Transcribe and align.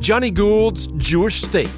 Jonny 0.00 0.30
Gould's 0.30 0.86
Jewish 0.96 1.42
State. 1.42 1.68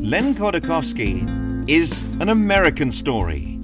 Len 0.00 0.32
Khodorkovsky 0.32 1.68
is 1.68 2.02
an 2.20 2.28
American 2.28 2.92
story. 2.92 3.58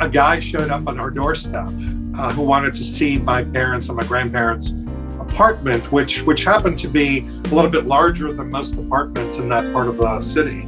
A 0.00 0.08
guy 0.08 0.40
showed 0.40 0.70
up 0.70 0.88
on 0.88 0.98
our 0.98 1.12
doorstep 1.12 1.68
uh, 1.68 2.32
who 2.32 2.42
wanted 2.42 2.74
to 2.74 2.82
see 2.82 3.18
my 3.18 3.44
parents 3.44 3.88
and 3.88 3.96
my 3.96 4.04
grandparents' 4.04 4.74
apartment, 5.20 5.92
which 5.92 6.22
which 6.22 6.42
happened 6.42 6.76
to 6.80 6.88
be 6.88 7.20
a 7.20 7.54
little 7.54 7.70
bit 7.70 7.86
larger 7.86 8.32
than 8.32 8.50
most 8.50 8.76
apartments 8.76 9.38
in 9.38 9.48
that 9.50 9.72
part 9.72 9.86
of 9.86 9.96
the 9.96 10.20
city. 10.20 10.64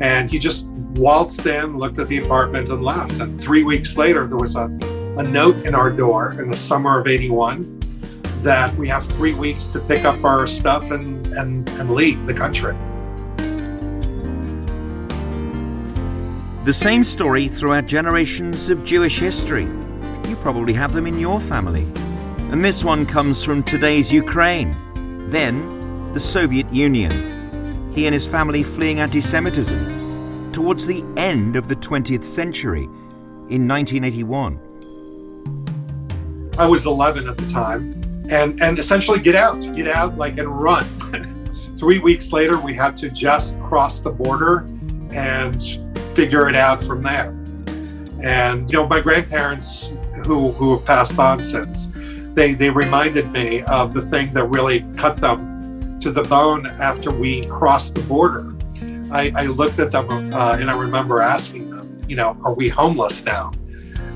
And 0.00 0.28
he 0.28 0.40
just 0.40 0.66
waltzed 0.96 1.46
in, 1.46 1.78
looked 1.78 2.00
at 2.00 2.08
the 2.08 2.18
apartment, 2.18 2.72
and 2.72 2.82
left. 2.82 3.12
And 3.12 3.40
three 3.40 3.62
weeks 3.62 3.96
later, 3.96 4.26
there 4.26 4.36
was 4.36 4.56
a, 4.56 4.64
a 5.16 5.22
note 5.22 5.64
in 5.64 5.76
our 5.76 5.92
door 5.92 6.32
in 6.40 6.48
the 6.48 6.56
summer 6.56 6.98
of 6.98 7.06
81 7.06 7.77
that 8.42 8.74
we 8.76 8.88
have 8.88 9.06
three 9.06 9.34
weeks 9.34 9.66
to 9.68 9.80
pick 9.80 10.04
up 10.04 10.24
our 10.24 10.46
stuff 10.46 10.90
and, 10.90 11.26
and, 11.28 11.68
and 11.70 11.90
leave 11.90 12.24
the 12.26 12.34
country. 12.34 12.76
The 16.64 16.72
same 16.72 17.02
story 17.02 17.48
throughout 17.48 17.86
generations 17.86 18.68
of 18.68 18.84
Jewish 18.84 19.18
history. 19.18 19.64
You 20.28 20.36
probably 20.42 20.74
have 20.74 20.92
them 20.92 21.06
in 21.06 21.18
your 21.18 21.40
family. 21.40 21.86
And 22.50 22.64
this 22.64 22.84
one 22.84 23.06
comes 23.06 23.42
from 23.42 23.62
today's 23.62 24.12
Ukraine, 24.12 24.76
then 25.28 26.12
the 26.12 26.20
Soviet 26.20 26.70
Union. 26.72 27.90
He 27.94 28.06
and 28.06 28.12
his 28.12 28.26
family 28.26 28.62
fleeing 28.62 29.00
anti 29.00 29.20
Semitism 29.20 30.52
towards 30.52 30.86
the 30.86 31.02
end 31.16 31.56
of 31.56 31.68
the 31.68 31.76
20th 31.76 32.24
century 32.24 32.84
in 33.48 33.66
1981. 33.66 34.58
I 36.58 36.66
was 36.66 36.86
11 36.86 37.28
at 37.28 37.38
the 37.38 37.46
time, 37.48 37.97
and, 38.28 38.62
and 38.62 38.78
essentially 38.78 39.20
get 39.20 39.34
out, 39.34 39.60
get 39.74 39.88
out 39.88 40.16
like 40.16 40.38
and 40.38 40.48
run. 40.48 40.84
Three 41.78 41.98
weeks 41.98 42.32
later, 42.32 42.58
we 42.60 42.74
had 42.74 42.96
to 42.96 43.08
just 43.08 43.60
cross 43.60 44.00
the 44.00 44.10
border 44.10 44.66
and 45.12 45.62
figure 46.14 46.48
it 46.48 46.56
out 46.56 46.82
from 46.82 47.02
there. 47.02 47.30
And 48.22 48.70
you 48.70 48.78
know, 48.78 48.86
my 48.86 49.00
grandparents, 49.00 49.92
who 50.26 50.52
who 50.52 50.76
have 50.76 50.84
passed 50.84 51.18
on 51.18 51.42
since, 51.42 51.90
they 52.34 52.54
they 52.54 52.70
reminded 52.70 53.30
me 53.30 53.62
of 53.62 53.94
the 53.94 54.02
thing 54.02 54.32
that 54.32 54.44
really 54.46 54.84
cut 54.96 55.20
them 55.20 55.98
to 56.00 56.10
the 56.10 56.22
bone 56.24 56.66
after 56.66 57.10
we 57.10 57.44
crossed 57.44 57.94
the 57.94 58.02
border. 58.02 58.54
I, 59.10 59.32
I 59.34 59.46
looked 59.46 59.78
at 59.78 59.90
them 59.90 60.32
uh, 60.32 60.56
and 60.60 60.70
I 60.70 60.74
remember 60.74 61.20
asking 61.20 61.70
them, 61.70 62.04
you 62.08 62.16
know, 62.16 62.36
are 62.44 62.52
we 62.52 62.68
homeless 62.68 63.24
now? 63.24 63.52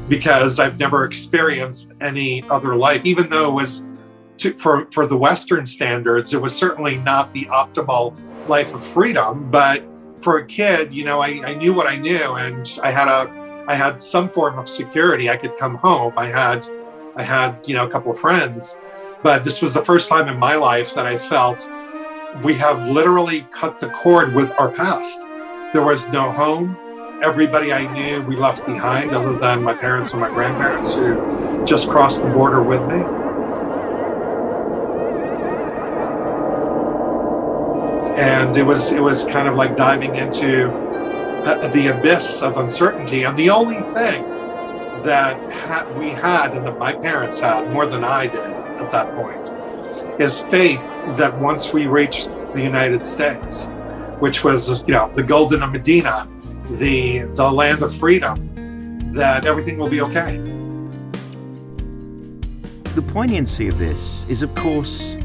Because 0.08 0.60
I've 0.60 0.78
never 0.78 1.04
experienced 1.04 1.92
any 2.00 2.42
other 2.50 2.76
life, 2.76 3.04
even 3.06 3.30
though 3.30 3.50
it 3.50 3.54
was 3.54 3.82
to, 4.42 4.54
for 4.54 4.86
for 4.90 5.06
the 5.06 5.16
Western 5.16 5.64
standards, 5.66 6.34
it 6.34 6.42
was 6.42 6.54
certainly 6.54 6.98
not 6.98 7.32
the 7.32 7.46
optimal 7.46 8.16
life 8.48 8.74
of 8.74 8.84
freedom, 8.84 9.50
but 9.50 9.84
for 10.20 10.38
a 10.38 10.46
kid, 10.46 10.94
you 10.94 11.04
know, 11.04 11.20
I, 11.20 11.40
I 11.44 11.54
knew 11.54 11.72
what 11.72 11.86
I 11.86 11.96
knew 11.96 12.34
and 12.34 12.78
I 12.82 12.90
had 12.90 13.08
a 13.08 13.64
I 13.68 13.74
had 13.74 14.00
some 14.00 14.28
form 14.28 14.58
of 14.58 14.68
security. 14.68 15.30
I 15.30 15.36
could 15.36 15.56
come 15.56 15.76
home. 15.76 16.12
I 16.16 16.26
had 16.26 16.68
I 17.16 17.22
had, 17.22 17.66
you 17.66 17.74
know, 17.74 17.86
a 17.86 17.90
couple 17.90 18.10
of 18.10 18.18
friends. 18.18 18.76
But 19.22 19.44
this 19.44 19.62
was 19.62 19.74
the 19.74 19.84
first 19.84 20.08
time 20.08 20.28
in 20.28 20.38
my 20.38 20.56
life 20.56 20.94
that 20.94 21.06
I 21.06 21.16
felt 21.16 21.70
we 22.42 22.54
have 22.54 22.88
literally 22.88 23.46
cut 23.50 23.78
the 23.78 23.90
cord 23.90 24.34
with 24.34 24.50
our 24.58 24.68
past. 24.68 25.20
There 25.72 25.84
was 25.84 26.08
no 26.08 26.32
home. 26.32 26.76
Everybody 27.22 27.72
I 27.72 27.86
knew 27.92 28.22
we 28.22 28.34
left 28.34 28.66
behind, 28.66 29.12
other 29.12 29.38
than 29.38 29.62
my 29.62 29.74
parents 29.74 30.12
and 30.12 30.20
my 30.20 30.28
grandparents 30.28 30.94
who 30.94 31.64
just 31.64 31.88
crossed 31.88 32.24
the 32.24 32.30
border 32.30 32.62
with 32.62 32.82
me. 32.88 33.21
And 38.16 38.56
it 38.56 38.62
was 38.62 38.92
it 38.92 39.00
was 39.00 39.24
kind 39.26 39.48
of 39.48 39.56
like 39.56 39.76
diving 39.76 40.16
into 40.16 40.70
uh, 40.70 41.68
the 41.68 41.88
abyss 41.88 42.42
of 42.42 42.56
uncertainty. 42.56 43.24
And 43.24 43.36
the 43.38 43.50
only 43.50 43.80
thing 43.80 44.22
that 45.04 45.36
ha- 45.52 45.86
we 45.98 46.10
had 46.10 46.56
and 46.56 46.66
that 46.66 46.78
my 46.78 46.92
parents 46.92 47.40
had 47.40 47.68
more 47.72 47.86
than 47.86 48.04
i 48.04 48.28
did 48.28 48.38
at 48.38 48.92
that 48.92 49.12
point 49.16 50.20
is 50.20 50.42
faith 50.42 50.86
that 51.16 51.36
once 51.40 51.72
we 51.72 51.86
reached 51.86 52.28
the 52.54 52.62
united 52.62 53.04
states 53.04 53.66
which 54.20 54.44
was 54.44 54.86
you 54.86 54.94
know 54.94 55.10
the 55.16 55.22
goldene 55.22 55.68
medina 55.72 56.28
the 56.70 57.22
the 57.34 57.50
land 57.50 57.82
of 57.82 57.92
freedom 57.92 58.52
that 59.12 59.44
everything 59.44 59.76
will 59.76 59.90
be 59.90 60.00
okay. 60.00 60.38
The 62.94 63.02
poignancy 63.02 63.68
of 63.68 63.78
this 63.78 64.24
is 64.28 64.42
of 64.42 64.54
course 64.54 65.16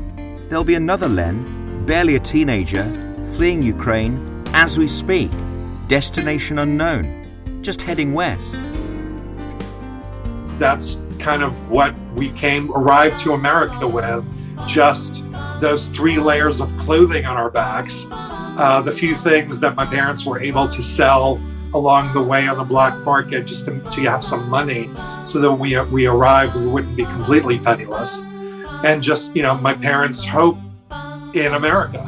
there'll 0.49 0.63
be 0.63 0.75
another 0.75 1.07
len 1.07 1.66
barely 1.87 2.17
a 2.17 2.19
teenager, 2.19 2.83
fleeing 3.31 3.63
Ukraine 3.63 4.43
as 4.47 4.77
we 4.77 4.89
speak, 4.89 5.31
destination 5.87 6.59
unknown, 6.59 7.61
just 7.61 7.81
heading 7.81 8.13
west. 8.13 8.57
That's 10.59 10.99
kind 11.17 11.43
of 11.43 11.69
what 11.69 11.95
we 12.13 12.31
came, 12.31 12.69
arrived 12.73 13.19
to 13.19 13.31
America 13.31 13.87
with, 13.87 14.29
just 14.67 15.23
those 15.61 15.87
three 15.87 16.19
layers 16.19 16.59
of 16.59 16.69
clothing 16.77 17.25
on 17.25 17.37
our 17.37 17.49
backs, 17.49 18.05
uh, 18.11 18.81
the 18.81 18.91
few 18.91 19.15
things 19.15 19.61
that 19.61 19.75
my 19.75 19.85
parents 19.85 20.25
were 20.25 20.41
able 20.41 20.67
to 20.67 20.83
sell 20.83 21.41
along 21.73 22.13
the 22.13 22.21
way 22.21 22.49
on 22.49 22.57
the 22.57 22.65
black 22.65 22.97
market 23.05 23.45
just 23.45 23.63
to, 23.63 23.79
to 23.91 24.01
have 24.01 24.21
some 24.21 24.49
money 24.49 24.89
so 25.25 25.39
that 25.39 25.53
we, 25.53 25.79
we 25.85 26.05
arrived, 26.05 26.53
we 26.55 26.67
wouldn't 26.67 26.97
be 26.97 27.05
completely 27.05 27.57
penniless. 27.57 28.21
And 28.83 29.01
just, 29.01 29.37
you 29.37 29.41
know, 29.41 29.55
my 29.55 29.73
parents' 29.73 30.25
hope 30.25 30.57
in 31.33 31.53
America, 31.53 32.05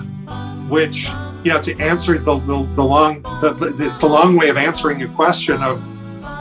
which 0.69 1.09
you 1.43 1.51
know 1.51 1.61
to 1.61 1.77
answer 1.79 2.17
the 2.17 2.37
the, 2.39 2.63
the 2.75 2.83
long 2.83 3.21
the, 3.21 3.75
it's 3.79 3.99
the 3.99 4.07
long 4.07 4.35
way 4.35 4.49
of 4.49 4.57
answering 4.57 4.99
your 4.99 5.09
question 5.09 5.61
of 5.63 5.81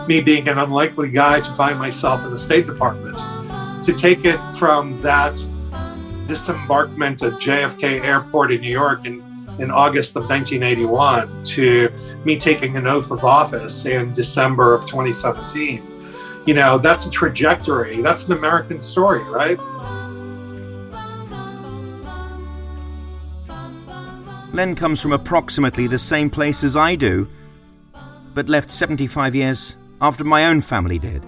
me 0.09 0.21
being 0.23 0.49
an 0.49 0.59
unlikely 0.59 1.11
guy 1.11 1.39
to 1.39 1.53
find 1.53 1.79
myself 1.79 2.25
in 2.25 2.31
the 2.31 2.39
State 2.39 2.67
Department. 2.67 3.19
To 3.85 3.93
take 3.93 4.25
it 4.25 4.39
from 4.59 5.01
that 5.03 5.35
disembarkment 6.27 7.23
at 7.23 7.41
JFK 7.41 8.05
Airport 8.05 8.53
in 8.53 8.61
New 8.61 8.71
York 8.71 9.07
in, 9.07 9.23
in 9.59 9.71
August 9.71 10.17
of 10.17 10.29
1981 10.29 11.45
to 11.45 11.89
me 12.25 12.39
taking 12.39 12.77
an 12.77 12.87
oath 12.87 13.11
of 13.11 13.25
office 13.25 13.87
in 13.87 14.13
December 14.15 14.75
of 14.75 14.87
2017. 14.87 15.83
You 16.47 16.55
know, 16.55 16.79
that's 16.79 17.07
a 17.07 17.11
trajectory. 17.11 18.01
That's 18.01 18.27
an 18.27 18.33
American 18.33 18.81
story, 18.81 19.23
right? 19.25 19.59
Len 24.53 24.75
comes 24.75 25.01
from 25.01 25.13
approximately 25.13 25.87
the 25.87 25.99
same 25.99 26.31
place 26.31 26.65
as 26.65 26.75
I 26.75 26.95
do, 26.95 27.29
but 28.33 28.49
left 28.49 28.71
75 28.71 29.35
years 29.35 29.77
after 30.01 30.25
my 30.25 30.47
own 30.47 30.63
family 30.63 30.99
did. 30.99 31.23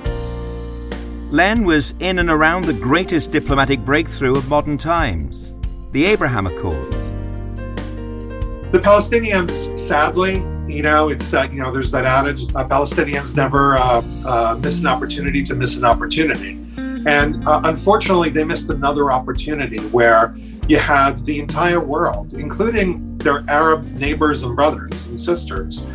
Len 1.31 1.65
was 1.65 1.95
in 2.01 2.19
and 2.19 2.31
around 2.31 2.65
the 2.65 2.73
greatest 2.73 3.31
diplomatic 3.31 3.85
breakthrough 3.85 4.37
of 4.37 4.49
modern 4.49 4.79
times 4.79 5.53
the 5.93 6.07
Abraham 6.07 6.47
Accords. 6.47 6.97
The 8.73 8.79
Palestinians, 8.79 9.77
sadly, 9.79 10.37
you 10.73 10.83
know, 10.83 11.09
it's 11.09 11.29
that, 11.31 11.53
you 11.53 11.59
know, 11.59 11.73
there's 11.73 11.91
that 11.91 12.05
adage 12.07 12.45
uh, 12.55 12.67
Palestinians 12.69 13.37
never 13.37 13.77
uh, 13.77 14.03
uh, 14.25 14.59
miss 14.63 14.81
an 14.81 14.87
opportunity 14.87 15.45
to 15.45 15.55
miss 15.55 15.77
an 15.77 15.85
opportunity. 15.85 16.53
And 17.07 17.47
uh, 17.49 17.63
unfortunately, 17.65 18.31
they 18.31 18.45
missed 18.45 18.71
another 18.71 19.11
opportunity 19.11 19.79
where 19.89 20.37
you 20.69 20.79
had 20.79 21.19
the 21.21 21.41
entire 21.41 21.81
world, 21.81 22.35
including 22.35 23.10
their 23.21 23.45
Arab 23.49 23.87
neighbors 23.93 24.43
and 24.43 24.57
brothers 24.57 25.07
and 25.09 25.21
sisters, 25.21 25.87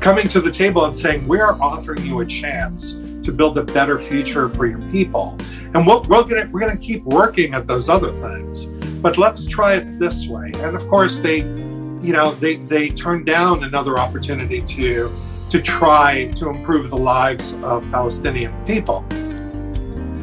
coming 0.00 0.28
to 0.28 0.40
the 0.40 0.50
table 0.50 0.84
and 0.84 0.94
saying, 0.94 1.26
We 1.26 1.40
are 1.40 1.60
offering 1.60 2.04
you 2.04 2.20
a 2.20 2.26
chance 2.26 2.94
to 3.22 3.32
build 3.32 3.56
a 3.58 3.62
better 3.62 3.98
future 3.98 4.48
for 4.48 4.66
your 4.66 4.80
people. 4.90 5.36
And 5.74 5.86
we're, 5.86 6.02
we're 6.02 6.24
going 6.24 6.52
we're 6.52 6.60
gonna 6.60 6.76
keep 6.76 7.04
working 7.04 7.54
at 7.54 7.66
those 7.66 7.88
other 7.88 8.12
things, 8.12 8.66
but 9.00 9.16
let's 9.16 9.46
try 9.46 9.74
it 9.74 9.98
this 9.98 10.26
way. 10.26 10.52
And 10.56 10.76
of 10.76 10.86
course, 10.88 11.20
they, 11.20 11.38
you 11.38 12.12
know, 12.12 12.32
they, 12.32 12.56
they 12.56 12.90
turned 12.90 13.26
down 13.26 13.64
another 13.64 13.98
opportunity 13.98 14.60
to, 14.60 15.12
to 15.50 15.62
try 15.62 16.26
to 16.34 16.50
improve 16.50 16.90
the 16.90 16.98
lives 16.98 17.54
of 17.62 17.88
Palestinian 17.90 18.52
people. 18.66 19.04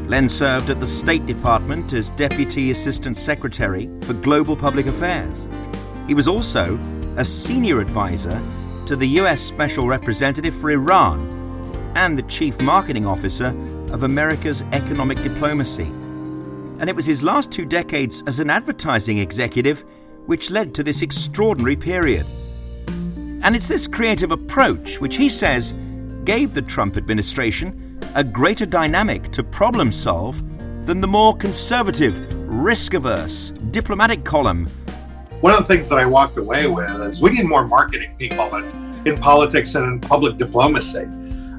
Len 0.09 0.27
served 0.27 0.71
at 0.71 0.79
the 0.79 0.87
State 0.87 1.27
Department 1.27 1.93
as 1.93 2.09
Deputy 2.11 2.71
Assistant 2.71 3.15
Secretary 3.15 3.87
for 4.01 4.13
Global 4.13 4.55
Public 4.55 4.87
Affairs. 4.87 5.47
He 6.09 6.15
was 6.15 6.27
also 6.27 6.79
a 7.17 7.23
senior 7.23 7.79
advisor 7.79 8.41
to 8.87 8.95
the 8.95 9.05
US 9.19 9.39
Special 9.39 9.85
Representative 9.85 10.55
for 10.55 10.71
Iran 10.71 11.93
and 11.95 12.17
the 12.17 12.23
Chief 12.23 12.59
Marketing 12.61 13.05
Officer 13.05 13.49
of 13.91 14.01
America's 14.01 14.63
Economic 14.71 15.21
Diplomacy. 15.21 15.83
And 15.83 16.89
it 16.89 16.95
was 16.95 17.05
his 17.05 17.21
last 17.21 17.51
two 17.51 17.63
decades 17.63 18.23
as 18.25 18.39
an 18.39 18.49
advertising 18.49 19.19
executive 19.19 19.85
which 20.25 20.49
led 20.49 20.73
to 20.73 20.83
this 20.83 21.03
extraordinary 21.03 21.75
period. 21.75 22.25
And 23.43 23.55
it's 23.55 23.67
this 23.67 23.87
creative 23.87 24.31
approach 24.31 24.99
which 24.99 25.15
he 25.15 25.29
says 25.29 25.75
gave 26.23 26.55
the 26.55 26.63
Trump 26.63 26.97
administration 26.97 27.99
a 28.15 28.23
greater 28.23 28.65
dynamic 28.65 29.29
to 29.33 29.43
problem 29.43 29.91
solve 29.91 30.41
than 30.87 31.01
the 31.01 31.07
more 31.07 31.37
conservative 31.37 32.19
risk 32.49 32.95
averse, 32.95 33.51
diplomatic 33.69 34.25
column. 34.25 34.67
One 35.41 35.53
of 35.53 35.59
the 35.59 35.65
things 35.65 35.87
that 35.87 35.97
I 35.97 36.05
walked 36.05 36.35
away 36.35 36.67
with 36.67 37.01
is 37.01 37.21
we 37.21 37.29
need 37.29 37.45
more 37.45 37.65
marketing 37.65 38.13
people 38.17 38.53
in, 38.55 39.01
in 39.07 39.17
politics 39.17 39.73
and 39.75 39.85
in 39.85 40.01
public 40.01 40.37
diplomacy. 40.37 41.07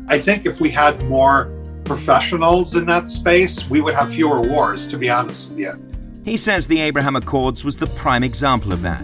I 0.06 0.18
think 0.18 0.44
if 0.44 0.60
we 0.60 0.68
had 0.68 1.02
more 1.04 1.50
professionals 1.86 2.74
in 2.74 2.84
that 2.86 3.08
space, 3.08 3.70
we 3.70 3.80
would 3.80 3.94
have 3.94 4.12
fewer 4.12 4.42
wars, 4.42 4.86
to 4.88 4.98
be 4.98 5.08
honest 5.08 5.48
with 5.48 5.60
you. 5.60 5.72
He 6.26 6.36
says 6.36 6.66
the 6.66 6.82
Abraham 6.82 7.16
Accords 7.16 7.64
was 7.64 7.78
the 7.78 7.86
prime 7.86 8.22
example 8.22 8.74
of 8.74 8.82
that. 8.82 9.02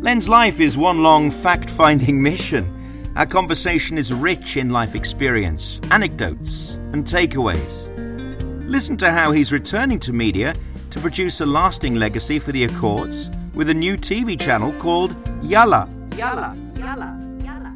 Len's 0.00 0.28
life 0.28 0.60
is 0.60 0.78
one 0.78 1.02
long 1.02 1.28
fact 1.28 1.68
finding 1.68 2.22
mission. 2.30 3.12
Our 3.16 3.26
conversation 3.26 3.98
is 3.98 4.12
rich 4.12 4.56
in 4.56 4.70
life 4.70 4.94
experience, 4.94 5.80
anecdotes, 5.90 6.74
and 6.92 7.04
takeaways. 7.04 8.68
Listen 8.70 8.96
to 8.98 9.10
how 9.10 9.32
he's 9.32 9.50
returning 9.50 9.98
to 9.98 10.12
media 10.12 10.54
to 10.90 11.00
produce 11.00 11.40
a 11.40 11.46
lasting 11.46 11.96
legacy 11.96 12.38
for 12.38 12.52
the 12.52 12.62
Accords 12.62 13.30
with 13.56 13.70
a 13.70 13.74
new 13.74 13.96
TV 13.96 14.38
channel 14.38 14.72
called 14.74 15.16
Yalla. 15.42 15.88
Yalla. 16.16 16.56
Yalla. 16.76 17.18
Yalla. 17.42 17.74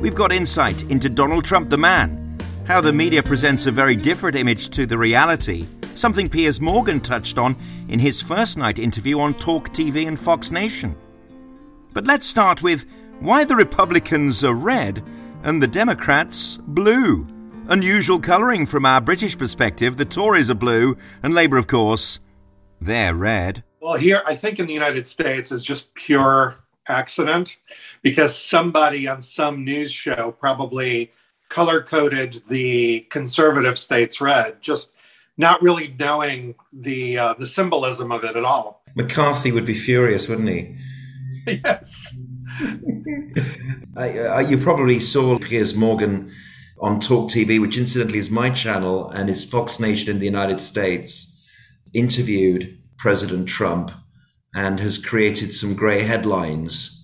We've 0.00 0.14
got 0.14 0.32
insight 0.32 0.84
into 0.84 1.10
Donald 1.10 1.44
Trump 1.44 1.68
the 1.68 1.76
man, 1.76 2.38
how 2.66 2.80
the 2.80 2.92
media 2.92 3.22
presents 3.22 3.66
a 3.66 3.70
very 3.70 3.96
different 3.96 4.36
image 4.36 4.70
to 4.70 4.86
the 4.86 4.96
reality, 4.96 5.66
something 5.94 6.30
Piers 6.30 6.60
Morgan 6.60 7.00
touched 7.00 7.36
on 7.36 7.56
in 7.88 7.98
his 7.98 8.22
first 8.22 8.56
night 8.56 8.78
interview 8.78 9.20
on 9.20 9.34
Talk 9.34 9.70
TV 9.70 10.08
and 10.08 10.18
Fox 10.18 10.50
Nation. 10.50 10.96
But 11.92 12.06
let's 12.06 12.26
start 12.26 12.62
with 12.62 12.86
why 13.18 13.44
the 13.44 13.56
Republicans 13.56 14.42
are 14.44 14.54
red 14.54 15.04
and 15.42 15.62
the 15.62 15.68
Democrats 15.68 16.58
blue. 16.62 17.26
Unusual 17.68 18.20
colouring 18.20 18.66
from 18.66 18.86
our 18.86 19.00
British 19.00 19.36
perspective. 19.36 19.96
The 19.96 20.04
Tories 20.04 20.50
are 20.50 20.54
blue, 20.54 20.96
and 21.22 21.34
Labour, 21.34 21.56
of 21.56 21.66
course, 21.66 22.20
they're 22.80 23.14
red. 23.14 23.62
Well, 23.80 23.96
here, 23.96 24.22
I 24.26 24.36
think 24.36 24.58
in 24.58 24.66
the 24.66 24.74
United 24.74 25.06
States, 25.06 25.50
it's 25.50 25.64
just 25.64 25.94
pure 25.94 26.56
accident 26.86 27.58
because 28.02 28.36
somebody 28.36 29.08
on 29.08 29.22
some 29.22 29.64
news 29.64 29.90
show 29.90 30.32
probably 30.38 31.12
color 31.48 31.82
coded 31.82 32.42
the 32.48 33.00
conservative 33.10 33.78
states 33.78 34.20
red, 34.20 34.60
just 34.60 34.92
not 35.38 35.62
really 35.62 35.94
knowing 35.98 36.56
the 36.72 37.18
uh, 37.18 37.34
the 37.38 37.46
symbolism 37.46 38.12
of 38.12 38.22
it 38.22 38.36
at 38.36 38.44
all. 38.44 38.84
McCarthy 38.96 39.50
would 39.50 39.64
be 39.64 39.74
furious, 39.74 40.28
wouldn't 40.28 40.48
he? 40.48 40.76
yes. 41.64 42.18
I, 43.96 44.18
uh, 44.18 44.38
you 44.40 44.58
probably 44.58 45.00
saw 45.00 45.38
Piers 45.38 45.74
Morgan 45.74 46.30
on 46.80 47.00
Talk 47.00 47.30
TV, 47.30 47.58
which 47.58 47.78
incidentally 47.78 48.18
is 48.18 48.30
my 48.30 48.50
channel 48.50 49.08
and 49.08 49.30
is 49.30 49.48
Fox 49.48 49.80
Nation 49.80 50.10
in 50.10 50.18
the 50.18 50.26
United 50.26 50.60
States, 50.60 51.34
interviewed 51.94 52.79
President 53.00 53.48
Trump 53.48 53.90
and 54.54 54.78
has 54.78 54.98
created 54.98 55.52
some 55.54 55.74
grey 55.74 56.02
headlines. 56.02 57.02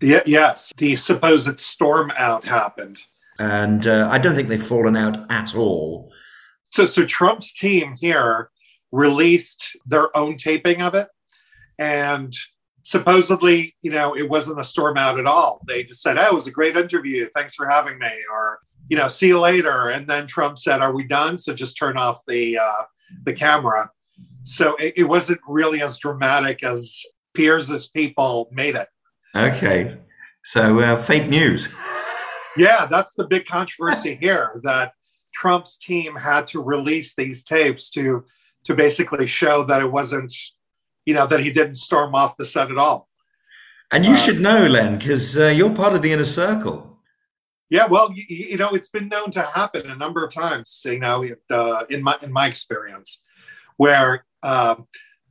Yeah, 0.00 0.22
yes, 0.24 0.72
the 0.78 0.96
supposed 0.96 1.60
storm 1.60 2.10
out 2.16 2.44
happened. 2.44 2.98
And 3.38 3.86
uh, 3.86 4.08
I 4.10 4.18
don't 4.18 4.34
think 4.34 4.48
they've 4.48 4.62
fallen 4.62 4.96
out 4.96 5.30
at 5.30 5.54
all. 5.54 6.10
So, 6.72 6.86
so 6.86 7.04
Trump's 7.04 7.52
team 7.52 7.94
here 8.00 8.50
released 8.90 9.76
their 9.86 10.16
own 10.16 10.38
taping 10.38 10.80
of 10.80 10.94
it. 10.94 11.08
And 11.78 12.32
supposedly, 12.82 13.76
you 13.82 13.90
know, 13.90 14.16
it 14.16 14.30
wasn't 14.30 14.60
a 14.60 14.64
storm 14.64 14.96
out 14.96 15.18
at 15.18 15.26
all. 15.26 15.60
They 15.68 15.84
just 15.84 16.00
said, 16.00 16.16
oh, 16.16 16.26
it 16.26 16.34
was 16.34 16.46
a 16.46 16.52
great 16.52 16.76
interview. 16.76 17.28
Thanks 17.34 17.54
for 17.54 17.68
having 17.68 17.98
me. 17.98 18.12
Or, 18.32 18.60
you 18.88 18.96
know, 18.96 19.08
see 19.08 19.28
you 19.28 19.40
later. 19.40 19.90
And 19.90 20.06
then 20.08 20.26
Trump 20.26 20.58
said, 20.58 20.80
"Are 20.80 20.94
we 20.94 21.04
done?" 21.04 21.38
So 21.38 21.54
just 21.54 21.78
turn 21.78 21.96
off 21.96 22.20
the 22.26 22.58
uh, 22.58 22.82
the 23.24 23.32
camera. 23.32 23.90
So 24.44 24.76
it, 24.76 24.94
it 24.98 25.04
wasn't 25.04 25.40
really 25.48 25.82
as 25.82 25.98
dramatic 25.98 26.62
as 26.62 27.02
Piers's 27.34 27.88
people 27.88 28.48
made 28.52 28.76
it. 28.76 28.88
Okay, 29.34 29.98
so 30.44 30.78
uh, 30.80 30.96
fake 30.96 31.28
news. 31.28 31.68
yeah, 32.56 32.86
that's 32.86 33.14
the 33.14 33.26
big 33.26 33.46
controversy 33.46 34.16
here. 34.20 34.60
That 34.62 34.92
Trump's 35.34 35.76
team 35.78 36.14
had 36.14 36.46
to 36.48 36.62
release 36.62 37.14
these 37.14 37.42
tapes 37.42 37.90
to 37.90 38.24
to 38.64 38.74
basically 38.74 39.26
show 39.26 39.62
that 39.64 39.82
it 39.82 39.90
wasn't, 39.90 40.32
you 41.04 41.12
know, 41.12 41.26
that 41.26 41.40
he 41.40 41.50
didn't 41.50 41.74
storm 41.74 42.14
off 42.14 42.36
the 42.36 42.44
set 42.44 42.70
at 42.70 42.78
all. 42.78 43.08
And 43.92 44.06
you 44.06 44.12
uh, 44.12 44.16
should 44.16 44.40
know, 44.40 44.66
Len, 44.66 44.98
because 44.98 45.36
uh, 45.36 45.46
you're 45.48 45.74
part 45.74 45.94
of 45.94 46.02
the 46.02 46.12
inner 46.12 46.24
circle. 46.24 46.98
Yeah, 47.68 47.86
well, 47.86 48.10
you, 48.14 48.24
you, 48.28 48.56
know, 48.56 48.70
it's 48.70 48.90
been 48.90 49.08
known 49.08 49.30
to 49.32 49.42
happen 49.42 49.90
a 49.90 49.96
number 49.96 50.24
of 50.24 50.32
times. 50.32 50.82
You 50.84 50.98
know, 50.98 51.26
uh, 51.50 51.84
in 51.90 52.02
my 52.02 52.16
in 52.22 52.32
my 52.32 52.46
experience, 52.46 53.24
where 53.76 54.24
uh, 54.44 54.76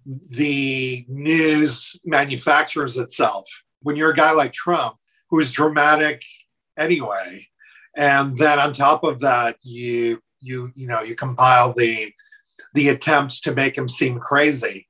the 0.06 1.06
news 1.08 1.96
manufactures 2.04 2.98
itself. 2.98 3.48
When 3.82 3.96
you're 3.96 4.12
a 4.12 4.16
guy 4.16 4.32
like 4.32 4.52
Trump, 4.54 4.96
who 5.30 5.40
is 5.40 5.52
dramatic 5.52 6.24
anyway, 6.78 7.48
and 7.96 8.38
then 8.38 8.60
on 8.60 8.74
top 8.74 9.04
of 9.04 9.20
that, 9.22 9.58
you 9.62 10.20
you 10.42 10.72
you 10.76 10.88
know 10.88 11.02
you 11.02 11.16
compile 11.16 11.74
the 11.74 12.12
the 12.74 12.90
attempts 12.90 13.40
to 13.42 13.54
make 13.54 13.78
him 13.78 13.88
seem 13.88 14.20
crazy 14.20 14.88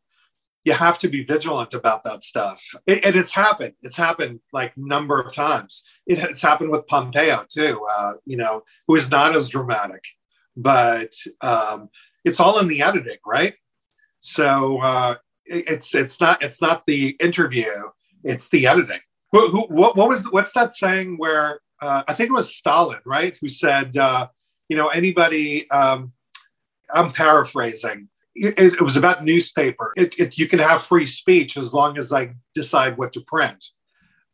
you 0.64 0.74
have 0.74 0.98
to 1.00 1.10
be 1.10 1.24
vigilant 1.24 1.74
about 1.74 2.04
that 2.04 2.24
stuff. 2.24 2.64
It, 2.88 3.04
and 3.04 3.16
it's 3.16 3.34
happened. 3.34 3.74
It's 3.82 3.98
happened 3.98 4.40
like 4.52 4.78
number 4.78 5.20
of 5.20 5.34
times. 5.34 5.84
It, 6.08 6.20
it's 6.20 6.42
happened 6.42 6.72
with 6.72 6.88
Pompeo 6.88 7.46
too. 7.50 7.86
Uh, 7.98 8.14
you 8.26 8.38
know, 8.38 8.64
who 8.88 8.96
is 8.96 9.12
not 9.12 9.36
as 9.36 9.50
dramatic, 9.50 10.04
but 10.56 11.14
um, 11.42 11.90
it's 12.24 12.40
all 12.40 12.60
in 12.60 12.68
the 12.68 12.82
editing, 12.82 13.18
right? 13.26 13.56
So 14.26 14.82
uh, 14.82 15.16
it, 15.46 15.66
it's 15.68 15.94
it's 15.94 16.22
not 16.22 16.42
it's 16.44 16.62
not 16.62 16.86
the 16.86 17.18
interview. 17.20 17.72
It's 18.24 18.50
the 18.50 18.68
editing. 18.68 19.02
Who, 19.32 19.50
who, 19.50 19.62
what, 19.64 19.98
what 19.98 20.10
was 20.10 20.26
what's 20.32 20.54
that 20.54 20.72
saying 20.72 21.18
where 21.18 21.60
uh, 21.82 22.04
I 22.08 22.14
think 22.14 22.30
it 22.30 22.34
was 22.34 22.56
Stalin, 22.56 23.02
right? 23.06 23.38
Who 23.42 23.50
said, 23.50 23.98
uh, 23.98 24.28
you 24.70 24.78
know, 24.78 24.88
anybody. 24.88 25.70
Um, 25.70 26.14
I'm 26.94 27.12
paraphrasing 27.12 28.10
it, 28.36 28.74
it 28.74 28.82
was 28.82 28.98
about 28.98 29.24
newspaper. 29.24 29.94
It, 29.96 30.38
you 30.38 30.48
can 30.48 30.60
have 30.60 30.82
free 30.82 31.06
speech 31.06 31.58
as 31.58 31.74
long 31.74 31.98
as 31.98 32.12
I 32.12 32.34
decide 32.56 32.98
what 32.98 33.14
to 33.14 33.22
print. 33.22 33.66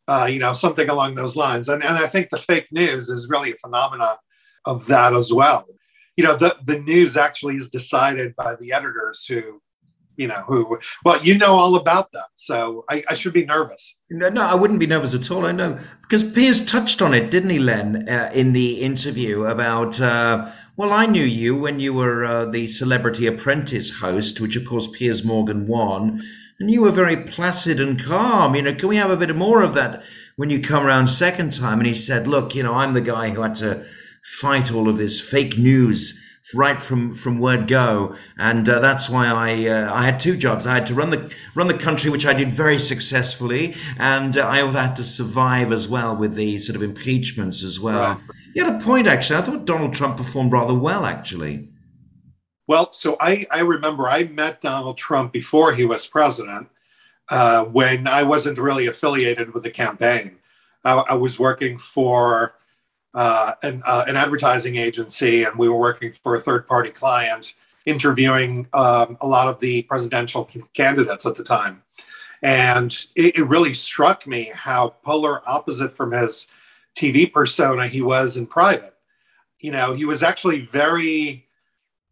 Uh, 0.08 0.26
you 0.30 0.40
know, 0.40 0.52
something 0.52 0.88
along 0.88 1.14
those 1.14 1.36
lines. 1.36 1.68
And, 1.68 1.84
and 1.84 1.96
I 1.96 2.06
think 2.06 2.30
the 2.30 2.36
fake 2.36 2.68
news 2.72 3.08
is 3.08 3.28
really 3.28 3.52
a 3.52 3.56
phenomenon 3.56 4.16
of 4.64 4.86
that 4.86 5.12
as 5.14 5.32
well. 5.32 5.66
You 6.16 6.24
know, 6.24 6.36
the, 6.36 6.56
the 6.64 6.80
news 6.80 7.16
actually 7.16 7.56
is 7.56 7.70
decided 7.70 8.34
by 8.34 8.56
the 8.56 8.72
editors 8.72 9.24
who 9.24 9.62
you 10.20 10.28
know 10.28 10.44
who 10.46 10.78
well 11.04 11.20
you 11.22 11.36
know 11.36 11.54
all 11.56 11.76
about 11.76 12.12
that. 12.12 12.28
So 12.36 12.84
i, 12.90 13.02
I 13.08 13.14
should 13.14 13.32
be 13.32 13.46
nervous. 13.46 13.98
No, 14.10 14.28
no 14.28 14.42
i 14.42 14.54
wouldn't 14.54 14.78
be 14.78 14.86
nervous 14.86 15.14
at 15.14 15.30
all. 15.30 15.46
I 15.46 15.52
know 15.52 15.78
because 16.02 16.22
piers 16.22 16.64
touched 16.64 17.00
on 17.00 17.14
it 17.14 17.30
didn't 17.30 17.50
he 17.50 17.58
len 17.58 18.08
uh, 18.08 18.30
in 18.34 18.52
the 18.52 18.82
interview 18.82 19.44
about 19.44 19.98
uh, 20.00 20.52
well 20.76 20.92
i 20.92 21.06
knew 21.06 21.24
you 21.24 21.56
when 21.56 21.80
you 21.80 21.94
were 21.94 22.24
uh, 22.24 22.44
the 22.44 22.66
celebrity 22.66 23.26
apprentice 23.26 24.00
host 24.00 24.40
which 24.40 24.56
of 24.56 24.66
course 24.66 24.86
piers 24.86 25.24
morgan 25.24 25.66
won. 25.66 26.22
And 26.58 26.70
you 26.70 26.82
were 26.82 26.90
very 26.90 27.16
placid 27.16 27.80
and 27.80 27.98
calm. 27.98 28.54
You 28.54 28.62
know 28.62 28.74
can 28.74 28.90
we 28.90 28.96
have 28.96 29.10
a 29.10 29.16
bit 29.16 29.34
more 29.34 29.62
of 29.62 29.72
that 29.72 30.04
when 30.36 30.50
you 30.50 30.60
come 30.60 30.84
around 30.84 31.06
second 31.06 31.52
time? 31.52 31.78
And 31.80 31.88
he 31.88 31.94
said 31.94 32.28
look 32.28 32.54
you 32.54 32.62
know 32.62 32.74
i'm 32.74 32.92
the 32.92 33.00
guy 33.14 33.30
who 33.30 33.40
had 33.40 33.54
to 33.56 33.82
fight 34.22 34.70
all 34.70 34.86
of 34.86 34.98
this 34.98 35.18
fake 35.18 35.56
news 35.56 36.22
right 36.54 36.80
from 36.80 37.14
from 37.14 37.38
word 37.38 37.68
go, 37.68 38.14
and 38.38 38.68
uh, 38.68 38.78
that's 38.80 39.08
why 39.08 39.26
I 39.26 39.68
uh, 39.68 39.92
I 39.92 40.04
had 40.04 40.20
two 40.20 40.36
jobs. 40.36 40.66
I 40.66 40.74
had 40.74 40.86
to 40.86 40.94
run 40.94 41.10
the 41.10 41.32
run 41.54 41.68
the 41.68 41.74
country, 41.74 42.10
which 42.10 42.26
I 42.26 42.32
did 42.32 42.48
very 42.48 42.78
successfully, 42.78 43.74
and 43.98 44.36
uh, 44.36 44.46
I 44.46 44.60
also 44.60 44.78
had 44.78 44.96
to 44.96 45.04
survive 45.04 45.72
as 45.72 45.88
well 45.88 46.16
with 46.16 46.34
the 46.34 46.58
sort 46.58 46.76
of 46.76 46.82
impeachments 46.82 47.62
as 47.62 47.78
well. 47.80 48.14
Right. 48.14 48.20
You 48.54 48.64
had 48.64 48.80
a 48.80 48.84
point, 48.84 49.06
actually. 49.06 49.36
I 49.36 49.42
thought 49.42 49.64
Donald 49.64 49.94
Trump 49.94 50.16
performed 50.16 50.52
rather 50.52 50.74
well, 50.74 51.06
actually. 51.06 51.68
Well, 52.66 52.92
so 52.92 53.16
I, 53.20 53.46
I 53.50 53.60
remember 53.60 54.08
I 54.08 54.24
met 54.24 54.60
Donald 54.60 54.96
Trump 54.96 55.32
before 55.32 55.72
he 55.72 55.84
was 55.84 56.06
president 56.06 56.68
uh, 57.28 57.64
when 57.64 58.06
I 58.06 58.22
wasn't 58.22 58.58
really 58.58 58.86
affiliated 58.86 59.54
with 59.54 59.62
the 59.62 59.70
campaign. 59.70 60.38
I, 60.84 60.94
I 60.94 61.14
was 61.14 61.38
working 61.38 61.78
for 61.78 62.54
uh, 63.14 63.52
an, 63.62 63.82
uh, 63.84 64.04
an, 64.06 64.16
advertising 64.16 64.76
agency, 64.76 65.42
and 65.42 65.58
we 65.58 65.68
were 65.68 65.78
working 65.78 66.12
for 66.12 66.36
a 66.36 66.40
third 66.40 66.66
party 66.66 66.90
client, 66.90 67.54
interviewing 67.86 68.68
um, 68.72 69.16
a 69.20 69.26
lot 69.26 69.48
of 69.48 69.58
the 69.58 69.82
presidential 69.82 70.48
candidates 70.74 71.26
at 71.26 71.34
the 71.34 71.42
time. 71.42 71.82
And 72.42 72.92
it, 73.16 73.38
it, 73.38 73.44
really 73.48 73.74
struck 73.74 74.26
me 74.26 74.50
how 74.54 74.94
polar 75.02 75.46
opposite 75.48 75.94
from 75.94 76.12
his 76.12 76.46
TV 76.94 77.30
persona 77.30 77.86
he 77.86 78.00
was 78.00 78.36
in 78.36 78.46
private. 78.46 78.94
You 79.58 79.72
know, 79.72 79.92
he 79.92 80.04
was 80.04 80.22
actually 80.22 80.60
very 80.60 81.46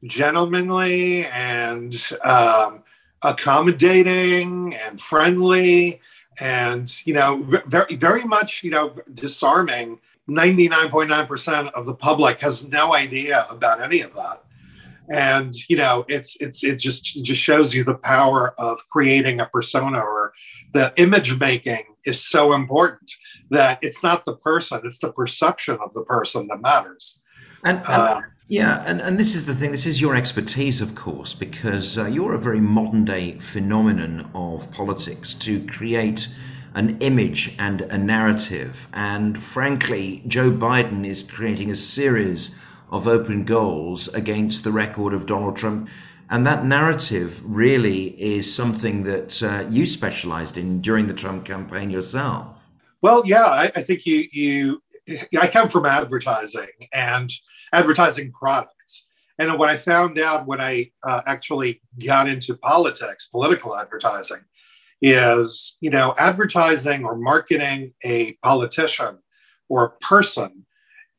gentlemanly 0.05 1.27
and 1.27 1.95
um, 2.23 2.83
accommodating 3.23 4.75
and 4.75 5.01
friendly 5.01 6.01
and 6.41 7.05
you 7.07 7.15
know 7.15 7.43
very 7.67 7.97
very 7.97 8.25
much 8.25 8.63
you 8.63 8.71
know 8.71 8.95
disarming 9.13 9.99
99.9% 10.29 11.73
of 11.73 11.87
the 11.87 11.95
public 11.95 12.41
has 12.41 12.69
no 12.69 12.95
idea 12.95 13.47
about 13.51 13.81
any 13.81 14.03
of 14.03 14.15
that. 14.15 14.43
and 15.11 15.55
you 15.71 15.77
know 15.77 16.05
it's 16.09 16.37
it's 16.39 16.63
it 16.63 16.79
just 16.79 17.17
it 17.17 17.23
just 17.23 17.41
shows 17.41 17.75
you 17.75 17.83
the 17.83 17.95
power 17.95 18.55
of 18.59 18.79
creating 18.91 19.41
a 19.41 19.47
persona 19.47 19.99
or 19.99 20.33
the 20.73 20.93
image 20.97 21.41
making 21.41 21.85
is 22.05 22.23
so 22.23 22.53
important 22.53 23.11
that 23.51 23.79
it's 23.81 24.03
not 24.03 24.25
the 24.27 24.37
person 24.37 24.81
it's 24.85 24.99
the 24.99 25.13
perception 25.13 25.79
of 25.83 25.93
the 25.95 26.05
person 26.05 26.47
that 26.49 26.61
matters 26.61 27.21
and, 27.65 27.79
and 27.79 27.87
uh, 27.89 28.21
yeah 28.49 28.85
and, 28.87 29.01
and 29.01 29.19
this 29.19 29.35
is 29.35 29.47
the 29.47 29.55
thing 29.55 29.71
this 29.73 29.87
is 29.87 29.99
your 29.99 30.15
expertise 30.15 30.83
of 30.83 30.95
course 30.95 31.33
because 31.33 31.97
uh, 31.97 32.05
you're 32.05 32.35
a 32.35 32.39
very 32.39 32.61
modern 32.61 33.05
day 33.07 33.33
phenomenon 33.39 34.31
of 34.35 34.71
politics 34.73 35.35
to 35.35 35.65
create 35.67 36.29
an 36.75 36.99
image 37.01 37.55
and 37.59 37.83
a 37.83 37.99
narrative 37.99 38.89
and 38.93 39.39
frankly 39.39 40.23
joe 40.27 40.51
biden 40.51 41.07
is 41.07 41.23
creating 41.23 41.71
a 41.71 41.77
series 41.77 42.59
of 42.91 43.07
open 43.07 43.45
goals 43.45 44.09
against 44.09 44.65
the 44.65 44.73
record 44.73 45.13
of 45.13 45.27
Donald 45.27 45.57
Trump. 45.57 45.89
And 46.31 46.47
that 46.47 46.65
narrative 46.65 47.43
really 47.45 48.21
is 48.21 48.53
something 48.53 49.05
that 49.05 49.43
uh, 49.43 49.67
you 49.71 49.87
specialized 49.87 50.57
in 50.57 50.81
during 50.81 51.07
the 51.07 51.15
Trump 51.15 51.45
campaign 51.45 51.91
yourself. 51.91 52.69
Well, 53.01 53.23
yeah, 53.25 53.45
I, 53.45 53.71
I, 53.77 53.83
think 53.83 54.05
you, 54.05 54.29
you, 54.33 54.83
I 55.41 55.47
come 55.47 55.69
from 55.69 55.87
advertising 55.87 56.69
and 56.93 57.31
advertising 57.73 58.33
products. 58.33 59.07
And 59.39 59.57
what 59.57 59.69
I 59.69 59.77
found 59.77 60.19
out 60.19 60.47
when 60.47 60.61
I 60.61 60.91
uh, 61.05 61.23
actually 61.27 61.81
got 62.05 62.29
into 62.29 62.57
politics, 62.57 63.29
political 63.29 63.77
advertising, 63.77 64.41
is, 65.01 65.77
you 65.81 65.91
know, 65.91 66.15
advertising 66.19 67.05
or 67.05 67.17
marketing 67.17 67.93
a 68.05 68.35
politician 68.43 69.19
or 69.69 69.85
a 69.85 69.91
person 70.05 70.67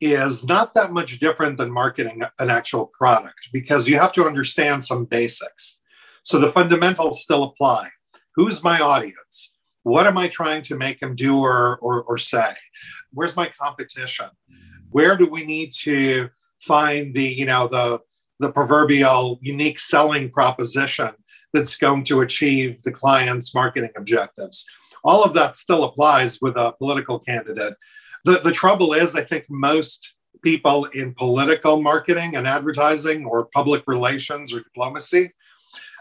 is 0.00 0.44
not 0.44 0.74
that 0.74 0.92
much 0.92 1.18
different 1.18 1.58
than 1.58 1.70
marketing 1.70 2.22
an 2.38 2.50
actual 2.50 2.86
product 2.86 3.48
because 3.52 3.88
you 3.88 3.98
have 3.98 4.12
to 4.12 4.24
understand 4.24 4.82
some 4.82 5.04
basics. 5.04 5.80
So 6.22 6.38
the 6.38 6.48
fundamentals 6.48 7.22
still 7.22 7.44
apply. 7.44 7.88
Who's 8.34 8.62
my 8.62 8.80
audience? 8.80 9.52
What 9.82 10.06
am 10.06 10.18
I 10.18 10.28
trying 10.28 10.62
to 10.62 10.76
make 10.76 11.00
them 11.00 11.14
do 11.14 11.38
or, 11.38 11.78
or, 11.78 12.02
or 12.02 12.18
say? 12.18 12.54
Where's 13.12 13.36
my 13.36 13.50
competition? 13.60 14.26
Where 14.90 15.16
do 15.16 15.26
we 15.26 15.44
need 15.44 15.72
to 15.82 16.30
find 16.60 17.14
the, 17.14 17.24
you 17.24 17.46
know, 17.46 17.66
the, 17.66 18.00
the 18.38 18.52
proverbial 18.52 19.38
unique 19.42 19.78
selling 19.78 20.30
proposition 20.30 21.10
that's 21.52 21.76
going 21.76 22.04
to 22.04 22.20
achieve 22.20 22.82
the 22.82 22.92
client's 22.92 23.54
marketing 23.54 23.90
objectives? 23.96 24.66
All 25.02 25.24
of 25.24 25.34
that 25.34 25.54
still 25.54 25.84
applies 25.84 26.40
with 26.40 26.56
a 26.56 26.72
political 26.72 27.18
candidate 27.18 27.74
the, 28.24 28.40
the 28.40 28.52
trouble 28.52 28.92
is, 28.92 29.16
I 29.16 29.24
think 29.24 29.46
most 29.48 30.14
people 30.42 30.86
in 30.86 31.14
political 31.14 31.82
marketing 31.82 32.36
and 32.36 32.46
advertising 32.46 33.24
or 33.24 33.46
public 33.46 33.84
relations 33.86 34.54
or 34.54 34.60
diplomacy 34.60 35.32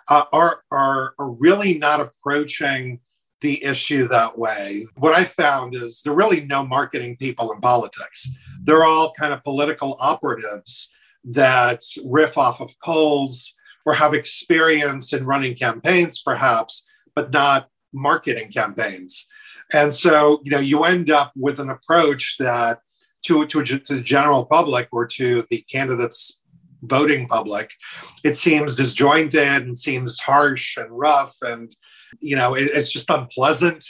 uh, 0.08 0.26
are, 0.32 0.64
are, 0.72 1.14
are 1.20 1.32
really 1.32 1.78
not 1.78 2.02
approaching 2.02 3.00
the 3.42 3.64
issue 3.64 4.08
that 4.08 4.38
way. 4.38 4.86
What 4.98 5.16
I 5.16 5.24
found 5.24 5.76
is 5.76 6.02
there 6.02 6.12
are 6.12 6.16
really 6.16 6.46
no 6.46 6.66
marketing 6.66 7.16
people 7.18 7.52
in 7.54 7.62
politics. 7.62 8.30
They're 8.64 8.86
all 8.86 9.14
kind 9.14 9.34
of 9.34 9.44
political 9.44 9.96
operatives 10.00 10.90
that 11.24 11.82
riff 12.04 12.38
off 12.38 12.60
of 12.60 12.78
polls 12.82 13.54
or 13.90 13.96
have 13.96 14.14
experience 14.14 15.14
in 15.14 15.26
running 15.26 15.56
campaigns, 15.56 16.22
perhaps, 16.22 16.86
but 17.16 17.32
not 17.32 17.70
marketing 17.92 18.52
campaigns. 18.52 19.26
And 19.74 19.92
so, 19.92 20.42
you 20.44 20.52
know, 20.52 20.60
you 20.60 20.84
end 20.84 21.10
up 21.10 21.32
with 21.36 21.60
an 21.60 21.72
approach 21.72 22.36
that 22.38 22.82
to, 23.26 23.48
to, 23.48 23.64
to 23.64 23.96
the 23.96 24.02
general 24.02 24.46
public 24.46 24.90
or 24.92 25.08
to 25.08 25.44
the 25.50 25.66
candidates 25.72 26.40
voting 26.84 27.28
public, 27.28 27.72
it 28.24 28.36
seems 28.36 28.76
disjointed 28.76 29.64
and 29.64 29.76
seems 29.76 30.20
harsh 30.20 30.78
and 30.78 30.92
rough 30.92 31.36
and, 31.42 31.76
you 32.20 32.36
know, 32.36 32.54
it, 32.54 32.70
it's 32.72 32.92
just 32.92 33.10
unpleasant. 33.10 33.84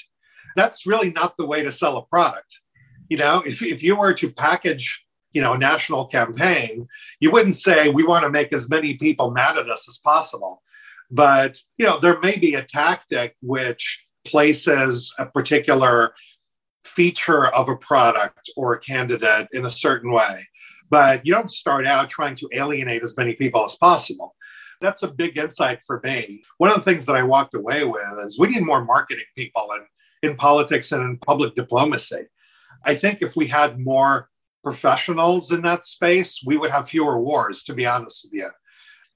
That's 0.55 0.85
really 0.85 1.11
not 1.11 1.35
the 1.35 1.45
way 1.45 1.61
to 1.61 1.73
sell 1.73 1.97
a 1.97 2.05
product. 2.05 2.61
You 3.09 3.17
know, 3.17 3.43
if, 3.45 3.61
if 3.61 3.83
you 3.83 3.97
were 3.97 4.13
to 4.13 4.31
package 4.31 5.03
you 5.31 5.41
know, 5.41 5.55
national 5.55 6.05
campaign, 6.05 6.87
you 7.19 7.31
wouldn't 7.31 7.55
say 7.55 7.89
we 7.89 8.03
want 8.03 8.23
to 8.23 8.29
make 8.29 8.53
as 8.53 8.69
many 8.69 8.95
people 8.95 9.31
mad 9.31 9.57
at 9.57 9.69
us 9.69 9.87
as 9.87 9.97
possible. 9.97 10.61
But 11.11 11.59
you 11.77 11.85
know, 11.85 11.99
there 11.99 12.19
may 12.19 12.37
be 12.37 12.55
a 12.55 12.63
tactic 12.63 13.35
which 13.41 14.03
places 14.25 15.13
a 15.17 15.25
particular 15.25 16.13
feature 16.83 17.47
of 17.47 17.69
a 17.69 17.77
product 17.77 18.49
or 18.55 18.73
a 18.73 18.79
candidate 18.79 19.47
in 19.51 19.65
a 19.65 19.69
certain 19.69 20.11
way. 20.11 20.47
But 20.89 21.25
you 21.25 21.33
don't 21.33 21.49
start 21.49 21.85
out 21.85 22.09
trying 22.09 22.35
to 22.35 22.49
alienate 22.53 23.03
as 23.03 23.17
many 23.17 23.33
people 23.33 23.63
as 23.63 23.75
possible. 23.75 24.35
That's 24.81 25.03
a 25.03 25.07
big 25.07 25.37
insight 25.37 25.81
for 25.85 26.01
me. 26.03 26.43
One 26.57 26.71
of 26.71 26.77
the 26.77 26.83
things 26.83 27.05
that 27.05 27.15
I 27.15 27.23
walked 27.23 27.53
away 27.53 27.83
with 27.83 28.01
is 28.25 28.39
we 28.39 28.47
need 28.47 28.65
more 28.65 28.83
marketing 28.83 29.25
people 29.35 29.69
in, 29.75 30.29
in 30.29 30.37
politics 30.37 30.91
and 30.91 31.03
in 31.03 31.17
public 31.17 31.53
diplomacy. 31.53 32.27
I 32.83 32.95
think 32.95 33.21
if 33.21 33.35
we 33.35 33.47
had 33.47 33.79
more 33.79 34.29
professionals 34.69 35.51
in 35.51 35.61
that 35.63 35.83
space, 35.85 36.41
we 36.45 36.57
would 36.57 36.69
have 36.69 36.89
fewer 36.89 37.19
wars, 37.19 37.63
to 37.63 37.73
be 37.73 37.85
honest 37.85 38.25
with 38.25 38.33
you 38.33 38.49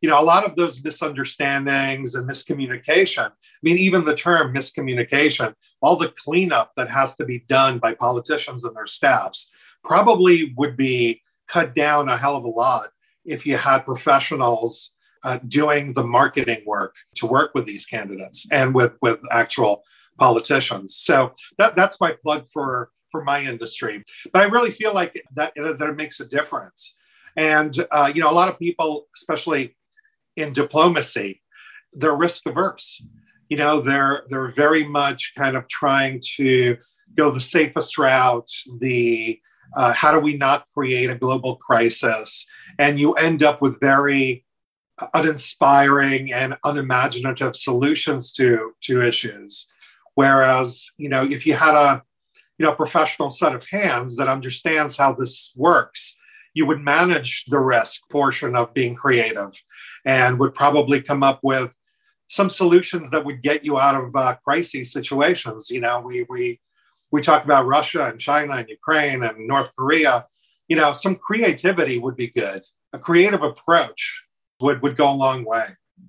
you 0.03 0.09
know, 0.09 0.21
a 0.21 0.31
lot 0.33 0.43
of 0.43 0.57
those 0.57 0.83
misunderstandings 0.83 2.13
and 2.15 2.29
miscommunication. 2.29 3.27
I 3.27 3.61
mean, 3.61 3.77
even 3.77 4.03
the 4.03 4.13
term 4.13 4.53
miscommunication, 4.53 5.53
all 5.81 5.95
the 5.95 6.09
cleanup 6.09 6.73
that 6.75 6.89
has 6.89 7.15
to 7.15 7.25
be 7.25 7.45
done 7.47 7.79
by 7.79 7.93
politicians 7.93 8.65
and 8.65 8.75
their 8.75 8.85
staffs 8.85 9.49
probably 9.81 10.53
would 10.57 10.75
be 10.75 11.21
cut 11.47 11.73
down 11.73 12.09
a 12.09 12.17
hell 12.17 12.35
of 12.35 12.43
a 12.43 12.49
lot 12.49 12.89
if 13.23 13.47
you 13.47 13.55
had 13.55 13.85
professionals 13.85 14.91
uh, 15.23 15.39
doing 15.47 15.93
the 15.93 16.05
marketing 16.05 16.63
work 16.65 16.95
to 17.15 17.25
work 17.25 17.51
with 17.55 17.65
these 17.65 17.85
candidates 17.85 18.45
and 18.51 18.75
with 18.75 18.97
with 19.01 19.21
actual 19.31 19.83
politicians. 20.19 20.97
So 20.97 21.31
that 21.57 21.77
that's 21.77 22.01
my 22.01 22.11
plug 22.21 22.45
for 22.45 22.89
for 23.13 23.23
my 23.23 23.39
industry. 23.41 24.03
But 24.33 24.41
I 24.41 24.45
really 24.45 24.71
feel 24.71 24.93
like 24.93 25.13
that 25.35 25.53
that 25.55 25.89
it 25.91 25.95
makes 25.95 26.19
a 26.19 26.25
difference. 26.25 26.95
And 27.37 27.73
uh, 27.91 28.11
you 28.13 28.21
know, 28.21 28.31
a 28.31 28.39
lot 28.41 28.49
of 28.49 28.57
people, 28.59 29.07
especially 29.15 29.77
in 30.35 30.51
diplomacy, 30.51 31.41
they're 31.93 32.15
risk 32.15 32.41
averse. 32.47 33.01
You 33.49 33.57
know, 33.57 33.79
they're 33.79 34.23
they're 34.29 34.49
very 34.65 34.83
much 34.83 35.33
kind 35.37 35.55
of 35.55 35.67
trying 35.67 36.21
to 36.37 36.77
go 37.15 37.31
the 37.31 37.39
safest 37.39 37.97
route. 37.97 38.49
The 38.79 39.39
uh, 39.77 39.93
how 39.93 40.11
do 40.11 40.19
we 40.19 40.35
not 40.35 40.65
create 40.73 41.09
a 41.11 41.15
global 41.15 41.55
crisis? 41.67 42.45
And 42.79 42.99
you 42.99 43.13
end 43.13 43.43
up 43.43 43.61
with 43.61 43.79
very 43.79 44.43
uninspiring 45.13 46.31
and 46.33 46.57
unimaginative 46.63 47.55
solutions 47.55 48.33
to 48.33 48.73
to 48.85 49.01
issues. 49.01 49.67
Whereas, 50.15 50.91
you 50.97 51.09
know, 51.09 51.23
if 51.23 51.45
you 51.47 51.53
had 51.55 51.75
a 51.75 52.03
you 52.57 52.65
know 52.65 52.73
professional 52.73 53.29
set 53.29 53.55
of 53.55 53.65
hands 53.69 54.15
that 54.17 54.27
understands 54.27 54.97
how 54.97 55.13
this 55.13 55.53
works, 55.55 56.15
you 56.53 56.65
would 56.65 56.81
manage 56.81 57.45
the 57.47 57.59
risk 57.59 58.09
portion 58.09 58.55
of 58.55 58.73
being 58.73 58.95
creative 58.95 59.51
and 60.05 60.39
would 60.39 60.53
probably 60.53 61.01
come 61.01 61.23
up 61.23 61.39
with 61.43 61.75
some 62.27 62.49
solutions 62.49 63.09
that 63.11 63.25
would 63.25 63.41
get 63.41 63.65
you 63.65 63.79
out 63.79 63.95
of 63.95 64.15
uh, 64.15 64.35
crisis 64.43 64.91
situations. 64.91 65.69
You 65.69 65.81
know, 65.81 66.01
we 66.01 66.25
we 66.29 66.59
we 67.11 67.21
talk 67.21 67.43
about 67.43 67.65
Russia 67.65 68.05
and 68.05 68.19
China 68.19 68.53
and 68.53 68.69
Ukraine 68.69 69.23
and 69.23 69.47
North 69.47 69.71
Korea. 69.75 70.25
You 70.67 70.77
know, 70.77 70.93
some 70.93 71.15
creativity 71.15 71.99
would 71.99 72.15
be 72.15 72.29
good. 72.29 72.63
A 72.91 72.99
creative 72.99 73.43
approach 73.43 74.23
would 74.61 74.81
would 74.81 74.95
go 74.95 75.11
a 75.11 75.15
long 75.25 75.45
way. 75.45 75.65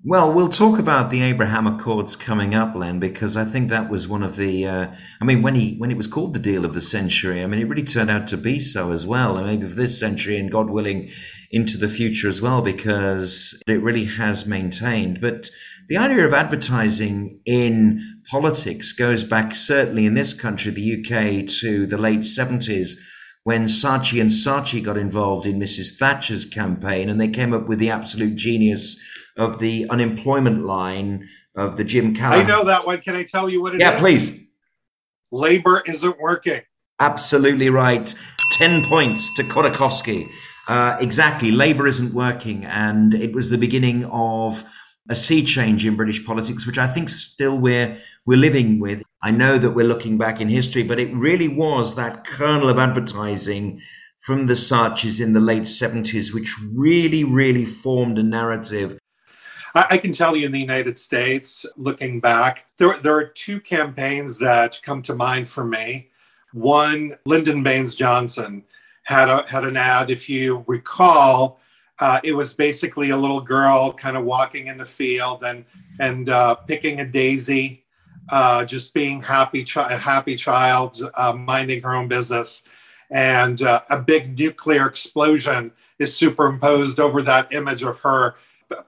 Well, 0.06 0.30
we'll 0.30 0.50
talk 0.50 0.78
about 0.78 1.08
the 1.08 1.23
Abraham 1.23 1.66
Accords 1.66 2.14
coming 2.14 2.54
up, 2.54 2.75
Len, 2.75 3.00
because 3.00 3.38
I 3.38 3.44
think 3.46 3.70
that 3.70 3.88
was 3.88 4.06
one 4.06 4.23
of 4.23 4.37
the. 4.37 4.66
Uh, 4.66 4.94
I 5.18 5.25
mean, 5.25 5.40
when 5.40 5.54
he 5.54 5.76
when 5.78 5.90
it 5.90 5.96
was 5.96 6.06
called 6.06 6.34
the 6.34 6.38
deal 6.38 6.66
of 6.66 6.75
the 6.75 6.82
century, 6.82 7.42
I 7.42 7.46
mean, 7.46 7.58
it 7.58 7.66
really 7.66 7.84
turned 7.84 8.11
out 8.11 8.26
to 8.26 8.37
be 8.37 8.61
so 8.61 8.92
as 8.92 9.06
well, 9.06 9.38
and 9.38 9.46
maybe 9.46 9.66
for 9.66 9.75
this 9.75 9.99
century, 9.99 10.37
and 10.37 10.52
God 10.52 10.68
willing, 10.68 11.08
into 11.50 11.78
the 11.78 11.88
future 11.88 12.28
as 12.28 12.42
well, 12.42 12.61
because 12.61 13.58
it 13.66 13.80
really 13.82 14.04
has 14.04 14.44
maintained. 14.44 15.23
But 15.23 15.49
the 15.88 15.96
idea 15.96 16.26
of 16.26 16.34
advertising 16.34 17.40
in 17.46 18.20
politics 18.30 18.92
goes 18.92 19.25
back 19.25 19.54
certainly 19.54 20.04
in 20.04 20.12
this 20.12 20.34
country, 20.34 20.70
the 20.70 20.99
UK, 20.99 21.46
to 21.61 21.87
the 21.87 21.96
late 21.96 22.26
seventies 22.26 23.00
when 23.44 23.68
Saatchi 23.68 24.20
and 24.20 24.30
Saatchi 24.30 24.84
got 24.84 24.99
involved 24.99 25.46
in 25.46 25.58
Mrs. 25.58 25.96
Thatcher's 25.96 26.44
campaign, 26.44 27.08
and 27.08 27.18
they 27.18 27.28
came 27.28 27.54
up 27.54 27.68
with 27.68 27.78
the 27.78 27.90
absolute 27.90 28.37
genius 28.37 28.99
of 29.36 29.58
the 29.58 29.86
unemployment 29.90 30.64
line 30.64 31.28
of 31.56 31.76
the 31.76 31.84
Jim 31.84 32.14
Callaghan. 32.14 32.46
I 32.46 32.48
know 32.48 32.64
that 32.64 32.86
one. 32.86 33.00
Can 33.00 33.16
I 33.16 33.24
tell 33.24 33.48
you 33.48 33.60
what 33.60 33.74
it 33.74 33.80
yeah, 33.80 33.94
is? 33.94 34.00
please. 34.00 34.46
Labor 35.30 35.82
isn't 35.86 36.20
working. 36.20 36.62
Absolutely 37.00 37.68
right. 37.68 38.14
10 38.52 38.84
points 38.84 39.34
to 39.34 39.42
Khodorkovsky. 39.42 40.30
Uh, 40.68 40.96
exactly. 41.00 41.50
Labor 41.50 41.86
isn't 41.86 42.14
working. 42.14 42.64
And 42.64 43.14
it 43.14 43.34
was 43.34 43.50
the 43.50 43.58
beginning 43.58 44.04
of 44.06 44.64
a 45.08 45.14
sea 45.14 45.44
change 45.44 45.84
in 45.84 45.96
British 45.96 46.24
politics, 46.24 46.66
which 46.66 46.78
I 46.78 46.86
think 46.86 47.08
still 47.08 47.58
we're, 47.58 47.98
we're 48.24 48.38
living 48.38 48.78
with. 48.78 49.02
I 49.22 49.32
know 49.32 49.58
that 49.58 49.72
we're 49.72 49.86
looking 49.86 50.18
back 50.18 50.40
in 50.40 50.48
history, 50.48 50.82
but 50.82 51.00
it 51.00 51.12
really 51.12 51.48
was 51.48 51.96
that 51.96 52.24
kernel 52.24 52.68
of 52.68 52.78
advertising 52.78 53.80
from 54.20 54.46
the 54.46 54.54
Saatchis 54.54 55.20
in 55.20 55.34
the 55.34 55.40
late 55.40 55.64
70s, 55.64 56.32
which 56.32 56.54
really, 56.74 57.24
really 57.24 57.64
formed 57.64 58.18
a 58.18 58.22
narrative. 58.22 58.98
I, 59.74 59.98
can 59.98 60.12
tell 60.12 60.36
you 60.36 60.46
in 60.46 60.52
the 60.52 60.60
United 60.60 60.96
States, 60.96 61.66
looking 61.76 62.20
back, 62.20 62.66
there, 62.76 62.96
there 63.00 63.14
are 63.16 63.24
two 63.24 63.60
campaigns 63.60 64.38
that 64.38 64.80
come 64.84 65.02
to 65.02 65.14
mind 65.16 65.48
for 65.48 65.64
me. 65.64 66.10
One, 66.52 67.16
Lyndon 67.26 67.64
Baines 67.64 67.96
Johnson 67.96 68.62
had 69.02 69.28
a, 69.28 69.44
had 69.48 69.64
an 69.64 69.76
ad, 69.76 70.10
if 70.10 70.28
you 70.28 70.64
recall, 70.68 71.58
uh, 71.98 72.20
it 72.22 72.32
was 72.32 72.54
basically 72.54 73.10
a 73.10 73.16
little 73.16 73.40
girl 73.40 73.92
kind 73.92 74.16
of 74.16 74.24
walking 74.24 74.68
in 74.68 74.78
the 74.78 74.84
field 74.84 75.44
and 75.44 75.64
and 76.00 76.28
uh, 76.28 76.54
picking 76.54 77.00
a 77.00 77.04
daisy, 77.04 77.84
uh, 78.30 78.64
just 78.64 78.92
being 78.94 79.22
happy, 79.22 79.64
chi- 79.64 79.92
a 79.92 79.96
happy 79.96 80.34
child, 80.34 81.00
uh, 81.14 81.32
minding 81.32 81.82
her 81.82 81.94
own 81.94 82.08
business, 82.08 82.64
and 83.10 83.62
uh, 83.62 83.82
a 83.90 83.98
big 84.00 84.36
nuclear 84.36 84.86
explosion 84.86 85.70
is 86.00 86.16
superimposed 86.16 86.98
over 86.98 87.22
that 87.22 87.52
image 87.52 87.84
of 87.84 87.98
her 88.00 88.34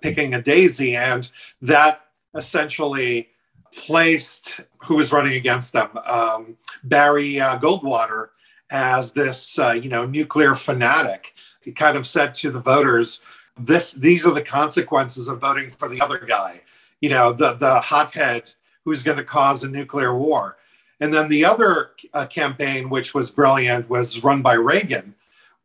picking 0.00 0.34
a 0.34 0.42
daisy, 0.42 0.96
and 0.96 1.30
that 1.62 2.06
essentially 2.34 3.28
placed 3.74 4.60
who 4.78 4.96
was 4.96 5.12
running 5.12 5.34
against 5.34 5.72
them, 5.72 5.90
um, 6.06 6.56
Barry 6.84 7.40
uh, 7.40 7.58
Goldwater, 7.58 8.28
as 8.70 9.12
this 9.12 9.58
uh, 9.58 9.72
you 9.72 9.88
know 9.88 10.06
nuclear 10.06 10.54
fanatic 10.54 11.34
He 11.62 11.72
kind 11.72 11.96
of 11.96 12.06
said 12.06 12.34
to 12.36 12.50
the 12.50 12.60
voters, 12.60 13.20
this 13.58 13.92
these 13.92 14.26
are 14.26 14.34
the 14.34 14.42
consequences 14.42 15.28
of 15.28 15.40
voting 15.40 15.70
for 15.70 15.88
the 15.88 16.00
other 16.00 16.18
guy, 16.18 16.62
you 17.00 17.10
know, 17.10 17.32
the 17.32 17.54
the 17.54 17.80
hothead 17.80 18.52
who's 18.84 19.02
going 19.02 19.18
to 19.18 19.24
cause 19.24 19.64
a 19.64 19.68
nuclear 19.68 20.16
war. 20.16 20.56
And 21.00 21.12
then 21.12 21.28
the 21.28 21.44
other 21.44 21.90
uh, 22.14 22.26
campaign, 22.26 22.88
which 22.88 23.14
was 23.14 23.30
brilliant, 23.30 23.90
was 23.90 24.22
run 24.22 24.40
by 24.42 24.54
Reagan, 24.54 25.14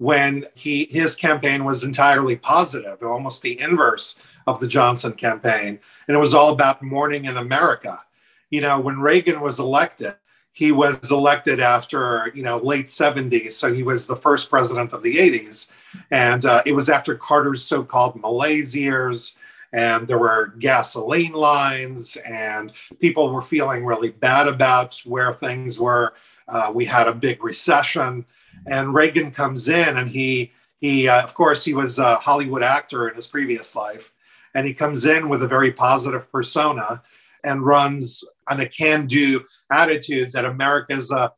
when 0.01 0.43
he 0.55 0.88
his 0.89 1.15
campaign 1.15 1.63
was 1.63 1.84
entirely 1.84 2.36
positive, 2.36 3.03
almost 3.03 3.43
the 3.43 3.60
inverse 3.60 4.15
of 4.48 4.60
the 4.60 4.67
Johnson 4.67 5.13
campaign, 5.13 5.79
and 6.08 6.17
it 6.17 6.20
was 6.20 6.34
all 6.34 6.51
about 6.51 6.81
morning 6.81 7.25
in 7.25 7.38
America. 7.38 8.01
You 8.50 8.62
know, 8.62 8.79
when 8.79 9.00
Reagan 9.00 9.41
was 9.41 9.60
elected, 9.60 10.15
he 10.53 10.72
was 10.72 11.12
elected 11.12 11.60
after 11.60 12.31
you 12.34 12.41
know 12.41 12.58
late 12.58 12.88
70s 12.88 13.51
so 13.53 13.72
he 13.72 13.84
was 13.84 14.08
the 14.08 14.15
first 14.15 14.50
president 14.50 14.91
of 14.91 15.03
the 15.03 15.17
80s 15.17 15.67
and 16.10 16.46
uh, 16.46 16.63
it 16.65 16.74
was 16.74 16.89
after 16.89 17.15
carter's 17.15 17.63
so-called 17.63 18.20
malaise 18.20 18.75
years 18.75 19.36
and 19.74 20.08
there 20.08 20.17
were 20.17 20.53
gasoline 20.60 21.34
lines. 21.34 22.17
And 22.17 22.74
people 23.00 23.31
were 23.31 23.41
feeling 23.41 23.86
really 23.86 24.10
bad 24.10 24.48
about 24.48 25.01
where 25.05 25.31
things 25.31 25.79
were. 25.79 26.13
Uh, 26.48 26.72
we 26.74 26.84
had 26.84 27.08
a 27.08 27.15
big 27.15 27.41
recession 27.43 28.25
and 28.68 28.94
reagan 28.94 29.32
comes 29.32 29.68
in 29.70 29.98
and 29.98 30.10
he 30.10 30.51
he 30.80 31.08
uh, 31.08 31.24
of 31.24 31.34
course 31.34 31.63
he 31.63 31.74
was 31.74 32.00
a 32.00 32.15
hollywood 32.15 32.63
actor 32.63 33.08
in 33.08 33.15
his 33.15 33.27
previous 33.27 33.75
life 33.75 34.12
and 34.53 34.68
he 34.68 34.74
comes 34.74 35.06
in 35.06 35.30
with 35.30 35.44
a 35.44 35.48
very 35.48 35.72
positive 35.72 36.32
persona 36.32 37.01
and 37.44 37.65
runs 37.65 38.24
on 38.50 38.60
a 38.60 38.68
can-do 38.68 39.44
attitude 39.72 40.32
that 40.34 40.46
America's 40.46 41.12
a 41.12 41.32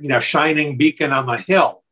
you 0.00 0.08
know 0.08 0.20
shining 0.20 0.76
beacon 0.76 1.12
on 1.12 1.26
the 1.26 1.36
hill. 1.36 1.82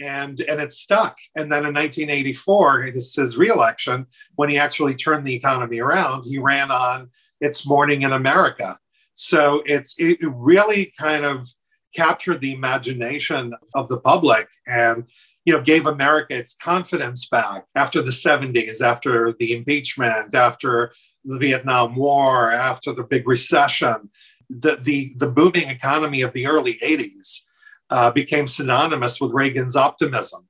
And, 0.00 0.40
and 0.40 0.58
it 0.58 0.72
stuck. 0.72 1.18
And 1.36 1.52
then 1.52 1.66
in 1.66 1.74
1984, 1.74 2.82
his, 2.82 3.14
his 3.14 3.36
reelection, 3.36 4.06
when 4.36 4.48
he 4.48 4.58
actually 4.58 4.94
turned 4.94 5.24
the 5.26 5.34
economy 5.34 5.80
around, 5.80 6.24
he 6.24 6.38
ran 6.38 6.70
on 6.70 7.10
It's 7.40 7.66
Morning 7.66 8.02
in 8.02 8.12
America. 8.12 8.78
So 9.14 9.62
it's 9.66 9.94
it 9.98 10.18
really 10.22 10.92
kind 10.98 11.24
of 11.26 11.46
captured 11.94 12.40
the 12.40 12.52
imagination 12.52 13.52
of 13.74 13.88
the 13.88 13.98
public 13.98 14.48
and 14.66 15.04
you 15.44 15.52
know 15.52 15.60
gave 15.60 15.86
america 15.86 16.36
its 16.36 16.54
confidence 16.54 17.28
back 17.28 17.66
after 17.76 18.00
the 18.00 18.10
70s 18.10 18.80
after 18.80 19.32
the 19.32 19.54
impeachment 19.56 20.34
after 20.34 20.92
the 21.24 21.38
Vietnam 21.38 21.96
War, 21.96 22.50
after 22.50 22.92
the 22.92 23.04
big 23.04 23.26
recession, 23.28 24.10
the, 24.48 24.76
the, 24.76 25.14
the 25.16 25.28
booming 25.28 25.68
economy 25.68 26.22
of 26.22 26.32
the 26.32 26.46
early 26.46 26.74
80s 26.74 27.40
uh, 27.90 28.10
became 28.10 28.46
synonymous 28.46 29.20
with 29.20 29.32
Reagan's 29.32 29.76
optimism. 29.76 30.48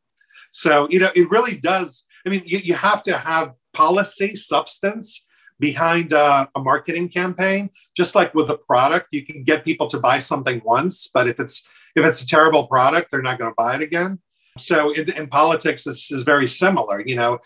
So, 0.51 0.87
you 0.91 1.01
know, 1.01 1.11
it 1.15 1.31
really 1.31 1.57
does. 1.57 2.05
I 2.27 2.31
mean, 2.31 2.43
you, 2.47 2.59
you 2.59 2.75
have 2.75 3.03
to 3.05 3.17
have 3.17 3.55
policy, 3.73 4.35
substance 4.35 5.27
behind 5.63 6.13
a, 6.13 6.51
a 6.57 6.61
marketing 6.61 7.09
campaign. 7.09 7.71
Just 7.97 8.17
like 8.17 8.35
with 8.35 8.51
a 8.51 8.59
product, 8.59 9.07
you 9.13 9.25
can 9.25 9.45
get 9.45 9.65
people 9.65 9.87
to 9.87 9.99
buy 9.99 10.19
something 10.19 10.61
once, 10.65 11.09
but 11.15 11.29
if 11.29 11.39
it's 11.39 11.65
if 11.95 12.05
it's 12.05 12.21
a 12.23 12.27
terrible 12.27 12.67
product, 12.67 13.11
they're 13.11 13.23
not 13.23 13.39
going 13.39 13.51
to 13.51 13.55
buy 13.57 13.77
it 13.77 13.83
again. 13.83 14.19
So 14.59 14.93
in, 14.93 15.11
in 15.13 15.29
politics, 15.29 15.85
this 15.85 16.11
is 16.11 16.25
very 16.25 16.49
similar. 16.49 17.01
You 17.07 17.17
know, 17.17 17.39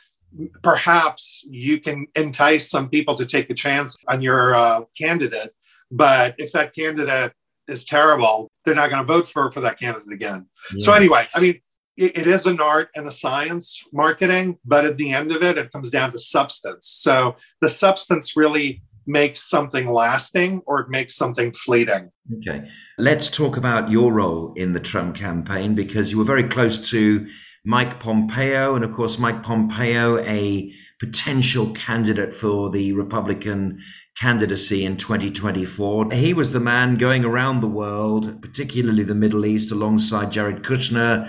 perhaps 0.62 1.44
you 1.50 1.78
can 1.78 2.06
entice 2.14 2.70
some 2.70 2.88
people 2.88 3.14
to 3.16 3.26
take 3.26 3.50
a 3.50 3.54
chance 3.54 3.96
on 4.08 4.22
your 4.22 4.54
uh, 4.54 4.80
candidate. 4.98 5.50
But 5.90 6.34
if 6.38 6.52
that 6.52 6.74
candidate 6.74 7.32
is 7.68 7.84
terrible, 7.84 8.50
they're 8.64 8.80
not 8.82 8.90
going 8.90 9.04
to 9.04 9.12
vote 9.12 9.26
for, 9.26 9.52
for 9.52 9.60
that 9.60 9.78
candidate 9.78 10.12
again. 10.12 10.46
Yeah. 10.72 10.84
So, 10.84 10.92
anyway, 10.92 11.28
I 11.34 11.40
mean, 11.40 11.60
it, 11.96 12.18
it 12.18 12.26
is 12.26 12.46
an 12.46 12.60
art 12.60 12.88
and 12.94 13.06
a 13.06 13.12
science 13.12 13.82
marketing, 13.92 14.58
but 14.64 14.84
at 14.84 14.96
the 14.96 15.12
end 15.12 15.32
of 15.32 15.42
it, 15.42 15.58
it 15.58 15.72
comes 15.72 15.90
down 15.90 16.12
to 16.12 16.18
substance. 16.18 16.88
So, 16.88 17.36
the 17.60 17.68
substance 17.68 18.36
really 18.36 18.82
makes 19.06 19.48
something 19.48 19.88
lasting 19.88 20.62
or 20.66 20.80
it 20.80 20.88
makes 20.88 21.14
something 21.14 21.52
fleeting. 21.52 22.10
Okay. 22.38 22.68
Let's 22.98 23.30
talk 23.30 23.56
about 23.56 23.90
your 23.90 24.12
role 24.12 24.52
in 24.56 24.72
the 24.72 24.80
Trump 24.80 25.14
campaign 25.14 25.74
because 25.74 26.10
you 26.10 26.18
were 26.18 26.24
very 26.24 26.44
close 26.44 26.90
to 26.90 27.26
Mike 27.64 27.98
Pompeo, 27.98 28.76
and 28.76 28.84
of 28.84 28.92
course, 28.92 29.18
Mike 29.18 29.42
Pompeo, 29.42 30.18
a 30.20 30.72
potential 31.00 31.72
candidate 31.72 32.32
for 32.32 32.70
the 32.70 32.92
Republican 32.92 33.80
candidacy 34.16 34.84
in 34.84 34.96
2024. 34.96 36.12
He 36.12 36.32
was 36.32 36.52
the 36.52 36.60
man 36.60 36.96
going 36.96 37.24
around 37.24 37.60
the 37.60 37.66
world, 37.66 38.40
particularly 38.40 39.02
the 39.02 39.16
Middle 39.16 39.44
East, 39.44 39.72
alongside 39.72 40.30
Jared 40.30 40.62
Kushner 40.62 41.28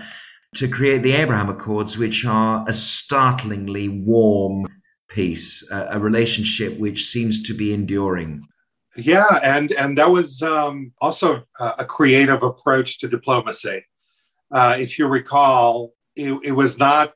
to 0.55 0.67
create 0.67 1.03
the 1.03 1.13
Abraham 1.13 1.49
Accords, 1.49 1.97
which 1.97 2.25
are 2.25 2.65
a 2.67 2.73
startlingly 2.73 3.89
warm 3.89 4.65
peace, 5.09 5.67
a, 5.71 5.89
a 5.91 5.99
relationship 5.99 6.77
which 6.79 7.05
seems 7.05 7.41
to 7.43 7.53
be 7.53 7.73
enduring. 7.73 8.43
Yeah, 8.95 9.39
and 9.43 9.71
and 9.73 9.97
that 9.97 10.09
was 10.09 10.41
um, 10.41 10.91
also 10.99 11.43
a 11.59 11.85
creative 11.85 12.41
approach 12.41 12.99
to 12.99 13.07
diplomacy. 13.07 13.85
Uh, 14.51 14.75
if 14.79 14.97
you 14.97 15.05
recall, 15.05 15.93
it, 16.15 16.33
it 16.43 16.51
was 16.53 16.79
not 16.79 17.13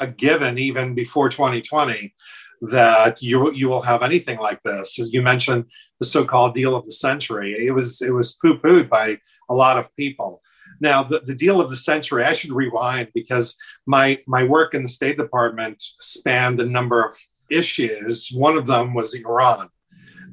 a 0.00 0.06
given 0.06 0.58
even 0.58 0.94
before 0.94 1.28
2020 1.28 2.14
that 2.62 3.22
you 3.22 3.52
you 3.52 3.68
will 3.68 3.82
have 3.82 4.02
anything 4.02 4.38
like 4.38 4.62
this. 4.62 4.98
As 4.98 5.12
you 5.12 5.22
mentioned, 5.22 5.66
the 5.98 6.06
so-called 6.06 6.54
deal 6.54 6.74
of 6.74 6.84
the 6.84 6.92
century. 6.92 7.66
It 7.66 7.72
was 7.72 8.00
it 8.00 8.10
was 8.10 8.36
poo-pooed 8.36 8.88
by 8.88 9.18
a 9.50 9.54
lot 9.54 9.78
of 9.78 9.94
people. 9.96 10.40
Now, 10.80 11.02
the, 11.02 11.20
the 11.20 11.34
deal 11.34 11.60
of 11.60 11.70
the 11.70 11.76
century, 11.76 12.24
I 12.24 12.34
should 12.34 12.52
rewind 12.52 13.08
because 13.14 13.56
my 13.86 14.18
my 14.26 14.44
work 14.44 14.74
in 14.74 14.82
the 14.82 14.88
State 14.88 15.16
Department 15.16 15.82
spanned 16.00 16.60
a 16.60 16.66
number 16.66 17.04
of 17.04 17.18
issues. 17.50 18.30
One 18.32 18.56
of 18.56 18.66
them 18.66 18.94
was 18.94 19.14
Iran. 19.14 19.68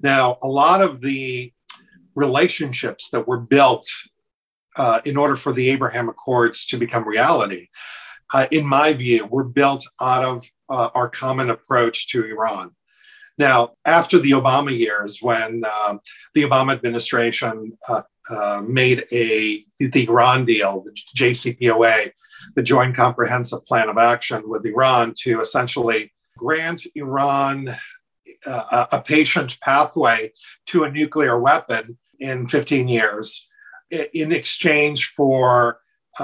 Now, 0.01 0.37
a 0.43 0.47
lot 0.47 0.81
of 0.81 1.01
the 1.01 1.51
relationships 2.15 3.09
that 3.09 3.27
were 3.27 3.39
built 3.39 3.87
uh, 4.75 5.01
in 5.05 5.17
order 5.17 5.35
for 5.35 5.53
the 5.53 5.69
Abraham 5.69 6.09
Accords 6.09 6.65
to 6.67 6.77
become 6.77 7.07
reality 7.07 7.69
uh, 8.33 8.47
in 8.51 8.65
my 8.65 8.93
view, 8.93 9.25
were 9.25 9.43
built 9.43 9.87
out 10.01 10.23
of 10.23 10.49
uh, 10.69 10.89
our 10.95 11.09
common 11.09 11.49
approach 11.49 12.07
to 12.09 12.25
Iran. 12.25 12.71
Now, 13.37 13.73
after 13.83 14.17
the 14.17 14.31
Obama 14.31 14.77
years, 14.77 15.21
when 15.21 15.63
uh, 15.65 15.97
the 16.33 16.43
Obama 16.43 16.73
administration 16.73 17.77
uh, 17.87 18.03
uh, 18.29 18.61
made 18.65 19.05
a 19.11 19.65
the 19.79 20.07
Iran 20.07 20.45
deal, 20.45 20.81
the 20.81 20.95
JCPOA, 21.15 22.11
the 22.55 22.63
Joint 22.63 22.95
Comprehensive 22.95 23.65
Plan 23.65 23.89
of 23.89 23.97
Action 23.97 24.43
with 24.47 24.65
Iran, 24.65 25.13
to 25.23 25.41
essentially 25.41 26.13
grant 26.37 26.85
Iran 26.95 27.75
uh, 28.45 28.85
a 28.91 29.01
patient 29.01 29.59
pathway 29.61 30.31
to 30.67 30.83
a 30.83 30.91
nuclear 30.91 31.39
weapon 31.39 31.97
in 32.19 32.47
15 32.47 32.87
years, 32.87 33.47
in 33.91 34.31
exchange 34.31 35.13
for 35.15 35.79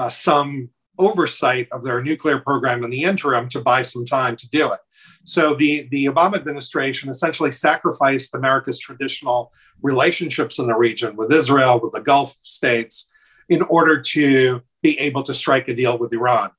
some 0.08 0.70
oversight 1.06 1.68
of 1.72 1.82
their 1.82 2.02
nuclear 2.02 2.38
program 2.38 2.84
in 2.84 2.90
the 2.90 3.04
interim 3.04 3.48
to 3.48 3.60
buy 3.60 3.82
some 3.82 4.04
time 4.04 4.36
to 4.36 4.48
do 4.50 4.72
it. 4.72 4.80
So 5.24 5.54
the, 5.54 5.88
the 5.90 6.06
Obama 6.06 6.36
administration 6.36 7.08
essentially 7.08 7.52
sacrificed 7.52 8.34
America's 8.34 8.78
traditional 8.78 9.52
relationships 9.82 10.58
in 10.58 10.66
the 10.66 10.74
region 10.74 11.16
with 11.16 11.32
Israel, 11.32 11.80
with 11.82 11.92
the 11.92 12.00
Gulf 12.00 12.36
states, 12.42 13.10
in 13.48 13.62
order 13.62 14.00
to 14.00 14.62
be 14.82 14.98
able 14.98 15.22
to 15.24 15.34
strike 15.34 15.68
a 15.68 15.74
deal 15.74 15.98
with 15.98 16.12
Iran. 16.12 16.50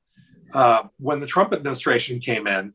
Uh, 0.54 0.84
when 0.98 1.20
the 1.20 1.26
Trump 1.26 1.54
administration 1.54 2.20
came 2.20 2.48
in, 2.48 2.74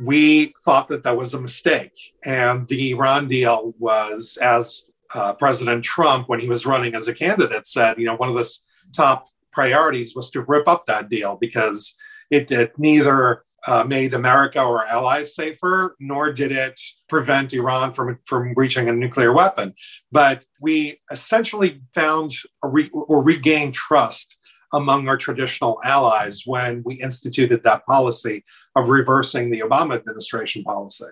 we 0.00 0.52
thought 0.64 0.88
that 0.88 1.02
that 1.04 1.16
was 1.16 1.34
a 1.34 1.40
mistake. 1.40 1.96
And 2.24 2.68
the 2.68 2.90
Iran 2.90 3.28
deal 3.28 3.74
was, 3.78 4.38
as 4.42 4.90
uh, 5.14 5.32
President 5.34 5.82
Trump, 5.82 6.28
when 6.28 6.40
he 6.40 6.48
was 6.48 6.66
running 6.66 6.94
as 6.94 7.08
a 7.08 7.14
candidate, 7.14 7.66
said, 7.66 7.98
you 7.98 8.06
know, 8.06 8.16
one 8.16 8.28
of 8.28 8.34
the 8.34 8.48
top 8.92 9.28
priorities 9.56 10.14
was 10.14 10.30
to 10.30 10.42
rip 10.42 10.68
up 10.68 10.84
that 10.84 11.08
deal 11.08 11.36
because 11.40 11.96
it, 12.30 12.52
it 12.52 12.78
neither 12.78 13.42
uh, 13.66 13.82
made 13.84 14.12
America 14.12 14.62
or 14.62 14.86
allies 14.86 15.34
safer, 15.34 15.96
nor 15.98 16.30
did 16.30 16.52
it 16.52 16.78
prevent 17.08 17.54
Iran 17.54 17.92
from, 17.92 18.18
from 18.26 18.52
reaching 18.54 18.88
a 18.88 18.92
nuclear 18.92 19.32
weapon. 19.32 19.74
But 20.12 20.44
we 20.60 21.00
essentially 21.10 21.80
found 21.94 22.32
re- 22.62 22.90
or 22.92 23.24
regained 23.24 23.74
trust 23.74 24.36
among 24.72 25.08
our 25.08 25.16
traditional 25.16 25.80
allies 25.84 26.42
when 26.44 26.82
we 26.84 26.94
instituted 26.96 27.64
that 27.64 27.86
policy 27.86 28.44
of 28.76 28.90
reversing 28.90 29.50
the 29.50 29.60
Obama 29.60 29.96
administration 29.96 30.62
policy. 30.62 31.06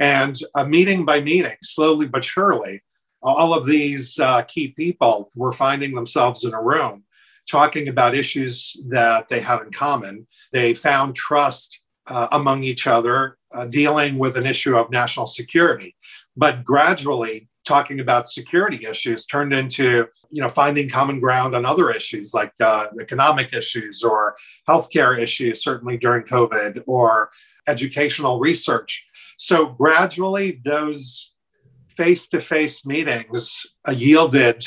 And 0.00 0.36
uh, 0.56 0.64
meeting 0.64 1.04
by 1.04 1.20
meeting, 1.20 1.56
slowly 1.62 2.08
but 2.08 2.24
surely, 2.24 2.82
all 3.22 3.54
of 3.54 3.64
these 3.64 4.18
uh, 4.18 4.42
key 4.42 4.68
people 4.68 5.30
were 5.36 5.52
finding 5.52 5.94
themselves 5.94 6.44
in 6.44 6.52
a 6.52 6.62
room 6.62 7.05
talking 7.48 7.88
about 7.88 8.14
issues 8.14 8.76
that 8.88 9.28
they 9.28 9.40
had 9.40 9.62
in 9.62 9.72
common. 9.72 10.26
They 10.52 10.74
found 10.74 11.14
trust 11.14 11.80
uh, 12.06 12.28
among 12.32 12.64
each 12.64 12.86
other, 12.86 13.36
uh, 13.52 13.66
dealing 13.66 14.18
with 14.18 14.36
an 14.36 14.46
issue 14.46 14.76
of 14.76 14.90
national 14.90 15.26
security. 15.26 15.96
But 16.36 16.64
gradually, 16.64 17.48
talking 17.66 18.00
about 18.00 18.28
security 18.28 18.86
issues 18.86 19.26
turned 19.26 19.52
into 19.52 20.06
you 20.30 20.40
know 20.40 20.48
finding 20.48 20.88
common 20.88 21.20
ground 21.20 21.54
on 21.54 21.66
other 21.66 21.90
issues 21.90 22.32
like 22.32 22.52
uh, 22.60 22.86
economic 23.00 23.52
issues 23.52 24.02
or 24.02 24.36
healthcare 24.68 25.18
issues 25.18 25.62
certainly 25.62 25.96
during 25.96 26.22
covid 26.24 26.82
or 26.86 27.30
educational 27.66 28.38
research 28.38 29.04
so 29.36 29.66
gradually 29.66 30.60
those 30.64 31.32
face-to-face 31.88 32.86
meetings 32.86 33.66
uh, 33.88 33.92
yielded 33.92 34.64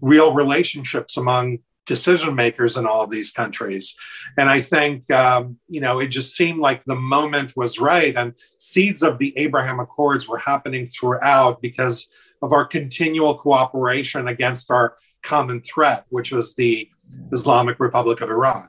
real 0.00 0.32
relationships 0.34 1.16
among 1.16 1.58
decision 1.90 2.34
makers 2.44 2.76
in 2.76 2.86
all 2.86 3.02
of 3.02 3.10
these 3.10 3.32
countries. 3.32 3.96
And 4.38 4.48
I 4.48 4.60
think, 4.60 5.10
um, 5.10 5.42
you 5.74 5.80
know, 5.84 5.98
it 6.04 6.10
just 6.18 6.36
seemed 6.36 6.60
like 6.60 6.80
the 6.84 7.02
moment 7.16 7.56
was 7.56 7.80
right. 7.92 8.14
And 8.20 8.34
seeds 8.58 9.02
of 9.02 9.18
the 9.18 9.30
Abraham 9.44 9.80
Accords 9.80 10.28
were 10.28 10.38
happening 10.38 10.86
throughout 10.86 11.60
because 11.60 11.96
of 12.44 12.52
our 12.52 12.64
continual 12.78 13.34
cooperation 13.44 14.28
against 14.28 14.70
our 14.70 14.86
common 15.32 15.58
threat, 15.70 16.00
which 16.16 16.30
was 16.30 16.54
the 16.54 16.88
Islamic 17.32 17.76
Republic 17.80 18.20
of 18.20 18.28
Iran. 18.30 18.68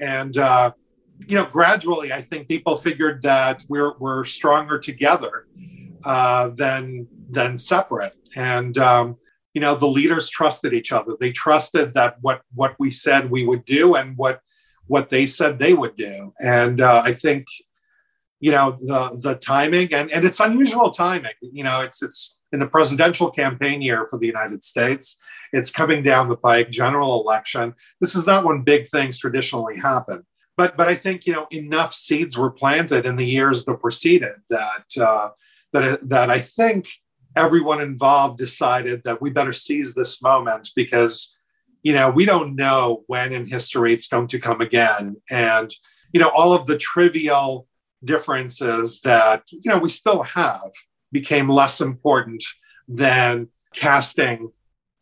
And, 0.00 0.34
uh, 0.36 0.72
you 1.28 1.36
know, 1.38 1.46
gradually, 1.58 2.12
I 2.12 2.22
think 2.28 2.48
people 2.48 2.74
figured 2.88 3.22
that 3.22 3.56
we're, 3.68 3.94
we're 4.02 4.24
stronger 4.24 4.78
together 4.90 5.46
uh, 6.04 6.48
than, 6.62 7.06
than 7.30 7.50
separate. 7.56 8.14
And, 8.34 8.74
um, 8.78 9.16
you 9.54 9.60
know 9.60 9.74
the 9.74 9.86
leaders 9.86 10.28
trusted 10.28 10.72
each 10.72 10.92
other. 10.92 11.16
They 11.18 11.32
trusted 11.32 11.94
that 11.94 12.16
what 12.20 12.42
what 12.54 12.74
we 12.78 12.90
said 12.90 13.30
we 13.30 13.46
would 13.46 13.64
do 13.64 13.94
and 13.94 14.16
what 14.16 14.40
what 14.86 15.10
they 15.10 15.26
said 15.26 15.58
they 15.58 15.74
would 15.74 15.96
do. 15.96 16.32
And 16.40 16.80
uh, 16.80 17.02
i 17.04 17.12
think 17.12 17.46
you 18.40 18.52
know 18.52 18.76
the 18.78 19.18
the 19.20 19.34
timing 19.34 19.92
and 19.92 20.10
and 20.10 20.24
it's 20.24 20.40
unusual 20.40 20.90
timing. 20.90 21.32
You 21.40 21.64
know 21.64 21.80
it's 21.80 22.02
it's 22.02 22.36
in 22.52 22.60
the 22.60 22.66
presidential 22.66 23.30
campaign 23.30 23.82
year 23.82 24.06
for 24.08 24.18
the 24.18 24.26
united 24.26 24.64
states 24.64 25.18
it's 25.52 25.70
coming 25.70 26.02
down 26.02 26.28
the 26.28 26.36
pike 26.36 26.70
general 26.70 27.20
election. 27.20 27.74
This 28.00 28.14
is 28.14 28.26
not 28.26 28.44
when 28.44 28.62
big 28.62 28.88
things 28.88 29.18
traditionally 29.18 29.76
happen. 29.76 30.24
But 30.56 30.76
but 30.76 30.88
i 30.88 30.96
think 30.96 31.24
you 31.24 31.32
know 31.32 31.46
enough 31.52 31.94
seeds 31.94 32.36
were 32.36 32.50
planted 32.50 33.06
in 33.06 33.14
the 33.14 33.24
years 33.24 33.64
that 33.64 33.80
preceded 33.80 34.34
that 34.50 34.86
uh, 35.00 35.28
that 35.72 36.08
that 36.08 36.30
i 36.30 36.40
think 36.40 36.88
everyone 37.36 37.80
involved 37.80 38.38
decided 38.38 39.02
that 39.04 39.20
we 39.20 39.30
better 39.30 39.52
seize 39.52 39.94
this 39.94 40.22
moment 40.22 40.70
because 40.74 41.36
you 41.82 41.92
know 41.92 42.10
we 42.10 42.24
don't 42.24 42.56
know 42.56 43.04
when 43.06 43.32
in 43.32 43.46
history 43.46 43.92
it's 43.92 44.08
going 44.08 44.28
to 44.28 44.38
come 44.38 44.60
again. 44.60 45.16
And 45.30 45.72
you 46.12 46.20
know 46.20 46.30
all 46.30 46.52
of 46.52 46.66
the 46.66 46.78
trivial 46.78 47.66
differences 48.04 49.00
that 49.02 49.42
you 49.50 49.70
know 49.70 49.78
we 49.78 49.88
still 49.88 50.22
have 50.22 50.70
became 51.12 51.48
less 51.48 51.80
important 51.80 52.44
than 52.86 53.48
casting 53.74 54.50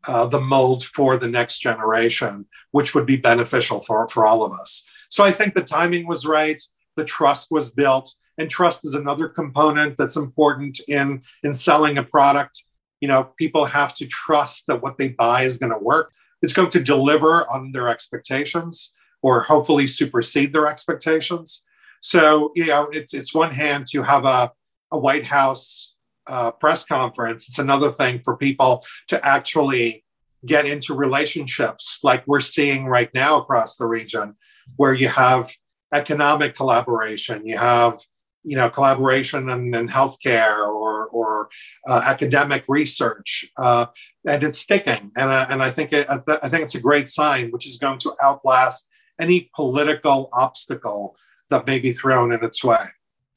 uh, 0.06 0.26
the 0.26 0.40
mold 0.40 0.84
for 0.84 1.16
the 1.16 1.28
next 1.28 1.58
generation 1.58 2.46
which 2.70 2.94
would 2.94 3.06
be 3.06 3.16
beneficial 3.16 3.80
for, 3.80 4.06
for 4.08 4.26
all 4.26 4.44
of 4.44 4.52
us. 4.52 4.84
So 5.08 5.24
i 5.24 5.32
think 5.32 5.54
the 5.54 5.62
timing 5.62 6.06
was 6.06 6.26
right. 6.26 6.60
The 6.96 7.04
trust 7.04 7.48
was 7.50 7.70
built 7.70 8.14
and 8.38 8.50
trust 8.50 8.84
is 8.84 8.94
another 8.94 9.28
component 9.28 9.96
that's 9.96 10.16
important 10.16 10.80
in 10.88 11.22
in 11.42 11.52
selling 11.52 11.98
a 11.98 12.02
product. 12.02 12.64
You 13.00 13.08
know 13.08 13.30
people 13.38 13.64
have 13.64 13.94
to 13.94 14.06
trust 14.06 14.66
that 14.66 14.82
what 14.82 14.98
they 14.98 15.08
buy 15.08 15.42
is 15.42 15.58
going 15.58 15.72
to 15.72 15.78
work. 15.78 16.12
It's 16.42 16.52
going 16.52 16.70
to 16.70 16.80
deliver 16.80 17.48
on 17.50 17.72
their 17.72 17.88
expectations 17.88 18.92
or 19.22 19.40
hopefully 19.40 19.86
supersede 19.86 20.52
their 20.52 20.66
expectations. 20.66 21.62
So 22.00 22.52
you 22.54 22.66
know 22.66 22.88
it's, 22.92 23.14
it's 23.14 23.34
one 23.34 23.54
hand 23.54 23.86
to 23.92 24.02
have 24.02 24.24
a, 24.24 24.52
a 24.92 24.98
white 24.98 25.24
house 25.24 25.94
uh, 26.26 26.50
press 26.50 26.84
conference. 26.84 27.48
It's 27.48 27.58
another 27.58 27.90
thing 27.90 28.20
for 28.24 28.36
people 28.36 28.84
to 29.08 29.24
actually 29.24 30.04
get 30.44 30.66
into 30.66 30.94
relationships 30.94 32.00
like 32.02 32.22
we're 32.26 32.40
seeing 32.40 32.86
right 32.86 33.12
now 33.14 33.40
across 33.40 33.76
the 33.76 33.86
region 33.86 34.34
where 34.76 34.94
you 34.94 35.08
have 35.08 35.52
economic 35.94 36.54
collaboration 36.54 37.46
you 37.46 37.56
have 37.56 38.00
you 38.46 38.56
know 38.56 38.70
collaboration 38.70 39.50
in, 39.50 39.74
in 39.74 39.88
healthcare 39.88 40.58
or 40.68 41.06
or 41.08 41.48
uh, 41.88 42.00
academic 42.04 42.64
research, 42.68 43.44
uh, 43.58 43.86
and 44.26 44.42
it's 44.42 44.60
sticking. 44.60 45.10
And 45.16 45.30
uh, 45.30 45.46
and 45.50 45.62
I 45.62 45.70
think 45.70 45.92
it, 45.92 46.06
I 46.08 46.48
think 46.48 46.62
it's 46.62 46.76
a 46.76 46.80
great 46.80 47.08
sign, 47.08 47.50
which 47.50 47.66
is 47.66 47.76
going 47.78 47.98
to 48.00 48.14
outlast 48.22 48.88
any 49.18 49.50
political 49.54 50.28
obstacle 50.32 51.16
that 51.50 51.66
may 51.66 51.78
be 51.78 51.92
thrown 51.92 52.32
in 52.32 52.44
its 52.44 52.62
way. 52.62 52.84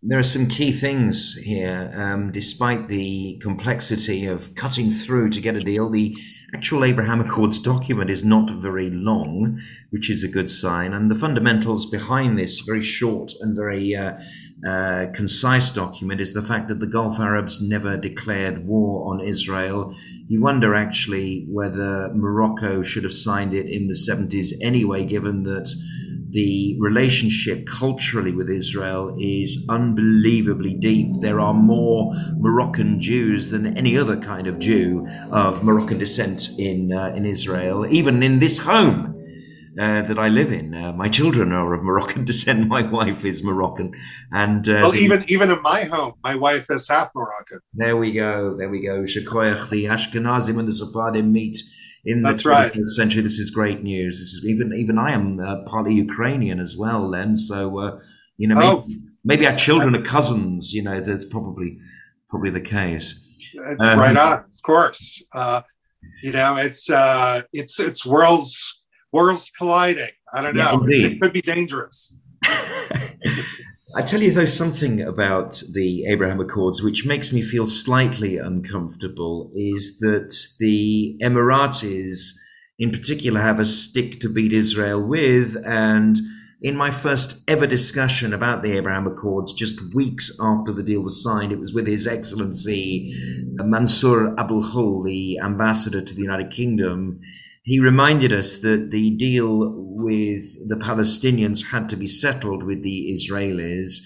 There 0.01 0.17
are 0.17 0.23
some 0.23 0.47
key 0.47 0.71
things 0.71 1.35
here. 1.43 1.91
Um, 1.93 2.31
despite 2.31 2.88
the 2.88 3.38
complexity 3.41 4.25
of 4.25 4.55
cutting 4.55 4.91
through 4.91 5.29
to 5.31 5.41
get 5.41 5.57
a 5.57 5.59
deal, 5.59 5.89
the 5.89 6.15
actual 6.55 6.85
Abraham 6.85 7.19
Accords 7.19 7.59
document 7.59 8.09
is 8.09 8.23
not 8.23 8.49
very 8.49 8.89
long, 8.89 9.59
which 9.89 10.09
is 10.09 10.23
a 10.23 10.29
good 10.29 10.49
sign. 10.49 10.93
And 10.93 11.12
the 11.12 11.15
fundamentals 11.15 11.85
behind 11.85 12.39
this 12.39 12.62
very 12.62 12.81
short 12.81 13.33
and 13.41 13.57
very 13.57 13.93
uh, 13.93 14.15
uh, 14.65 15.07
concise 15.13 15.69
document 15.69 16.21
is 16.21 16.31
the 16.31 16.41
fact 16.41 16.69
that 16.69 16.79
the 16.79 16.88
Gulf 16.88 17.19
Arabs 17.19 17.62
never 17.62 17.97
declared 17.97 18.65
war 18.65 19.13
on 19.13 19.19
Israel. 19.19 19.93
You 20.27 20.41
wonder 20.41 20.75
actually 20.75 21.45
whether 21.49 22.09
Morocco 22.13 22.83
should 22.83 23.03
have 23.03 23.12
signed 23.12 23.53
it 23.53 23.65
in 23.65 23.88
the 23.88 23.99
70s 24.09 24.53
anyway, 24.62 25.03
given 25.03 25.43
that 25.43 25.69
the 26.31 26.77
relationship 26.79 27.65
culturally 27.65 28.33
with 28.33 28.49
Israel 28.49 29.15
is 29.19 29.65
unbelievably 29.67 30.75
deep. 30.75 31.15
There 31.21 31.39
are 31.39 31.53
more 31.53 32.13
Moroccan 32.37 33.01
Jews 33.01 33.49
than 33.49 33.75
any 33.77 33.97
other 33.97 34.17
kind 34.17 34.45
of 34.45 34.59
Jew 34.59 35.07
of 35.31 35.63
Moroccan 35.63 35.97
descent 35.97 36.49
in 36.57 36.93
uh, 36.93 37.13
in 37.15 37.25
Israel, 37.25 37.85
even 37.89 38.21
in 38.23 38.39
this 38.39 38.59
home. 38.59 39.15
Uh, 39.79 40.01
that 40.01 40.19
I 40.19 40.27
live 40.27 40.51
in. 40.51 40.73
Uh, 40.73 40.91
my 40.91 41.07
children 41.07 41.53
are 41.53 41.73
of 41.73 41.83
Moroccan 41.83 42.25
descent. 42.31 42.67
My 42.67 42.81
wife 42.81 43.23
is 43.23 43.43
Moroccan, 43.43 43.93
and 44.29 44.67
uh, 44.67 44.79
well, 44.81 44.91
the, 44.91 44.97
even 44.97 45.23
even 45.29 45.51
in 45.51 45.61
my 45.61 45.83
home, 45.83 46.15
my 46.21 46.35
wife 46.35 46.65
is 46.69 46.89
half 46.89 47.11
Moroccan. 47.15 47.59
There 47.73 47.95
we 47.95 48.11
go. 48.11 48.57
There 48.57 48.69
we 48.69 48.81
go. 48.83 49.03
Shekoyach, 49.03 49.69
the 49.69 49.85
Ashkenazim 49.85 50.59
and 50.59 50.67
the 50.67 50.73
Sephardim 50.73 51.31
meet 51.31 51.59
in 52.05 52.23
That's 52.23 52.43
the 52.43 52.49
20th 52.49 52.75
right. 52.75 52.89
century. 52.89 53.21
This 53.21 53.39
is 53.39 53.49
great 53.49 53.83
news. 53.83 54.19
This 54.19 54.33
is 54.33 54.45
even 54.45 54.73
even 54.73 54.97
I 54.97 55.12
am 55.12 55.39
uh, 55.39 55.63
partly 55.65 55.95
Ukrainian 55.95 56.59
as 56.59 56.75
well. 56.77 57.09
Then, 57.09 57.38
so 57.38 57.77
uh, 57.79 57.99
you 58.38 58.47
know, 58.47 58.55
maybe, 58.55 58.67
oh. 58.67 58.85
maybe, 59.23 59.47
our 59.47 59.55
children 59.55 59.95
are 59.95 60.01
cousins. 60.01 60.73
You 60.73 60.83
know, 60.83 61.01
that's 61.01 61.25
probably 61.25 61.79
probably 62.29 62.51
the 62.51 62.62
case. 62.62 63.25
Um, 63.79 63.99
right 63.99 64.15
on, 64.15 64.33
of 64.33 64.62
course. 64.63 65.21
Uh, 65.33 65.62
you 66.23 66.31
know, 66.31 66.55
it's 66.57 66.89
uh, 66.89 67.43
it's 67.53 67.79
it's 67.79 68.05
worlds 68.05 68.81
worlds 69.12 69.51
colliding. 69.57 70.12
I 70.33 70.41
don't 70.41 70.55
know. 70.55 70.83
Yeah, 70.88 71.07
it 71.07 71.21
could 71.21 71.33
be 71.33 71.41
dangerous. 71.41 72.15
I 73.95 74.04
tell 74.04 74.21
you, 74.21 74.32
though, 74.32 74.45
something 74.45 75.02
about 75.02 75.63
the 75.73 76.06
Abraham 76.06 76.39
Accords 76.39 76.84
which 76.84 77.08
makes 77.08 77.34
me 77.34 77.41
feel 77.41 77.65
slightly 77.65 78.38
uncomfortable 78.38 79.52
is 79.56 79.97
that 79.97 80.32
the 80.60 81.17
Emiratis, 81.23 82.34
in 82.78 82.91
particular, 82.91 83.41
have 83.41 83.60
a 83.60 83.65
stick 83.65 84.19
to 84.19 84.30
beat 84.30 84.54
Israel 84.54 85.04
with. 85.04 85.58
And 85.65 86.19
in 86.62 86.75
my 86.75 86.91
first 86.91 87.43
ever 87.49 87.65
discussion 87.65 88.32
about 88.32 88.62
the 88.62 88.78
Abraham 88.78 89.08
Accords, 89.08 89.54
just 89.54 89.95
weeks 89.95 90.38
after 90.39 90.71
the 90.71 90.84
deal 90.84 91.02
was 91.02 91.23
signed, 91.23 91.52
it 91.52 91.60
was 91.60 91.73
with 91.73 91.88
His 91.88 92.06
Excellency 92.06 93.12
Mansoor 93.56 94.36
Abulhoul, 94.36 95.04
the 95.04 95.39
ambassador 95.39 96.02
to 96.02 96.13
the 96.13 96.21
United 96.21 96.52
Kingdom 96.52 97.21
he 97.69 97.79
reminded 97.79 98.34
us 98.34 98.62
that 98.62 98.89
the 98.89 99.12
deal 99.12 99.71
with 99.75 100.67
the 100.67 100.75
Palestinians 100.75 101.67
had 101.71 101.88
to 101.89 101.95
be 101.95 102.08
settled 102.08 102.63
with 102.63 102.82
the 102.82 103.15
Israelis. 103.15 103.97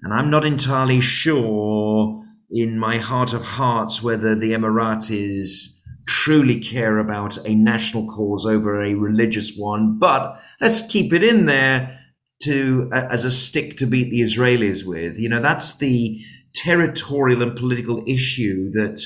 And 0.00 0.14
I'm 0.14 0.30
not 0.30 0.46
entirely 0.46 1.02
sure 1.02 2.24
in 2.50 2.78
my 2.78 2.96
heart 2.96 3.34
of 3.34 3.44
hearts 3.44 4.02
whether 4.02 4.34
the 4.34 4.52
Emiratis 4.52 5.82
truly 6.08 6.58
care 6.58 6.96
about 6.96 7.36
a 7.46 7.54
national 7.54 8.06
cause 8.06 8.46
over 8.46 8.82
a 8.82 8.94
religious 8.94 9.54
one, 9.54 9.98
but 9.98 10.40
let's 10.58 10.80
keep 10.90 11.12
it 11.12 11.22
in 11.22 11.44
there 11.44 11.98
to 12.44 12.88
uh, 12.90 13.06
as 13.10 13.26
a 13.26 13.30
stick 13.30 13.76
to 13.76 13.86
beat 13.86 14.10
the 14.10 14.22
Israelis 14.22 14.82
with. 14.82 15.18
You 15.18 15.28
know, 15.28 15.42
that's 15.42 15.76
the 15.76 16.18
territorial 16.54 17.42
and 17.42 17.54
political 17.54 18.02
issue 18.06 18.70
that 18.70 18.98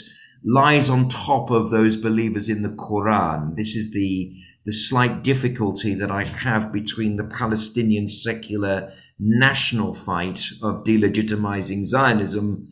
lies 0.44 0.90
on 0.90 1.08
top 1.08 1.50
of 1.50 1.70
those 1.70 1.96
believers 1.96 2.48
in 2.48 2.62
the 2.62 2.68
Quran. 2.68 3.56
This 3.56 3.74
is 3.74 3.92
the 3.92 4.34
the 4.66 4.72
slight 4.72 5.22
difficulty 5.22 5.94
that 5.94 6.10
I 6.10 6.24
have 6.24 6.72
between 6.72 7.16
the 7.16 7.24
Palestinian 7.24 8.08
secular 8.08 8.92
national 9.18 9.94
fight 9.94 10.42
of 10.62 10.84
delegitimizing 10.84 11.84
Zionism 11.84 12.68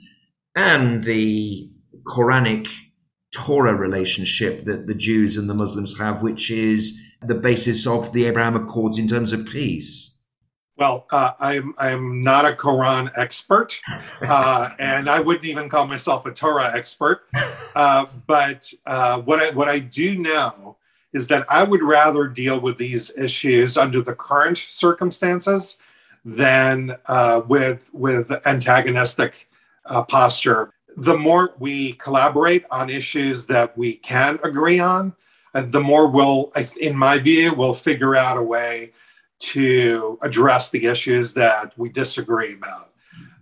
and 0.57 1.05
the 1.05 1.71
Quranic 2.07 2.69
Torah 3.35 3.75
relationship 3.75 4.65
that 4.65 4.87
the 4.87 4.95
Jews 4.95 5.37
and 5.37 5.51
the 5.51 5.55
Muslims 5.55 5.99
have, 5.99 6.23
which 6.23 6.51
is 6.51 6.99
the 7.23 7.35
basis 7.35 7.87
of 7.87 8.13
the 8.13 8.25
Abraham 8.25 8.57
Accords 8.57 8.99
in 8.99 9.07
terms 9.07 9.33
of 9.33 9.47
peace. 9.47 10.12
Well, 10.83 11.07
uh, 11.13 11.35
I'm 11.39 11.77
I'm 11.79 12.23
not 12.25 12.45
a 12.45 12.55
Quran 12.55 13.13
expert, 13.15 13.81
uh, 14.21 14.71
and 14.81 15.09
I 15.09 15.21
wouldn't 15.21 15.45
even 15.45 15.69
call 15.69 15.87
myself 15.87 16.27
a 16.27 16.33
Torah 16.33 16.73
expert. 16.75 17.23
Uh, 17.75 18.05
but 18.27 18.71
uh, 18.85 19.19
what 19.23 19.41
I 19.41 19.49
what 19.49 19.67
I 19.67 19.79
do 19.79 20.19
know 20.19 20.77
is 21.15 21.29
that 21.29 21.47
I 21.49 21.63
would 21.63 21.83
rather 21.83 22.29
deal 22.29 22.61
with 22.61 22.77
these 22.77 23.11
issues 23.17 23.79
under 23.79 24.03
the 24.03 24.15
current 24.15 24.59
circumstances 24.59 25.79
than 26.23 26.95
uh, 27.07 27.41
with 27.49 27.89
with 27.95 28.31
antagonistic 28.45 29.49
uh, 29.87 30.05
posture. 30.05 30.75
The 30.99 31.17
more 31.17 31.55
we 31.59 31.95
collaborate 31.95 32.67
on 32.71 32.91
issues 32.91 33.47
that 33.47 33.79
we 33.79 33.95
can 33.95 34.39
agree 34.45 34.81
on, 34.81 35.15
the 35.55 35.81
more 35.81 36.09
we'll, 36.09 36.53
in 36.79 36.95
my 36.95 37.19
view, 37.19 37.55
we'll 37.55 37.73
figure 37.73 38.15
out 38.15 38.37
a 38.37 38.43
way 38.43 38.93
to 39.43 40.19
address 40.23 40.71
the 40.71 40.87
issues 40.87 41.35
that 41.35 41.77
we 41.77 41.89
disagree 41.89 42.55
about. 42.55 42.93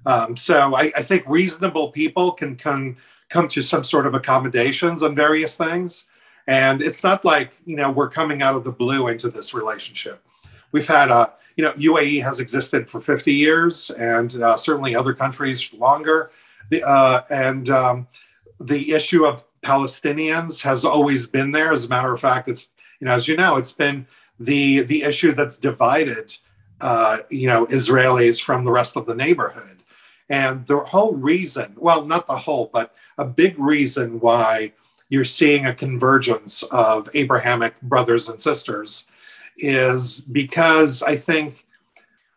Um, 0.07 0.35
so 0.35 0.75
I, 0.75 0.91
I, 0.97 1.03
think 1.03 1.25
reasonable 1.29 1.91
people 1.91 2.33
can 2.33 2.57
come 2.57 2.97
come 3.29 3.49
to 3.49 3.61
some 3.61 3.85
sort 3.85 4.07
of 4.07 4.15
accommodations 4.15 5.03
on 5.03 5.15
various 5.15 5.59
things, 5.59 6.07
and 6.47 6.81
it's 6.81 7.05
not 7.05 7.23
like 7.23 7.53
you 7.67 7.77
know 7.77 7.91
we're 7.91 8.09
coming 8.09 8.41
out 8.41 8.55
of 8.55 8.65
the 8.65 8.73
blue 8.73 9.09
into 9.09 9.29
this 9.29 9.53
relationship. 9.53 10.25
We've 10.73 10.87
had 10.87 11.11
a 11.11 11.35
you 11.57 11.65
know 11.65 11.73
UAE 11.73 12.23
has 12.23 12.41
existed 12.41 12.89
for 12.89 13.03
50 13.03 13.31
years, 13.35 13.91
and 13.91 14.43
uh, 14.43 14.57
certainly 14.57 14.97
other 14.97 15.13
countries 15.13 15.71
longer. 15.75 16.31
The, 16.71 16.83
uh, 16.83 17.25
and 17.29 17.69
um, 17.69 18.09
the 18.59 18.93
issue 18.93 19.27
of 19.27 19.45
Palestinians 19.63 20.63
has 20.63 20.87
always 20.87 21.27
been 21.27 21.51
there. 21.51 21.73
As 21.73 21.85
a 21.85 21.89
matter 21.89 22.11
of 22.11 22.21
fact, 22.21 22.49
it's 22.49 22.71
you 23.01 23.07
know 23.07 23.13
as 23.13 23.29
you 23.29 23.37
know 23.37 23.57
it's 23.59 23.75
been 23.75 24.07
the 24.41 24.81
the 24.81 25.03
issue 25.03 25.35
that's 25.35 25.59
divided 25.59 26.35
uh, 26.81 27.19
you 27.29 27.47
know 27.47 27.67
Israelis 27.67 28.43
from 28.43 28.65
the 28.65 28.73
rest 28.73 28.97
of 28.97 29.07
the 29.07 29.15
neighborhood. 29.15 29.77
And 30.31 30.65
the 30.67 30.79
whole 30.79 31.15
reason, 31.15 31.75
well, 31.77 32.07
not 32.07 32.29
the 32.29 32.37
whole, 32.37 32.71
but 32.73 32.95
a 33.19 33.25
big 33.25 33.59
reason 33.59 34.21
why 34.21 34.73
you're 35.09 35.25
seeing 35.25 35.67
a 35.67 35.75
convergence 35.75 36.63
of 36.71 37.11
Abrahamic 37.15 37.81
brothers 37.83 38.29
and 38.29 38.41
sisters 38.41 39.07
is 39.59 40.21
because 40.21 41.03
I 41.03 41.17
think 41.17 41.67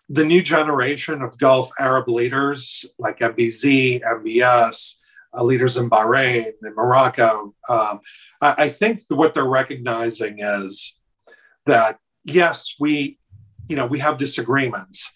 the 0.09 0.25
new 0.25 0.41
generation 0.41 1.21
of 1.21 1.37
Gulf 1.37 1.69
Arab 1.79 2.09
leaders 2.09 2.83
like 2.97 3.19
MBZ, 3.19 4.01
MBS, 4.01 4.95
uh, 5.35 5.43
leaders 5.43 5.77
in 5.77 5.87
Bahrain 5.87 6.51
and 6.63 6.75
Morocco, 6.75 7.53
um, 7.69 8.01
I, 8.41 8.55
I 8.57 8.69
think 8.69 9.01
what 9.09 9.35
they're 9.35 9.45
recognizing 9.45 10.39
is 10.39 10.95
that 11.65 11.97
yes, 12.23 12.75
we, 12.79 13.19
you 13.67 13.75
know, 13.75 13.85
we 13.85 13.99
have 13.99 14.17
disagreements. 14.17 15.11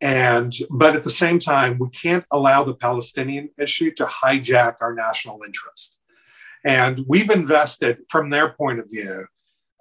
And, 0.00 0.52
but 0.70 0.96
at 0.96 1.02
the 1.02 1.10
same 1.10 1.38
time, 1.38 1.78
we 1.78 1.90
can't 1.90 2.24
allow 2.30 2.64
the 2.64 2.74
Palestinian 2.74 3.50
issue 3.58 3.90
to 3.92 4.06
hijack 4.06 4.76
our 4.80 4.94
national 4.94 5.42
interest. 5.44 5.98
And 6.64 7.04
we've 7.06 7.30
invested, 7.30 7.98
from 8.08 8.30
their 8.30 8.50
point 8.50 8.80
of 8.80 8.88
view, 8.90 9.26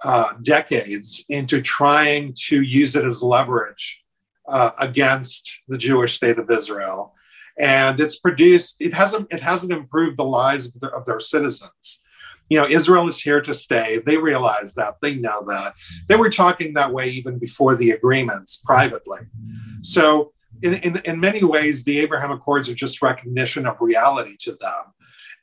uh, 0.03 0.33
decades 0.41 1.23
into 1.29 1.61
trying 1.61 2.33
to 2.47 2.61
use 2.61 2.95
it 2.95 3.05
as 3.05 3.21
leverage 3.21 4.01
uh, 4.47 4.71
against 4.77 5.49
the 5.67 5.77
Jewish 5.77 6.15
state 6.15 6.39
of 6.39 6.49
Israel. 6.49 7.13
And 7.57 7.99
it's 7.99 8.19
produced, 8.19 8.81
it 8.81 8.93
hasn't, 8.93 9.27
it 9.31 9.41
hasn't 9.41 9.73
improved 9.73 10.17
the 10.17 10.23
lives 10.23 10.67
of, 10.67 10.79
the, 10.79 10.87
of 10.87 11.05
their 11.05 11.19
citizens 11.19 12.01
you 12.49 12.57
know, 12.57 12.67
Israel 12.67 13.07
is 13.07 13.21
here 13.21 13.41
to 13.41 13.53
stay. 13.53 13.99
They 14.05 14.17
realize 14.17 14.73
that. 14.75 14.95
They 15.01 15.15
know 15.15 15.43
that. 15.45 15.75
They 16.07 16.15
were 16.15 16.29
talking 16.29 16.73
that 16.73 16.91
way 16.91 17.09
even 17.09 17.37
before 17.37 17.75
the 17.75 17.91
agreements 17.91 18.57
privately. 18.57 19.19
So, 19.81 20.33
in, 20.61 20.73
in, 20.75 20.97
in 21.05 21.19
many 21.19 21.43
ways, 21.43 21.85
the 21.85 21.99
Abraham 21.99 22.31
Accords 22.31 22.67
are 22.69 22.73
just 22.73 23.01
recognition 23.01 23.65
of 23.65 23.77
reality 23.79 24.35
to 24.41 24.51
them. 24.51 24.83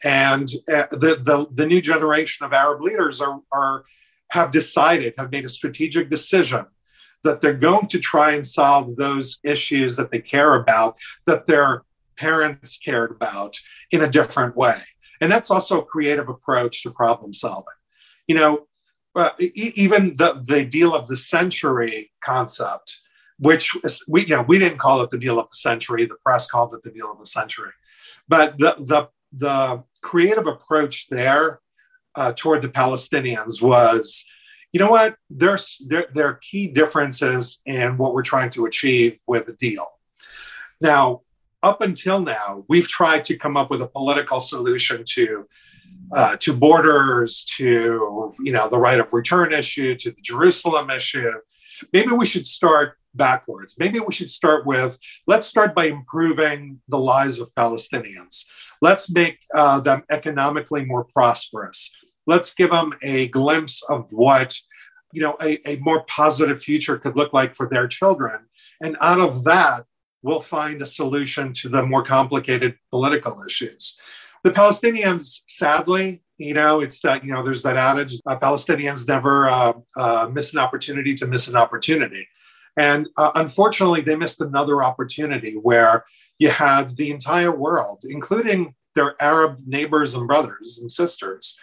And 0.05 0.49
uh, 0.69 0.87
the, 0.91 1.21
the, 1.23 1.47
the 1.55 1.65
new 1.65 1.81
generation 1.81 2.45
of 2.45 2.53
Arab 2.53 2.83
leaders 2.83 3.21
are, 3.21 3.41
are, 3.51 3.85
have 4.31 4.51
decided, 4.51 5.15
have 5.17 5.33
made 5.33 5.47
a 5.47 5.49
strategic 5.49 6.11
decision 6.11 6.67
that 7.25 7.41
they're 7.41 7.55
going 7.55 7.87
to 7.89 7.99
try 7.99 8.33
and 8.33 8.47
solve 8.47 8.97
those 8.97 9.39
issues 9.43 9.97
that 9.97 10.11
they 10.11 10.21
care 10.21 10.55
about, 10.55 10.97
that 11.27 11.47
their 11.47 11.83
parents 12.17 12.79
cared 12.79 13.11
about 13.11 13.57
in 13.91 14.03
a 14.03 14.09
different 14.09 14.57
way. 14.57 14.77
And 15.21 15.31
that's 15.31 15.51
also 15.51 15.81
a 15.81 15.85
creative 15.85 16.29
approach 16.29 16.83
to 16.83 16.91
problem 16.91 17.33
solving. 17.33 17.75
You 18.27 18.37
know, 18.37 18.67
uh, 19.15 19.31
e- 19.41 19.73
even 19.77 20.15
the, 20.17 20.43
the 20.47 20.65
deal 20.65 20.95
of 20.95 21.07
the 21.07 21.17
century 21.17 22.13
concept, 22.23 23.01
which 23.39 23.77
we, 24.09 24.23
you 24.23 24.37
know, 24.37 24.43
we 24.43 24.59
didn't 24.59 24.79
call 24.79 25.03
it 25.03 25.11
the 25.11 25.19
deal 25.19 25.39
of 25.39 25.49
the 25.51 25.57
century, 25.57 26.07
the 26.07 26.17
press 26.25 26.47
called 26.49 26.75
it 26.75 26.83
the 26.83 26.91
deal 26.91 27.11
of 27.11 27.19
the 27.19 27.27
century. 27.27 27.73
But 28.29 28.59
the, 28.59 28.75
the, 28.79 29.09
the 29.33 29.85
creative 30.03 30.47
approach 30.47 31.09
there 31.09 31.61
uh, 32.15 32.33
toward 32.35 32.63
the 32.63 32.69
Palestinians 32.69 33.61
was, 33.61 34.25
you 34.73 34.81
know 34.81 34.91
what, 34.91 35.17
there's 35.31 35.81
there, 35.87 36.07
there 36.13 36.27
are 36.27 36.35
key 36.35 36.67
differences 36.67 37.61
in 37.65 37.97
what 37.97 38.15
we're 38.15 38.23
trying 38.23 38.51
to 38.51 38.67
achieve 38.67 39.19
with 39.27 39.47
the 39.47 39.53
deal. 39.55 39.87
Now, 40.81 41.23
up 41.63 41.81
until 41.81 42.21
now, 42.21 42.65
we've 42.69 42.89
tried 42.89 43.25
to 43.25 43.37
come 43.37 43.57
up 43.57 43.71
with 43.71 43.83
a 43.83 43.89
political 43.89 44.41
solution 44.41 45.05
to 45.15 45.47
uh, 46.15 46.37
to 46.37 46.55
borders, 46.55 47.45
to 47.57 48.35
you 48.41 48.53
know 48.53 48.69
the 48.69 48.79
right 48.79 49.01
of 49.01 49.09
return 49.13 49.53
issue, 49.53 49.95
to 49.97 50.11
the 50.11 50.21
Jerusalem 50.23 50.91
issue. 50.91 51.33
Maybe 51.93 52.13
we 52.13 52.27
should 52.27 52.47
start 52.47 52.97
backwards. 53.15 53.77
Maybe 53.79 53.99
we 53.99 54.13
should 54.13 54.31
start 54.31 54.67
with 54.67 54.99
let's 55.27 55.47
start 55.47 55.75
by 55.75 55.87
improving 55.87 56.81
the 56.89 56.99
lives 56.99 57.39
of 57.41 57.55
Palestinians. 57.55 58.45
Let's 58.83 59.11
make 59.11 59.39
uh, 59.55 59.81
them 59.81 60.05
economically 60.11 60.85
more 60.85 61.05
prosperous. 61.05 61.91
Let's 62.27 62.55
give 62.55 62.71
them 62.71 62.93
a 63.03 63.29
glimpse 63.29 63.83
of 63.89 64.07
what 64.11 64.57
you 65.13 65.23
know 65.23 65.37
a, 65.43 65.59
a 65.69 65.77
more 65.81 66.05
positive 66.05 66.63
future 66.63 66.99
could 66.99 67.17
look 67.17 67.33
like 67.33 67.55
for 67.55 67.69
their 67.69 67.89
children. 67.89 68.47
And 68.81 68.97
out 69.01 69.21
of 69.21 69.45
that, 69.45 69.85
we'll 70.27 70.41
find 70.41 70.83
a 70.83 70.87
solution 70.87 71.53
to 71.53 71.69
the 71.69 71.87
more 71.87 72.03
complicated 72.03 72.75
political 72.91 73.45
issues. 73.47 73.97
The 74.43 74.51
Palestinians, 74.51 75.43
sadly, 75.47 76.21
you 76.37 76.53
know, 76.53 76.81
it's 76.81 77.01
that, 77.03 77.25
you 77.25 77.33
know, 77.33 77.45
there's 77.45 77.63
that 77.63 77.77
adage 77.77 78.15
uh, 78.27 78.37
Palestinians 78.37 79.07
never 79.07 79.49
uh, 79.49 79.75
uh, 79.97 80.29
miss 80.33 80.53
an 80.53 80.59
opportunity 80.59 81.15
to 81.15 81.29
miss 81.29 81.47
an 81.47 81.55
opportunity. 81.55 82.27
And 82.77 83.09
uh, 83.17 83.31
unfortunately, 83.37 84.01
they 84.01 84.17
missed 84.17 84.41
another 84.41 84.83
opportunity 84.83 85.55
where 85.55 86.05
you 86.39 86.51
had 86.51 86.91
the 86.97 87.13
entire 87.13 87.57
world, 87.57 88.03
including 88.09 88.75
their 88.97 89.15
Arab 89.23 89.61
neighbors 89.65 90.15
and 90.15 90.27
brothers 90.27 90.79
and 90.81 90.91
sisters, 90.91 91.57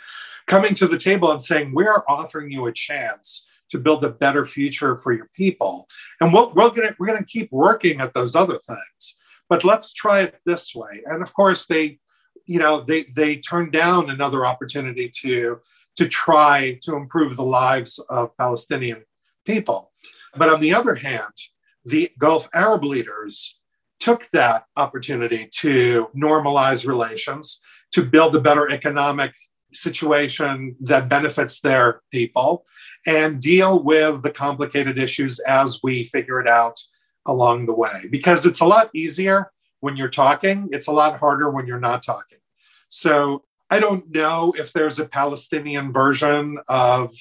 coming 0.48 0.74
to 0.76 0.88
the 0.88 0.98
table 0.98 1.32
and 1.32 1.42
saying, 1.42 1.74
We 1.76 1.86
are 1.86 2.06
offering 2.08 2.50
you 2.50 2.66
a 2.68 2.72
chance 2.72 3.46
to 3.74 3.80
build 3.80 4.06
a 4.06 4.10
better 4.10 4.46
future 4.46 4.96
for 4.96 5.14
your 5.14 5.30
people. 5.34 5.88
And 6.22 6.32
we 6.32 6.40
we 6.54 6.62
are 6.62 6.70
gonna, 6.70 6.96
we're 7.00 7.08
going 7.08 7.26
to 7.26 7.26
keep 7.26 7.52
working 7.52 8.00
at 8.02 8.14
those 8.14 8.36
other 8.36 8.60
things. 8.60 9.18
But 9.50 9.64
let's 9.64 9.94
try 9.94 10.22
it 10.22 10.36
this 10.46 10.76
way. 10.76 11.02
And 11.08 11.24
of 11.24 11.34
course, 11.34 11.66
they, 11.66 11.98
you 12.46 12.60
know, 12.60 12.82
they 12.82 13.06
they 13.16 13.38
turned 13.38 13.72
down 13.72 14.12
another 14.12 14.46
opportunity 14.46 15.12
to 15.22 15.60
to 15.96 16.08
try 16.08 16.78
to 16.84 16.96
improve 16.96 17.36
the 17.36 17.50
lives 17.64 18.00
of 18.10 18.38
Palestinian 18.38 19.06
people. 19.44 19.92
But 20.36 20.50
on 20.54 20.60
the 20.60 20.76
other 20.76 20.96
hand, 20.96 21.34
the 21.84 22.12
Gulf 22.20 22.48
Arab 22.54 22.84
leaders 22.84 23.60
took 24.00 24.30
that 24.30 24.66
opportunity 24.78 25.50
to 25.62 26.10
normalize 26.16 26.88
relations, 26.88 27.60
to 27.94 28.06
build 28.06 28.36
a 28.36 28.42
better 28.42 28.70
economic 28.70 29.34
situation 29.74 30.76
that 30.82 31.10
benefits 31.10 31.60
their 31.62 32.02
people, 32.12 32.66
and 33.06 33.42
deal 33.42 33.84
with 33.84 34.24
the 34.24 34.32
complicated 34.32 34.98
issues 34.98 35.40
as 35.40 35.80
we 35.84 36.06
figure 36.06 36.40
it 36.40 36.48
out 36.48 36.80
along 37.26 37.66
the 37.66 37.76
way. 37.76 38.08
Because 38.10 38.46
it's 38.46 38.62
a 38.62 38.66
lot 38.66 38.90
easier 38.94 39.52
when 39.80 39.98
you're 39.98 40.10
talking, 40.10 40.70
it's 40.72 40.88
a 40.88 40.92
lot 40.92 41.20
harder 41.20 41.50
when 41.50 41.68
you're 41.68 41.80
not 41.80 42.04
talking. 42.04 42.38
So 42.88 43.44
I 43.70 43.80
don't 43.80 44.10
know 44.14 44.54
if 44.58 44.72
there's 44.72 45.00
a 45.00 45.06
Palestinian 45.06 45.92
version 45.92 46.60
of 46.68 47.14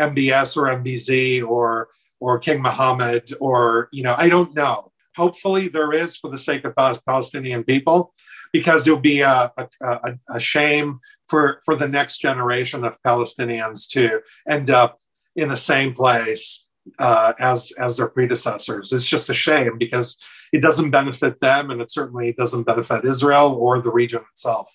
MBS 0.00 0.56
or 0.56 0.74
MBZ 0.74 1.46
or 1.46 1.88
or 2.20 2.38
King 2.38 2.62
Mohammed 2.62 3.32
or 3.40 3.88
you 3.92 4.02
know 4.02 4.14
I 4.16 4.28
don't 4.28 4.54
know. 4.54 4.90
Hopefully 5.16 5.68
there 5.68 5.92
is 5.92 6.16
for 6.16 6.30
the 6.30 6.38
sake 6.38 6.64
of 6.64 6.74
Palestinian 7.04 7.64
people, 7.64 8.14
because 8.52 8.86
it 8.86 8.90
will 8.90 9.00
be 9.00 9.20
a, 9.20 9.52
a, 9.82 10.14
a 10.30 10.40
shame 10.40 11.00
for 11.28 11.60
for 11.64 11.76
the 11.76 11.88
next 11.88 12.18
generation 12.18 12.84
of 12.84 13.02
Palestinians 13.02 13.88
to 13.90 14.20
end 14.48 14.70
up 14.70 15.00
in 15.36 15.48
the 15.48 15.56
same 15.56 15.94
place 15.94 16.66
uh, 16.98 17.32
as 17.38 17.72
as 17.78 17.96
their 17.96 18.08
predecessors. 18.08 18.92
It's 18.92 19.06
just 19.06 19.30
a 19.30 19.34
shame 19.34 19.78
because 19.78 20.16
it 20.52 20.62
doesn't 20.62 20.90
benefit 20.90 21.40
them, 21.40 21.70
and 21.70 21.80
it 21.80 21.90
certainly 21.90 22.32
doesn't 22.32 22.64
benefit 22.64 23.04
Israel 23.04 23.56
or 23.60 23.80
the 23.80 23.92
region 23.92 24.22
itself. 24.32 24.74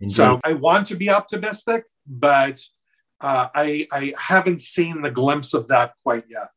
Indeed. 0.00 0.14
So 0.14 0.40
I 0.44 0.54
want 0.54 0.86
to 0.86 0.96
be 0.96 1.10
optimistic, 1.10 1.84
but 2.06 2.60
uh, 3.20 3.48
I, 3.54 3.86
I 3.92 4.14
haven't 4.18 4.60
seen 4.60 5.02
the 5.02 5.10
glimpse 5.10 5.54
of 5.54 5.68
that 5.68 5.94
quite 6.02 6.24
yet. 6.28 6.48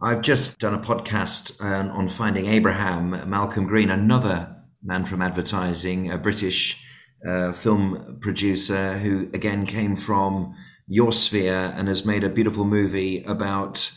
I've 0.00 0.20
just 0.20 0.58
done 0.58 0.74
a 0.74 0.78
podcast 0.78 1.60
uh, 1.60 1.90
on 1.90 2.08
finding 2.08 2.46
Abraham, 2.46 3.28
Malcolm 3.28 3.66
Green, 3.66 3.90
another 3.90 4.56
man 4.82 5.04
from 5.04 5.20
advertising, 5.20 6.10
a 6.10 6.18
British 6.18 6.80
uh, 7.24 7.52
film 7.52 8.18
producer 8.20 8.98
who 8.98 9.28
again 9.32 9.66
came 9.66 9.94
from 9.94 10.54
your 10.86 11.12
sphere 11.12 11.72
and 11.76 11.88
has 11.88 12.04
made 12.04 12.24
a 12.24 12.30
beautiful 12.30 12.64
movie 12.64 13.22
about 13.24 13.92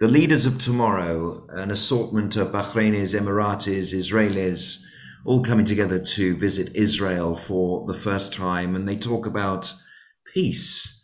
the 0.00 0.08
leaders 0.08 0.44
of 0.44 0.58
tomorrow, 0.58 1.46
an 1.50 1.70
assortment 1.70 2.36
of 2.36 2.50
Bahrainis, 2.50 3.18
Emiratis, 3.18 3.94
Israelis, 3.94 4.80
all 5.24 5.42
coming 5.42 5.64
together 5.64 5.98
to 5.98 6.36
visit 6.36 6.74
Israel 6.74 7.34
for 7.34 7.86
the 7.86 7.94
first 7.94 8.32
time. 8.32 8.74
And 8.74 8.86
they 8.86 8.96
talk 8.96 9.24
about 9.24 9.72
peace 10.34 11.02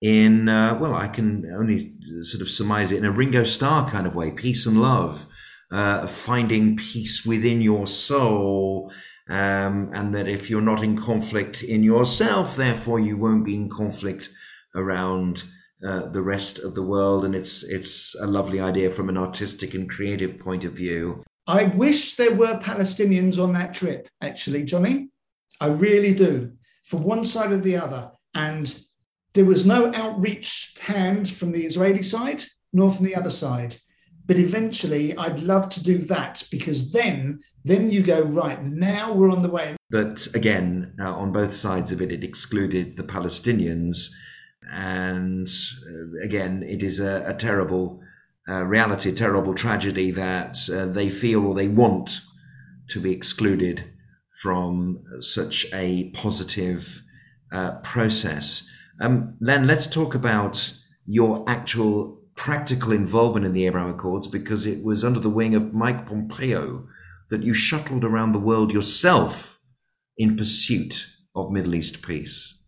in, 0.00 0.48
uh, 0.48 0.76
well, 0.80 0.94
I 0.94 1.06
can 1.06 1.48
only 1.54 1.94
sort 2.22 2.40
of 2.40 2.48
surmise 2.48 2.90
it 2.90 2.98
in 2.98 3.04
a 3.04 3.12
Ringo 3.12 3.44
Starr 3.44 3.88
kind 3.88 4.06
of 4.06 4.16
way 4.16 4.32
peace 4.32 4.66
and 4.66 4.82
love, 4.82 5.26
uh, 5.70 6.06
finding 6.06 6.76
peace 6.76 7.24
within 7.24 7.60
your 7.60 7.86
soul. 7.86 8.92
Um, 9.28 9.90
and 9.94 10.14
that 10.14 10.28
if 10.28 10.50
you're 10.50 10.60
not 10.60 10.82
in 10.82 10.96
conflict 10.96 11.62
in 11.62 11.82
yourself, 11.82 12.56
therefore 12.56 12.98
you 12.98 13.16
won't 13.16 13.44
be 13.44 13.54
in 13.54 13.68
conflict 13.68 14.30
around 14.74 15.44
uh, 15.86 16.06
the 16.06 16.22
rest 16.22 16.58
of 16.58 16.74
the 16.74 16.82
world. 16.82 17.24
And 17.24 17.34
it's 17.34 17.62
it's 17.62 18.14
a 18.20 18.26
lovely 18.26 18.60
idea 18.60 18.90
from 18.90 19.08
an 19.08 19.16
artistic 19.16 19.74
and 19.74 19.88
creative 19.88 20.38
point 20.38 20.64
of 20.64 20.72
view. 20.72 21.22
I 21.46 21.64
wish 21.64 22.14
there 22.14 22.34
were 22.34 22.60
Palestinians 22.60 23.42
on 23.42 23.52
that 23.54 23.74
trip, 23.74 24.08
actually, 24.20 24.64
Jonny. 24.64 25.10
I 25.60 25.68
really 25.68 26.14
do, 26.14 26.52
from 26.84 27.02
one 27.02 27.24
side 27.24 27.52
or 27.52 27.58
the 27.58 27.76
other. 27.76 28.10
And 28.34 28.78
there 29.34 29.44
was 29.44 29.66
no 29.66 29.92
outreached 29.94 30.78
hand 30.80 31.28
from 31.28 31.52
the 31.52 31.64
Israeli 31.64 32.02
side 32.02 32.44
nor 32.72 32.90
from 32.90 33.04
the 33.04 33.16
other 33.16 33.30
side. 33.30 33.76
But 34.26 34.36
eventually, 34.36 35.16
I'd 35.16 35.40
love 35.40 35.68
to 35.70 35.82
do 35.82 35.98
that 35.98 36.42
because 36.50 36.92
then, 36.92 37.40
then 37.64 37.90
you 37.90 38.02
go 38.02 38.22
right 38.22 38.62
now 38.62 39.12
we're 39.12 39.30
on 39.30 39.42
the 39.42 39.50
way. 39.50 39.76
But 39.90 40.26
again, 40.34 40.94
on 40.98 41.32
both 41.32 41.52
sides 41.52 41.92
of 41.92 42.00
it, 42.00 42.12
it 42.12 42.24
excluded 42.24 42.96
the 42.96 43.02
Palestinians, 43.02 44.10
and 44.72 45.48
uh, 45.86 46.24
again, 46.24 46.62
it 46.62 46.82
is 46.82 46.98
a, 46.98 47.24
a 47.26 47.34
terrible 47.34 48.00
uh, 48.48 48.64
reality, 48.64 49.10
a 49.10 49.14
terrible 49.14 49.54
tragedy 49.54 50.10
that 50.10 50.58
uh, 50.72 50.86
they 50.86 51.08
feel 51.08 51.46
or 51.46 51.54
they 51.54 51.68
want 51.68 52.22
to 52.88 53.00
be 53.00 53.12
excluded 53.12 53.92
from 54.40 55.02
such 55.20 55.66
a 55.72 56.10
positive 56.10 57.02
uh, 57.52 57.72
process. 57.82 58.66
Um, 59.00 59.36
Len, 59.40 59.66
let's 59.66 59.86
talk 59.86 60.14
about 60.14 60.74
your 61.06 61.44
actual 61.48 62.20
practical 62.34 62.92
involvement 62.92 63.46
in 63.46 63.52
the 63.52 63.66
Abraham 63.66 63.90
Accords 63.90 64.26
because 64.26 64.66
it 64.66 64.82
was 64.82 65.04
under 65.04 65.20
the 65.20 65.30
wing 65.30 65.54
of 65.54 65.74
Mike 65.74 66.06
Pompeo 66.06 66.86
that 67.32 67.42
you 67.42 67.54
shuttled 67.54 68.04
around 68.04 68.32
the 68.32 68.38
world 68.38 68.72
yourself 68.72 69.58
in 70.18 70.36
pursuit 70.36 71.08
of 71.34 71.50
Middle 71.50 71.74
East 71.74 72.02
peace. 72.02 72.58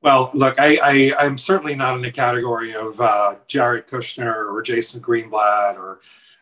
Well, 0.00 0.30
look, 0.34 0.58
I, 0.58 1.14
I, 1.18 1.24
am 1.24 1.38
certainly 1.38 1.74
not 1.74 1.94
in 1.96 2.02
the 2.02 2.10
category 2.10 2.74
of 2.74 3.00
uh, 3.00 3.36
Jared 3.46 3.86
Kushner 3.86 4.52
or 4.52 4.60
Jason 4.62 5.00
Greenblatt 5.00 5.76
or 5.76 6.00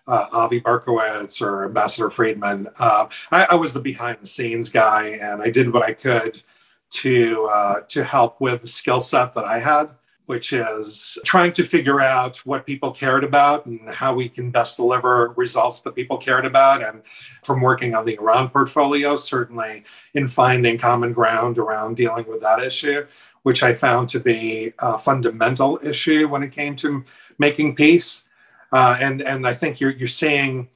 uh, 0.09 0.27
Avi 0.33 0.61
Berkowitz 0.61 1.43
or 1.43 1.65
Ambassador 1.65 2.11
Friedman. 2.11 2.69
Uh, 2.79 3.07
I, 3.31 3.47
I, 3.51 3.55
was 3.57 3.73
the 3.75 3.81
behind 3.81 4.19
the 4.21 4.27
scenes 4.27 4.71
guy, 4.71 5.19
and 5.21 5.43
I 5.43 5.51
did 5.51 5.73
what 5.73 5.83
I 5.83 5.93
could 5.93 6.43
to 6.91 7.49
uh, 7.53 7.81
to 7.89 8.05
help 8.05 8.41
with 8.41 8.61
the 8.61 8.67
skill 8.67 9.01
set 9.01 9.35
that 9.35 9.45
I 9.45 9.59
had, 9.59 9.91
which 10.33 10.55
is 10.55 11.19
trying 11.27 11.53
to 11.53 11.63
figure 11.63 12.01
out 12.01 12.39
what 12.47 12.65
people 12.65 12.91
cared 12.91 13.23
about 13.23 13.67
and 13.67 13.87
how 13.91 14.15
we 14.15 14.31
can 14.31 14.51
best 14.51 14.79
deliver 14.79 15.35
results 15.37 15.83
that 15.83 15.95
people 15.95 16.17
cared 16.17 16.47
about. 16.47 16.83
And 16.83 17.03
from 17.45 17.61
working 17.61 17.95
on 17.95 18.07
the 18.07 18.15
Iran 18.15 18.49
portfolio, 18.49 19.17
certainly 19.17 19.85
in 20.15 20.27
finding 20.29 20.79
common 20.79 21.13
ground 21.13 21.59
around 21.59 21.97
dealing 21.97 22.27
with 22.27 22.41
that 22.41 22.61
issue 22.61 23.07
which 23.43 23.63
I 23.63 23.75
found 23.75 24.09
to 24.11 24.21
be 24.21 24.73
a 24.79 24.97
fundamental 24.99 25.79
issue 25.83 26.29
when 26.29 26.43
it 26.43 26.53
came 26.53 26.77
to 26.77 27.05
making 27.39 27.75
peace. 27.75 28.23
Uh, 28.71 28.97
and, 29.01 29.21
and 29.21 29.47
I 29.47 29.53
think 29.53 29.81
you're, 29.81 29.91
you're 29.91 30.07
seeing 30.07 30.69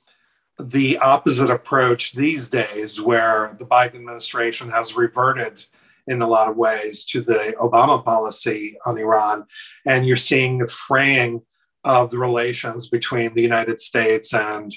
the 0.59 0.99
opposite 0.99 1.51
approach 1.51 2.13
these 2.13 2.49
days, 2.49 3.01
where 3.01 3.55
the 3.59 3.65
Biden 3.65 3.97
administration 3.97 4.71
has 4.71 4.97
reverted 4.97 5.65
in 6.07 6.23
a 6.23 6.27
lot 6.27 6.49
of 6.49 6.57
ways 6.57 7.05
to 7.07 7.21
the 7.23 7.55
Obama 7.61 8.05
policy 8.05 8.77
on 8.87 8.99
Iran. 8.99 9.45
And 9.85 10.07
you're 10.07 10.17
seeing 10.17 10.59
the 10.59 10.69
fraying 10.69 11.43
of 11.85 12.11
the 12.11 12.19
relations 12.19 12.89
between 12.89 13.35
the 13.35 13.43
United 13.43 13.81
States 13.81 14.35
and 14.35 14.73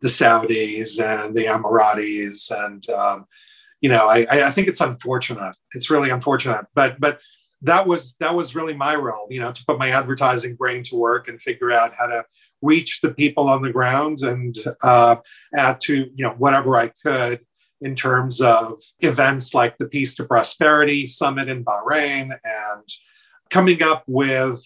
the 0.00 0.08
Saudis 0.08 1.00
and 1.00 1.34
the 1.34 1.46
Emiratis 1.46 2.50
and 2.50 2.88
um, 2.90 3.26
you 3.80 3.88
know, 3.88 4.08
I, 4.08 4.26
I 4.30 4.50
think 4.50 4.68
it's 4.68 4.80
unfortunate. 4.80 5.54
It's 5.72 5.90
really 5.90 6.10
unfortunate. 6.10 6.66
But 6.74 6.98
but 7.00 7.20
that 7.62 7.86
was 7.86 8.14
that 8.20 8.34
was 8.34 8.54
really 8.54 8.74
my 8.74 8.94
role, 8.94 9.26
you 9.30 9.40
know, 9.40 9.52
to 9.52 9.64
put 9.66 9.78
my 9.78 9.90
advertising 9.90 10.56
brain 10.56 10.82
to 10.84 10.96
work 10.96 11.28
and 11.28 11.40
figure 11.40 11.72
out 11.72 11.94
how 11.96 12.06
to 12.06 12.24
reach 12.60 13.00
the 13.00 13.12
people 13.12 13.48
on 13.48 13.62
the 13.62 13.72
ground 13.72 14.20
and 14.22 14.56
uh, 14.82 15.16
add 15.54 15.80
to 15.80 15.96
you 15.96 16.24
know 16.24 16.34
whatever 16.38 16.76
I 16.76 16.88
could 16.88 17.40
in 17.80 17.94
terms 17.94 18.40
of 18.40 18.82
events 19.00 19.54
like 19.54 19.78
the 19.78 19.86
Peace 19.86 20.14
to 20.16 20.24
Prosperity 20.24 21.06
Summit 21.06 21.48
in 21.48 21.64
Bahrain 21.64 22.36
and 22.44 22.88
coming 23.50 23.82
up 23.82 24.04
with 24.06 24.62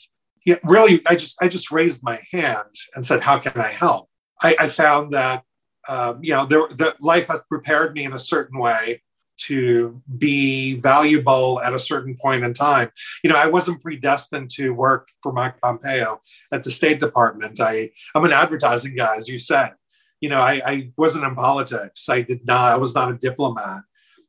really 0.65 1.03
I 1.07 1.15
just 1.15 1.41
I 1.43 1.49
just 1.49 1.71
raised 1.71 2.03
my 2.03 2.21
hand 2.33 2.75
and 2.95 3.05
said, 3.05 3.23
how 3.23 3.39
can 3.39 3.61
I 3.61 3.69
help? 3.69 4.09
I, 4.43 4.57
I 4.59 4.69
found 4.69 5.13
that 5.13 5.45
um, 5.89 6.21
you 6.23 6.33
know, 6.33 6.47
there, 6.47 6.69
the 6.69 6.95
life 7.01 7.27
has 7.29 7.43
prepared 7.49 7.95
me 7.95 8.05
in 8.05 8.13
a 8.13 8.19
certain 8.19 8.59
way 8.59 9.03
to 9.39 10.01
be 10.19 10.75
valuable 10.81 11.61
at 11.61 11.75
a 11.75 11.79
certain 11.79 12.17
point 12.17 12.45
in 12.45 12.55
time. 12.55 12.91
You 13.25 13.31
know, 13.31 13.37
I 13.37 13.47
wasn't 13.47 13.83
predestined 13.83 14.51
to 14.53 14.71
work 14.71 15.09
for 15.23 15.33
Mike 15.33 15.61
Pompeo 15.61 16.21
at 16.53 16.63
the 16.63 16.71
State 16.71 17.01
Department. 17.01 17.61
I, 17.61 17.91
I'm 18.15 18.25
an 18.25 18.33
advertising 18.33 18.95
guy, 18.95 19.17
as 19.17 19.29
you 19.29 19.39
said. 19.39 19.73
You 20.23 20.31
know, 20.31 20.41
I, 20.41 20.63
I 20.65 20.93
wasn't 20.97 21.25
in 21.25 21.35
politics. 21.35 22.09
I 22.09 22.23
did 22.23 22.47
not. 22.47 22.73
I 22.73 22.77
was 22.77 22.95
not 22.95 23.11
a 23.11 23.19
diplomat. 23.19 23.83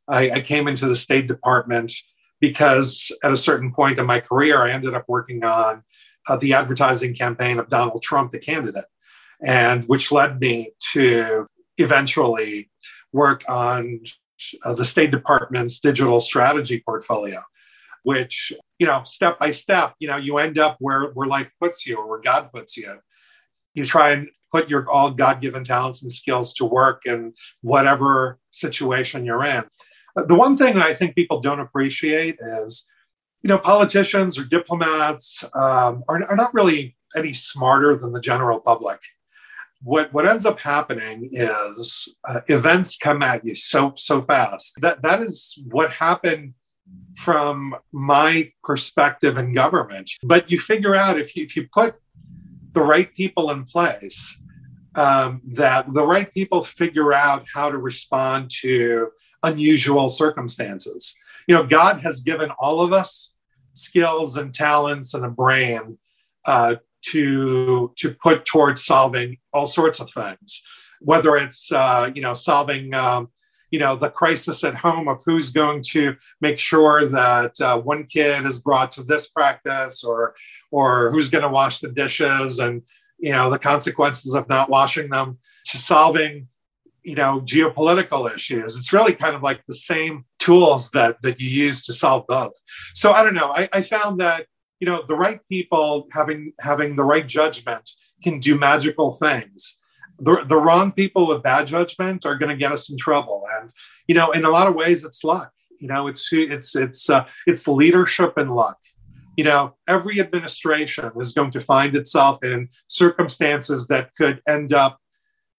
I, 0.10 0.29
I 0.32 0.41
came 0.41 0.67
into 0.67 0.88
the 0.88 0.95
State 0.97 1.27
Department 1.27 1.93
because 2.41 3.10
at 3.23 3.32
a 3.32 3.38
certain 3.38 3.71
point 3.71 3.99
in 3.99 4.06
my 4.06 4.19
career, 4.19 4.62
I 4.62 4.71
ended 4.71 4.93
up 4.93 5.06
working 5.08 5.45
on 5.45 5.84
uh, 6.27 6.36
the 6.36 6.53
advertising 6.53 7.15
campaign 7.15 7.60
of 7.60 7.69
Donald 7.69 8.03
Trump, 8.03 8.32
the 8.32 8.39
candidate 8.39 8.86
and 9.43 9.84
which 9.86 10.12
led 10.12 10.39
me 10.39 10.71
to 10.93 11.47
eventually 11.77 12.69
work 13.12 13.43
on 13.49 13.99
uh, 14.63 14.73
the 14.73 14.86
State 14.86 15.12
Department's 15.12 15.80
digital 15.80 16.20
strategy 16.20 16.82
portfolio, 16.86 17.41
which, 18.03 18.53
you 18.80 18.88
know, 18.88 19.03
step 19.03 19.39
by 19.39 19.51
step, 19.51 19.93
you 19.99 20.07
know, 20.07 20.15
you 20.15 20.38
end 20.38 20.57
up 20.57 20.78
where, 20.80 21.11
where 21.11 21.28
life 21.28 21.51
puts 21.61 21.86
you 21.86 21.97
or 21.97 22.07
where 22.07 22.22
God 22.22 22.51
puts 22.53 22.78
you. 22.78 22.99
You 23.74 23.86
try 23.86 24.11
and 24.11 24.30
put 24.54 24.70
your 24.70 24.89
all 24.89 25.12
God 25.12 25.41
given 25.41 25.64
talents 25.64 26.04
and 26.04 26.12
skills 26.12 26.54
to 26.56 26.66
work 26.66 27.06
in 27.06 27.34
whatever 27.62 28.39
situation 28.51 29.26
you're 29.26 29.43
in. 29.43 29.64
The 30.16 30.36
one 30.36 30.56
thing 30.56 30.76
that 30.76 30.86
I 30.86 30.93
think 30.93 31.16
people 31.16 31.39
don't 31.39 31.60
appreciate 31.60 32.38
is, 32.39 32.86
you 33.41 33.47
know, 33.47 33.58
politicians 33.58 34.38
or 34.38 34.43
diplomats 34.43 35.43
um, 35.56 36.04
are, 36.08 36.24
are 36.30 36.36
not 36.36 36.54
really 36.54 36.95
any 37.18 37.34
smarter 37.34 37.95
than 37.95 38.14
the 38.14 38.22
general 38.22 38.60
public. 38.60 38.99
What 39.82 40.14
what 40.14 40.28
ends 40.28 40.45
up 40.45 40.60
happening 40.60 41.30
is 41.32 42.08
uh, 42.26 42.41
events 42.47 42.97
come 42.97 43.22
at 43.22 43.43
you 43.43 43.56
so 43.56 43.93
so 43.97 44.22
fast. 44.22 44.80
That 44.82 45.01
that 45.01 45.22
is 45.22 45.60
what 45.72 45.91
happened 45.91 46.54
from 47.16 47.76
my 47.91 48.51
perspective 48.64 49.38
in 49.38 49.54
government. 49.54 50.12
But 50.24 50.51
you 50.51 50.60
figure 50.60 50.95
out 50.95 51.20
if 51.20 51.36
you 51.36 51.43
if 51.43 51.56
you 51.58 51.68
put 51.74 51.95
the 52.74 52.82
right 52.82 53.14
people 53.14 53.51
in 53.51 53.66
place 53.66 54.39
um, 54.96 55.41
that 55.56 55.91
the 55.94 56.06
right 56.06 56.32
people 56.32 56.64
figure 56.64 57.14
out 57.14 57.46
how 57.54 57.70
to 57.70 57.78
respond 57.78 58.50
to 58.62 59.12
unusual 59.44 60.10
circumstances. 60.10 61.16
You 61.48 61.56
know, 61.56 61.66
God 61.66 62.02
has 62.02 62.22
given 62.22 62.52
all 62.60 62.82
of 62.82 62.94
us 62.94 63.36
skills 63.74 64.38
and 64.38 64.54
talents 64.54 65.14
and 65.14 65.26
a 65.26 65.30
brain 65.30 65.98
uh, 66.46 66.76
to 67.02 67.91
to 67.98 68.14
put 68.16 68.46
towards 68.46 68.86
solving 68.86 69.38
all 69.52 69.68
sorts 69.68 70.00
of 70.00 70.10
things, 70.12 70.64
whether 71.02 71.36
it's 71.36 71.72
uh, 71.72 72.10
you 72.14 72.22
know 72.22 72.34
solving 72.34 72.94
um, 72.94 73.30
you 73.72 73.80
know 73.80 73.96
the 73.96 74.10
crisis 74.10 74.64
at 74.64 74.76
home 74.76 75.08
of 75.08 75.22
who's 75.26 75.52
going 75.52 75.82
to 75.82 76.16
make 76.39 76.58
sure 76.58 77.06
that 77.06 77.60
uh, 77.60 77.80
one 77.80 78.06
kid 78.06 78.46
is 78.46 78.62
brought 78.62 78.91
to 78.94 79.04
this 79.04 79.30
practice 79.30 80.04
or 80.04 80.36
or 80.72 81.12
who's 81.12 81.30
going 81.30 81.44
to 81.44 81.50
wash 81.50 81.80
the 81.80 81.89
dishes 81.91 82.60
and 82.60 82.82
you 83.24 83.32
know 83.32 83.49
the 83.49 83.57
consequences 83.57 84.36
of 84.36 84.49
not 84.49 84.69
washing 84.69 85.09
them 85.09 85.38
to 85.67 85.78
solving 85.78 86.49
you 87.03 87.15
know 87.15 87.39
geopolitical 87.39 88.30
issues. 88.34 88.78
It's 88.78 88.91
really 88.91 89.13
kind 89.13 89.34
of 89.34 89.41
like 89.41 89.61
the 89.65 89.74
same 89.74 90.26
tools 90.39 90.91
that 90.91 91.21
that 91.21 91.39
you 91.39 91.49
use 91.49 91.86
to 91.86 91.93
solve 91.93 92.28
both. 92.28 92.53
So 92.93 93.13
i 93.13 93.24
don't 93.24 93.34
know. 93.34 93.53
I, 93.55 93.69
I 93.71 93.82
found 93.82 94.19
that 94.19 94.47
you 94.82 94.88
know 94.88 95.03
the 95.07 95.15
right 95.15 95.39
people 95.49 96.07
having 96.11 96.51
having 96.59 96.97
the 96.97 97.05
right 97.05 97.26
judgment 97.26 97.89
can 98.24 98.39
do 98.39 98.57
magical 98.57 99.13
things. 99.13 99.78
The, 100.19 100.45
the 100.47 100.57
wrong 100.57 100.91
people 100.91 101.28
with 101.28 101.43
bad 101.43 101.65
judgment 101.67 102.26
are 102.26 102.38
going 102.38 102.53
to 102.55 102.61
get 102.63 102.71
us 102.71 102.89
in 102.91 102.97
trouble. 102.97 103.47
And 103.57 103.71
you 104.05 104.15
know 104.15 104.32
in 104.32 104.43
a 104.43 104.49
lot 104.49 104.67
of 104.67 104.76
ways 104.76 105.05
it's 105.05 105.24
luck. 105.24 105.51
You 105.80 105.88
know 105.88 106.07
it's 106.07 106.28
it's 106.34 106.76
it's 106.76 107.09
uh, 107.09 107.26
it's 107.47 107.69
leadership 107.69 108.34
and 108.36 108.53
luck 108.53 108.80
you 109.36 109.43
know 109.43 109.75
every 109.88 110.19
administration 110.19 111.11
is 111.19 111.34
going 111.34 111.51
to 111.51 111.59
find 111.59 111.95
itself 111.95 112.43
in 112.43 112.69
circumstances 112.88 113.88
that 113.88 114.11
could 114.17 114.41
end 114.47 114.73
up 114.73 114.99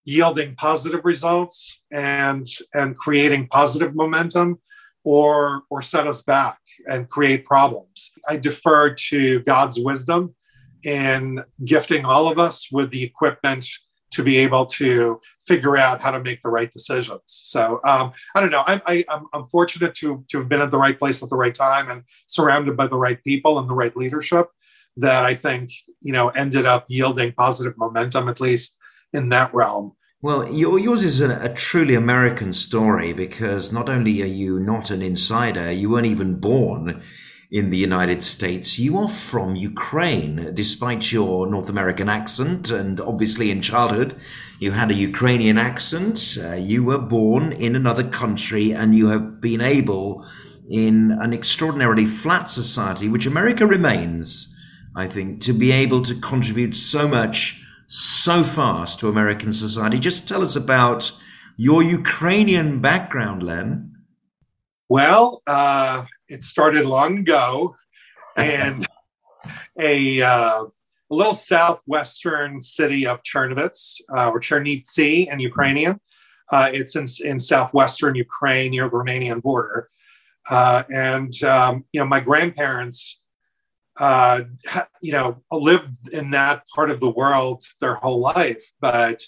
yielding 0.04 0.54
positive 0.56 1.04
results 1.04 1.82
and 1.90 2.48
and 2.74 2.96
creating 2.96 3.48
positive 3.48 3.94
momentum 3.94 4.58
or 5.02 5.62
or 5.70 5.82
set 5.82 6.06
us 6.06 6.22
back 6.22 6.58
and 6.88 7.08
create 7.08 7.44
problems. 7.44 8.12
I 8.28 8.36
defer 8.36 8.94
to 8.94 9.40
god's 9.40 9.78
wisdom 9.78 10.34
in 10.84 11.42
gifting 11.64 12.04
all 12.04 12.28
of 12.28 12.38
us 12.38 12.68
with 12.70 12.90
the 12.90 13.02
equipment 13.02 13.66
to 14.14 14.22
be 14.22 14.38
able 14.38 14.64
to 14.64 15.20
figure 15.46 15.76
out 15.76 16.00
how 16.00 16.10
to 16.10 16.22
make 16.22 16.40
the 16.40 16.48
right 16.48 16.70
decisions. 16.70 17.20
So 17.26 17.80
um, 17.84 18.12
I 18.34 18.40
don't 18.40 18.50
know. 18.50 18.64
I'm, 18.66 18.80
I, 18.86 19.04
am 19.08 19.26
i 19.32 19.38
am 19.38 19.46
fortunate 19.48 19.94
to, 19.96 20.24
to 20.28 20.38
have 20.38 20.48
been 20.48 20.60
at 20.60 20.70
the 20.70 20.78
right 20.78 20.98
place 20.98 21.22
at 21.22 21.30
the 21.30 21.36
right 21.36 21.54
time 21.54 21.90
and 21.90 22.02
surrounded 22.26 22.76
by 22.76 22.86
the 22.86 22.96
right 22.96 23.22
people 23.24 23.58
and 23.58 23.68
the 23.68 23.74
right 23.74 23.96
leadership 23.96 24.48
that 24.96 25.24
I 25.24 25.34
think, 25.34 25.70
you 26.00 26.12
know, 26.12 26.28
ended 26.28 26.66
up 26.66 26.86
yielding 26.88 27.32
positive 27.32 27.76
momentum, 27.76 28.28
at 28.28 28.40
least 28.40 28.78
in 29.12 29.28
that 29.30 29.52
realm. 29.52 29.92
Well, 30.22 30.50
yours 30.50 31.02
is 31.02 31.20
a, 31.20 31.38
a, 31.44 31.52
truly 31.52 31.94
American 31.94 32.54
story 32.54 33.12
because 33.12 33.72
not 33.72 33.90
only 33.90 34.22
are 34.22 34.36
you 34.42 34.58
not 34.58 34.90
an 34.90 35.02
insider, 35.02 35.70
you 35.70 35.90
weren't 35.90 36.06
even 36.06 36.40
born 36.40 37.02
in 37.54 37.70
the 37.70 37.78
United 37.78 38.20
States. 38.20 38.80
You 38.80 38.98
are 38.98 39.08
from 39.08 39.54
Ukraine, 39.54 40.50
despite 40.54 41.12
your 41.12 41.46
North 41.46 41.68
American 41.68 42.08
accent, 42.08 42.68
and 42.72 43.00
obviously 43.00 43.52
in 43.52 43.62
childhood 43.62 44.16
you 44.58 44.72
had 44.72 44.90
a 44.90 44.94
Ukrainian 45.10 45.56
accent. 45.56 46.36
Uh, 46.36 46.54
you 46.54 46.82
were 46.82 46.98
born 46.98 47.52
in 47.52 47.76
another 47.76 48.02
country, 48.02 48.72
and 48.72 48.96
you 48.96 49.06
have 49.06 49.40
been 49.40 49.60
able, 49.60 50.26
in 50.68 51.16
an 51.20 51.32
extraordinarily 51.32 52.06
flat 52.06 52.50
society, 52.50 53.08
which 53.08 53.24
America 53.24 53.64
remains, 53.68 54.52
I 54.96 55.06
think, 55.06 55.40
to 55.42 55.52
be 55.52 55.70
able 55.70 56.02
to 56.02 56.14
contribute 56.16 56.74
so 56.74 57.06
much 57.06 57.62
so 57.86 58.42
fast 58.42 58.98
to 58.98 59.08
American 59.08 59.52
society. 59.52 60.00
Just 60.00 60.26
tell 60.26 60.42
us 60.42 60.56
about 60.56 61.12
your 61.56 61.84
Ukrainian 61.84 62.80
background, 62.80 63.44
Len. 63.44 63.92
Well, 64.88 65.40
uh, 65.46 66.06
it 66.28 66.42
started 66.42 66.84
long 66.84 67.18
ago, 67.18 67.76
and 68.36 68.86
a, 69.78 70.22
uh, 70.22 70.64
a 71.10 71.14
little 71.14 71.34
southwestern 71.34 72.62
city 72.62 73.06
of 73.06 73.22
Chernovitz 73.22 74.00
uh, 74.16 74.30
or 74.30 74.40
Chernivtsi 74.40 75.32
in 75.32 75.40
Ukrainian. 75.40 76.00
Uh, 76.50 76.70
it's 76.72 76.96
in, 76.96 77.06
in 77.24 77.40
southwestern 77.40 78.14
Ukraine 78.14 78.70
near 78.72 78.88
the 78.88 78.96
Romanian 78.96 79.42
border. 79.42 79.88
Uh, 80.48 80.82
and, 80.92 81.42
um, 81.44 81.84
you 81.92 82.00
know, 82.00 82.06
my 82.06 82.20
grandparents, 82.20 83.20
uh, 83.98 84.42
you 85.00 85.12
know, 85.12 85.42
lived 85.50 86.12
in 86.12 86.30
that 86.32 86.66
part 86.74 86.90
of 86.90 87.00
the 87.00 87.10
world 87.10 87.62
their 87.80 87.94
whole 87.94 88.20
life, 88.20 88.72
but 88.80 89.22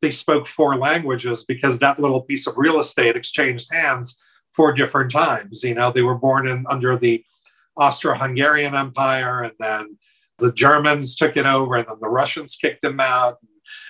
they 0.00 0.10
spoke 0.10 0.46
four 0.46 0.76
languages 0.76 1.44
because 1.44 1.78
that 1.78 2.00
little 2.00 2.22
piece 2.22 2.46
of 2.46 2.56
real 2.56 2.80
estate 2.80 3.16
exchanged 3.16 3.72
hands 3.72 4.18
four 4.54 4.72
different 4.72 5.10
times. 5.10 5.62
You 5.62 5.74
know, 5.74 5.90
they 5.90 6.02
were 6.02 6.18
born 6.18 6.46
in 6.46 6.66
under 6.68 6.96
the 6.96 7.24
Austro-Hungarian 7.76 8.74
Empire, 8.74 9.42
and 9.42 9.54
then 9.58 9.98
the 10.38 10.52
Germans 10.52 11.16
took 11.16 11.36
it 11.36 11.46
over, 11.46 11.76
and 11.76 11.86
then 11.86 11.98
the 12.00 12.08
Russians 12.08 12.56
kicked 12.56 12.82
them 12.82 13.00
out, 13.00 13.38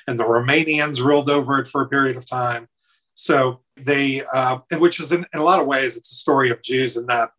and 0.07 0.19
the 0.19 0.25
Romanians 0.25 1.05
ruled 1.05 1.31
over 1.31 1.59
it 1.59 1.67
for 1.67 1.83
a 1.83 1.89
period 1.89 2.17
of 2.17 2.29
time. 2.29 2.69
So 3.15 3.61
they, 3.77 4.25
uh, 4.33 4.59
which 4.73 5.01
is 5.01 5.13
in, 5.13 5.27
in 5.33 5.41
a 5.41 5.45
lot 5.45 5.61
of 5.61 5.67
ways, 5.67 5.97
it's 5.97 6.13
a 6.13 6.17
story 6.17 6.51
of 6.51 6.63
Jews 6.63 6.97
in 6.97 7.07
that 7.07 7.31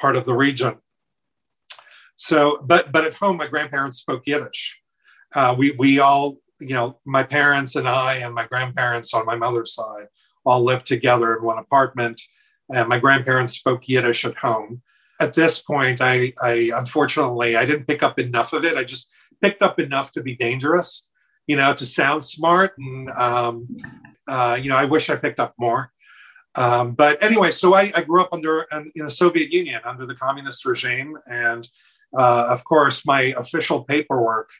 part 0.00 0.16
of 0.16 0.24
the 0.24 0.34
region. 0.34 0.76
So, 2.16 2.58
but 2.64 2.92
but 2.92 3.04
at 3.04 3.14
home, 3.14 3.36
my 3.36 3.46
grandparents 3.46 3.98
spoke 3.98 4.26
Yiddish. 4.26 4.80
Uh, 5.34 5.54
we 5.56 5.72
we 5.72 5.98
all, 5.98 6.36
you 6.60 6.74
know, 6.74 7.00
my 7.04 7.22
parents 7.22 7.76
and 7.76 7.88
I 7.88 8.16
and 8.16 8.34
my 8.34 8.46
grandparents 8.46 9.14
on 9.14 9.26
my 9.26 9.36
mother's 9.36 9.74
side 9.74 10.06
all 10.44 10.62
lived 10.62 10.86
together 10.86 11.34
in 11.34 11.42
one 11.42 11.58
apartment 11.58 12.20
and 12.72 12.88
my 12.88 12.98
grandparents 12.98 13.54
spoke 13.54 13.88
Yiddish 13.88 14.24
at 14.24 14.36
home. 14.36 14.82
At 15.20 15.34
this 15.34 15.60
point, 15.60 16.00
I, 16.00 16.32
I 16.42 16.72
unfortunately 16.74 17.56
I 17.56 17.64
didn't 17.64 17.86
pick 17.86 18.02
up 18.02 18.18
enough 18.18 18.52
of 18.52 18.64
it. 18.64 18.76
I 18.76 18.84
just 18.84 19.10
picked 19.40 19.62
up 19.62 19.78
enough 19.78 20.10
to 20.12 20.22
be 20.22 20.34
dangerous, 20.34 21.08
you 21.46 21.56
know, 21.56 21.72
to 21.74 21.86
sound 21.86 22.24
smart. 22.24 22.74
And 22.78 23.10
um, 23.10 23.68
uh, 24.26 24.58
you 24.60 24.68
know, 24.68 24.76
I 24.76 24.84
wish 24.84 25.10
I 25.10 25.16
picked 25.16 25.40
up 25.40 25.54
more. 25.58 25.92
Um, 26.54 26.92
but 26.92 27.22
anyway, 27.22 27.50
so 27.50 27.74
I, 27.74 27.92
I, 27.94 28.02
grew 28.02 28.20
up 28.20 28.28
under 28.32 28.66
in 28.72 28.90
the 28.94 29.10
Soviet 29.10 29.50
Union 29.50 29.80
under 29.86 30.04
the 30.04 30.14
communist 30.14 30.66
regime, 30.66 31.16
and 31.26 31.66
uh, 32.16 32.46
of 32.50 32.62
course, 32.64 33.06
my 33.06 33.34
official 33.38 33.84
paperwork, 33.84 34.50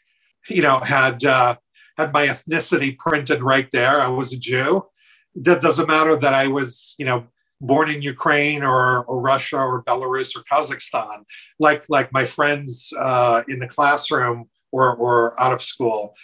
you 0.48 0.62
know, 0.62 0.78
had 0.78 1.22
uh, 1.22 1.56
had 1.98 2.12
my 2.14 2.26
ethnicity 2.28 2.96
printed 2.96 3.42
right 3.42 3.68
there. 3.72 4.00
I 4.00 4.08
was 4.08 4.32
a 4.32 4.38
Jew. 4.38 4.86
That 5.34 5.60
doesn't 5.60 5.86
matter 5.86 6.16
that 6.16 6.32
I 6.32 6.46
was, 6.46 6.94
you 6.98 7.04
know, 7.04 7.26
born 7.62 7.88
in 7.88 8.02
Ukraine 8.02 8.62
or, 8.62 9.04
or 9.04 9.20
Russia 9.20 9.58
or 9.58 9.82
Belarus 9.84 10.36
or 10.36 10.42
Kazakhstan, 10.50 11.24
like 11.58 11.84
like 11.88 12.12
my 12.12 12.24
friends 12.24 12.92
uh, 12.98 13.42
in 13.48 13.60
the 13.60 13.68
classroom 13.68 14.50
or, 14.72 14.94
or 14.96 15.40
out 15.40 15.52
of 15.52 15.62
school. 15.62 16.14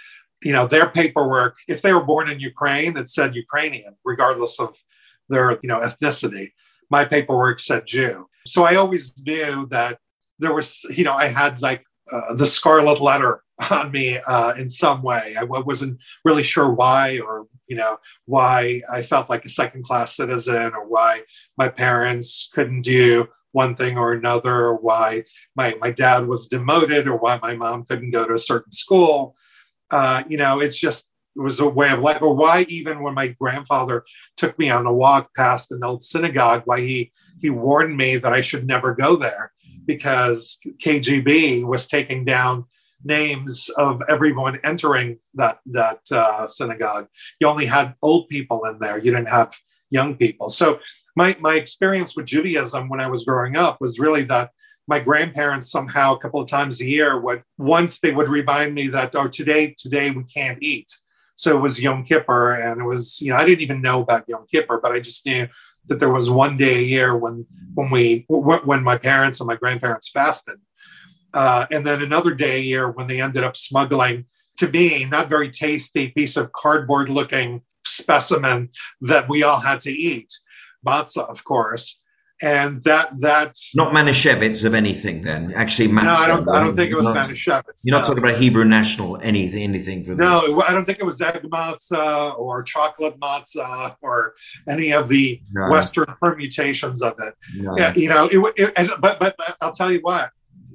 You 0.43 0.53
know, 0.53 0.67
their 0.67 0.89
paperwork, 0.89 1.57
if 1.67 1.83
they 1.83 1.93
were 1.93 2.05
born 2.05 2.29
in 2.29 2.39
Ukraine, 2.41 2.97
it 2.97 3.09
said 3.09 3.35
Ukrainian, 3.35 3.97
regardless 4.05 4.61
of 4.61 4.75
their 5.29 5.53
you 5.63 5.69
know 5.71 5.81
ethnicity. 5.81 6.53
My 6.91 7.05
paperwork 7.05 7.61
said 7.61 7.87
Jew. 7.87 8.29
So 8.47 8.65
I 8.65 8.75
always 8.77 9.15
knew 9.25 9.67
that 9.67 9.99
there 10.39 10.55
was, 10.55 10.85
you 10.85 11.05
know, 11.05 11.13
I 11.13 11.27
had 11.27 11.61
like 11.61 11.85
uh, 12.13 12.35
the 12.35 12.47
scarlet 12.47 13.01
letter 13.01 13.43
on 13.71 13.91
me 13.91 14.19
uh, 14.27 14.55
in 14.57 14.69
some 14.69 15.03
way. 15.03 15.35
I 15.39 15.45
wasn't 15.45 15.99
really 16.25 16.43
sure 16.43 16.71
why 16.71 17.21
or 17.21 17.47
you 17.69 17.77
know 17.77 17.99
why 18.25 18.83
I 18.91 19.03
felt 19.03 19.31
like 19.31 19.45
a 19.45 19.51
second 19.51 19.85
class 19.85 20.17
citizen 20.17 20.73
or 20.75 20.87
why 20.87 21.23
my 21.57 21.69
parents 21.69 22.49
couldn't 22.53 22.83
do 22.83 23.29
one 23.53 23.75
thing 23.75 23.97
or 23.97 24.13
another 24.13 24.55
or 24.55 24.77
why 24.77 25.25
my, 25.57 25.77
my 25.81 25.91
dad 25.91 26.27
was 26.27 26.49
demoted 26.49 27.07
or 27.07 27.17
why 27.17 27.39
my 27.43 27.55
mom 27.57 27.85
couldn't 27.85 28.11
go 28.11 28.27
to 28.27 28.35
a 28.35 28.39
certain 28.39 28.73
school. 28.73 29.35
Uh, 29.91 30.23
you 30.29 30.37
know, 30.37 30.61
it's 30.61 30.77
just 30.77 31.11
it 31.37 31.41
was 31.41 31.61
a 31.61 31.69
way 31.69 31.91
of 31.91 32.01
life 32.01 32.21
or 32.21 32.35
why 32.35 32.67
even 32.69 33.03
when 33.03 33.15
my 33.15 33.29
grandfather 33.29 34.05
took 34.37 34.59
me 34.59 34.71
on 34.71 34.87
a 34.87 34.93
walk 34.93 35.31
past 35.37 35.71
an 35.71 35.85
old 35.85 36.03
synagogue, 36.03 36.63
why 36.65 36.81
he 36.81 37.13
he 37.41 37.51
warned 37.51 37.97
me 37.97 38.17
that 38.17 38.33
I 38.33 38.41
should 38.41 38.67
never 38.67 38.95
go 38.95 39.15
there 39.17 39.53
because 39.87 40.59
KGB 40.85 41.65
was 41.65 41.87
taking 41.87 42.25
down 42.25 42.65
names 43.05 43.71
of 43.77 44.03
everyone 44.09 44.59
entering 44.65 45.19
that 45.35 45.59
that 45.67 46.01
uh, 46.11 46.49
synagogue. 46.49 47.09
You 47.41 47.49
only 47.49 47.67
had 47.67 47.95
old 48.03 48.29
people 48.29 48.65
in 48.65 48.79
there. 48.79 48.99
You 48.99 49.13
didn't 49.13 49.29
have 49.29 49.55
young 49.91 50.17
people. 50.17 50.51
So 50.51 50.79
my 51.17 51.37
my 51.41 51.55
experience 51.55 52.17
with 52.17 52.27
Judaism 52.27 52.89
when 52.89 53.01
I 53.01 53.09
was 53.09 53.25
growing 53.25 53.57
up 53.57 53.81
was 53.81 53.99
really 53.99 54.25
that 54.25 54.51
my 54.87 54.99
grandparents 54.99 55.71
somehow 55.71 56.15
a 56.15 56.19
couple 56.19 56.41
of 56.41 56.49
times 56.49 56.81
a 56.81 56.87
year 56.87 57.21
would 57.21 57.43
once 57.59 58.01
they 58.01 58.13
would 58.13 58.29
remind 58.29 58.75
me 58.75 58.89
that 58.89 59.15
oh 59.15 59.29
today 59.29 59.75
today 59.79 60.11
we 60.11 60.25
can't 60.25 60.63
eat. 60.63 60.91
So 61.37 61.57
it 61.57 61.61
was 61.61 61.81
Yom 61.81 62.03
Kippur, 62.03 62.55
and 62.55 62.81
it 62.81 62.85
was 62.85 63.21
you 63.21 63.31
know 63.31 63.37
I 63.37 63.45
didn't 63.45 63.63
even 63.63 63.83
know 63.83 64.03
about 64.03 64.29
Yom 64.29 64.47
Kippur, 64.51 64.81
but 64.83 64.93
I 64.93 65.01
just 65.01 65.25
knew 65.25 65.47
that 65.87 65.99
there 65.99 66.11
was 66.11 66.31
one 66.31 66.57
day 66.57 66.79
a 66.79 66.83
year 66.83 67.17
when 67.17 67.47
when 67.75 67.91
we 67.91 68.27
when 68.29 68.83
my 68.83 68.99
parents 68.99 69.41
and 69.41 69.47
my 69.47 69.57
grandparents 69.57 70.11
fasted 70.11 70.59
uh, 71.35 71.67
and 71.71 71.87
then 71.87 72.03
another 72.03 72.35
day 72.35 72.57
a 72.57 72.63
year 72.63 72.91
when 72.91 73.07
they 73.07 73.21
ended 73.21 73.45
up 73.45 73.57
smuggling, 73.57 74.27
to 74.59 74.69
me, 74.69 75.05
not 75.05 75.29
very 75.29 75.51
tasty 75.51 76.09
piece 76.09 76.37
of 76.37 76.53
cardboard 76.53 77.09
looking 77.09 77.63
specimen 77.87 78.71
that 79.01 79.29
we 79.29 79.43
all 79.43 79.61
had 79.61 79.81
to 79.83 79.93
eat, 79.93 80.33
matzah, 80.87 81.29
of 81.29 81.45
course. 81.45 82.01
and 82.41 82.83
that 82.83 83.11
that 83.19 83.57
not 83.75 83.93
Manischewitz 83.93 84.65
of 84.65 84.75
anything. 84.75 85.23
Then 85.23 85.53
actually, 85.55 85.89
no, 85.89 86.03
I 86.03 86.27
don't. 86.27 86.49
I 86.49 86.63
don't 86.63 86.77
think 86.77 86.91
it 86.91 86.95
was 86.95 87.07
not, 87.07 87.17
Manischewitz. 87.17 87.83
You're 87.85 87.99
not 87.99 88.07
talking 88.07 88.23
about 88.23 88.39
Hebrew 88.39 88.65
National 88.65 89.19
anything 89.21 89.63
anything. 89.63 90.05
For 90.05 90.15
no, 90.15 90.63
I 90.63 90.73
don't 90.73 90.85
think 90.85 90.99
it 90.99 91.05
was 91.05 91.21
egg 91.21 91.43
matzah 91.43 92.39
or 92.39 92.63
chocolate 92.63 93.19
matzah 93.19 93.97
or 94.03 94.35
any 94.69 94.93
of 94.93 95.09
the 95.09 95.41
no. 95.53 95.69
Western 95.69 96.07
permutations 96.21 97.03
of 97.03 97.15
it. 97.19 97.35
No. 97.57 97.77
Yeah, 97.77 97.95
you 97.95 98.09
know, 98.09 98.29
it, 98.31 98.73
it, 98.77 98.91
but 99.01 99.19
but 99.19 99.35
I'll 99.61 99.73
tell 99.73 99.91
you 99.91 100.01
what. 100.01 100.31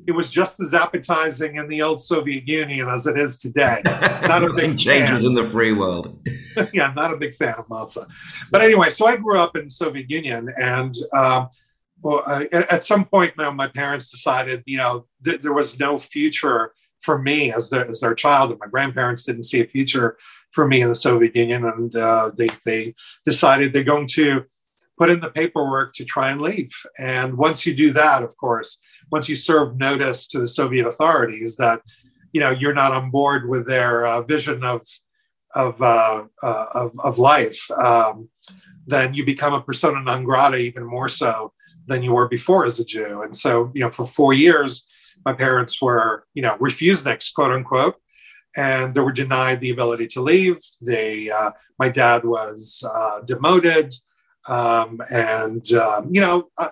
It 0.08 0.12
was 0.12 0.30
just 0.30 0.60
as 0.60 0.74
appetizing 0.74 1.56
in 1.56 1.68
the 1.68 1.82
old 1.82 2.01
Soviet 2.01 2.47
Union 2.47 2.89
as 2.89 3.08
it 3.08 3.18
is 3.18 3.38
today. 3.38 3.82
Not 3.86 4.43
a 4.43 4.54
big 4.54 4.78
changes 4.78 5.26
in 5.26 5.34
the 5.34 5.49
free 5.49 5.74
world. 5.74 6.20
yeah, 6.74 6.91
not 6.93 7.14
a 7.14 7.18
big 7.18 7.36
fan 7.36 7.56
of 7.58 7.68
matzah. 7.68 8.08
But 8.51 8.62
anyway, 8.62 8.89
so 8.89 9.08
I 9.08 9.18
grew 9.18 9.39
up 9.39 9.56
in 9.56 9.70
Soviet 9.70 10.10
Union, 10.10 10.54
and 10.60 10.95
um, 11.14 11.49
well, 12.01 12.22
uh, 12.26 12.45
at 12.51 12.84
some 12.84 13.06
point, 13.06 13.38
now 13.38 13.51
my 13.51 13.68
parents 13.68 14.12
decided, 14.12 14.62
you 14.66 14.78
know, 14.78 15.06
th- 15.24 15.41
there 15.41 15.54
was 15.54 15.80
no 15.80 15.97
future 15.97 16.74
for 17.01 17.18
me 17.18 17.51
as 17.51 17.70
their, 17.70 17.86
as 17.88 18.01
their 18.01 18.14
child, 18.14 18.51
and 18.51 18.60
my 18.60 18.68
grandparents 18.68 19.24
didn't 19.24 19.43
see 19.43 19.62
a 19.62 19.68
future 19.68 20.18
for 20.51 20.68
me 20.68 20.82
in 20.82 20.89
the 20.89 20.95
Soviet 20.95 21.36
Union, 21.36 21.66
and 21.66 21.95
uh, 21.95 22.32
they 22.38 22.49
they 22.66 22.93
decided 23.26 23.74
they're 23.74 23.84
going 23.84 24.08
to 24.08 24.43
put 24.97 25.10
in 25.10 25.20
the 25.20 25.32
paperwork 25.32 25.93
to 25.93 26.06
try 26.06 26.32
and 26.32 26.41
leave. 26.41 26.72
And 26.97 27.38
once 27.38 27.66
you 27.66 27.76
do 27.76 27.91
that, 27.91 28.22
of 28.24 28.38
course, 28.38 28.78
once 29.14 29.30
you 29.30 29.36
serve 29.36 29.78
notice 29.78 30.28
to 30.28 30.39
the 30.39 30.47
Soviet 30.47 30.88
authorities 30.88 31.55
that 31.57 31.80
you 32.34 32.41
know 32.41 32.49
you're 32.49 32.80
not 32.84 32.91
on 32.99 33.11
board 33.11 33.47
with 33.47 33.64
their 33.68 34.07
uh, 34.07 34.22
vision 34.24 34.64
of 34.64 34.82
of, 35.55 35.80
uh, 35.82 36.24
uh, 36.41 36.66
of, 36.74 36.91
of 36.99 37.20
life, 37.20 37.70
um, 37.72 38.28
then 38.88 39.14
you 39.14 39.24
become 39.24 39.53
a 39.53 39.61
persona 39.61 40.01
non 40.01 40.24
grata 40.24 40.57
even 40.57 40.84
more 40.84 41.07
so 41.07 41.53
than 41.86 42.01
you 42.01 42.11
were 42.14 42.28
before 42.28 42.66
as 42.66 42.80
a 42.80 42.86
Jew. 42.86 43.22
And 43.22 43.36
so, 43.36 43.72
you 43.76 43.82
know, 43.82 43.91
for 43.91 44.07
four 44.07 44.34
years, 44.34 44.84
my 45.26 45.34
parents 45.34 45.80
were, 45.80 46.26
you 46.34 46.41
know, 46.41 46.55
refuseniks, 46.57 47.32
quote 47.36 47.51
unquote, 47.51 47.97
and 48.55 48.95
they 48.95 49.01
were 49.01 49.11
denied 49.11 49.59
the 49.59 49.70
ability 49.70 50.07
to 50.07 50.22
leave. 50.22 50.57
They, 50.82 51.30
uh, 51.30 51.51
my 51.78 51.89
dad 51.89 52.26
was 52.26 52.84
uh, 52.91 53.22
demoted, 53.22 53.93
um, 54.49 55.01
and 55.09 55.72
um, 55.74 56.09
you 56.11 56.22
know, 56.22 56.49
uh, 56.57 56.70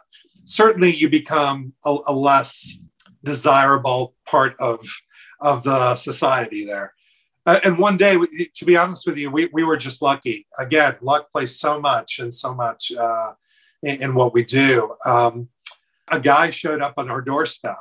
certainly 0.52 0.94
you 0.94 1.10
become 1.10 1.74
a, 1.86 1.98
a 2.08 2.14
less 2.14 2.78
desirable 3.24 4.16
part 4.26 4.56
of 4.60 4.88
of 5.40 5.64
the 5.64 5.96
society 5.96 6.66
there. 6.66 6.94
Uh, 7.48 7.60
and 7.64 7.80
one 7.80 7.98
day, 7.98 8.16
to 8.54 8.66
be 8.66 8.78
honest 8.78 9.08
with 9.08 9.18
you, 9.18 9.32
we, 9.32 9.50
we 9.52 9.64
were 9.64 9.78
just 9.78 10.04
lucky. 10.04 10.46
Again, 10.60 10.96
luck 11.02 11.32
plays 11.32 11.60
so 11.60 11.82
much 11.82 12.20
and 12.20 12.32
so 12.32 12.54
much 12.54 12.92
uh, 12.92 13.34
in, 13.82 14.04
in, 14.04 14.14
what 14.14 14.32
we 14.32 14.44
do. 14.44 14.96
Um, 15.04 15.50
a 16.10 16.20
guy 16.20 16.52
showed 16.52 16.84
up 16.84 16.94
on 16.98 17.10
our 17.10 17.22
doorstep 17.22 17.80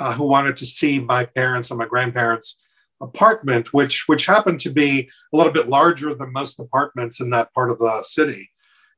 uh, 0.00 0.14
who 0.14 0.26
wanted 0.26 0.56
to 0.56 0.64
see 0.64 0.98
my 0.98 1.26
parents 1.26 1.70
and 1.70 1.76
my 1.78 1.84
grandparents' 1.84 2.62
apartment, 3.02 3.74
which 3.74 4.04
which 4.06 4.24
happened 4.24 4.60
to 4.60 4.70
be 4.70 5.10
a 5.34 5.36
little 5.36 5.52
bit 5.52 5.68
larger 5.68 6.14
than 6.14 6.32
most 6.32 6.58
apartments 6.58 7.20
in 7.20 7.28
that 7.30 7.52
part 7.52 7.70
of 7.70 7.78
the 7.78 8.02
city. 8.02 8.48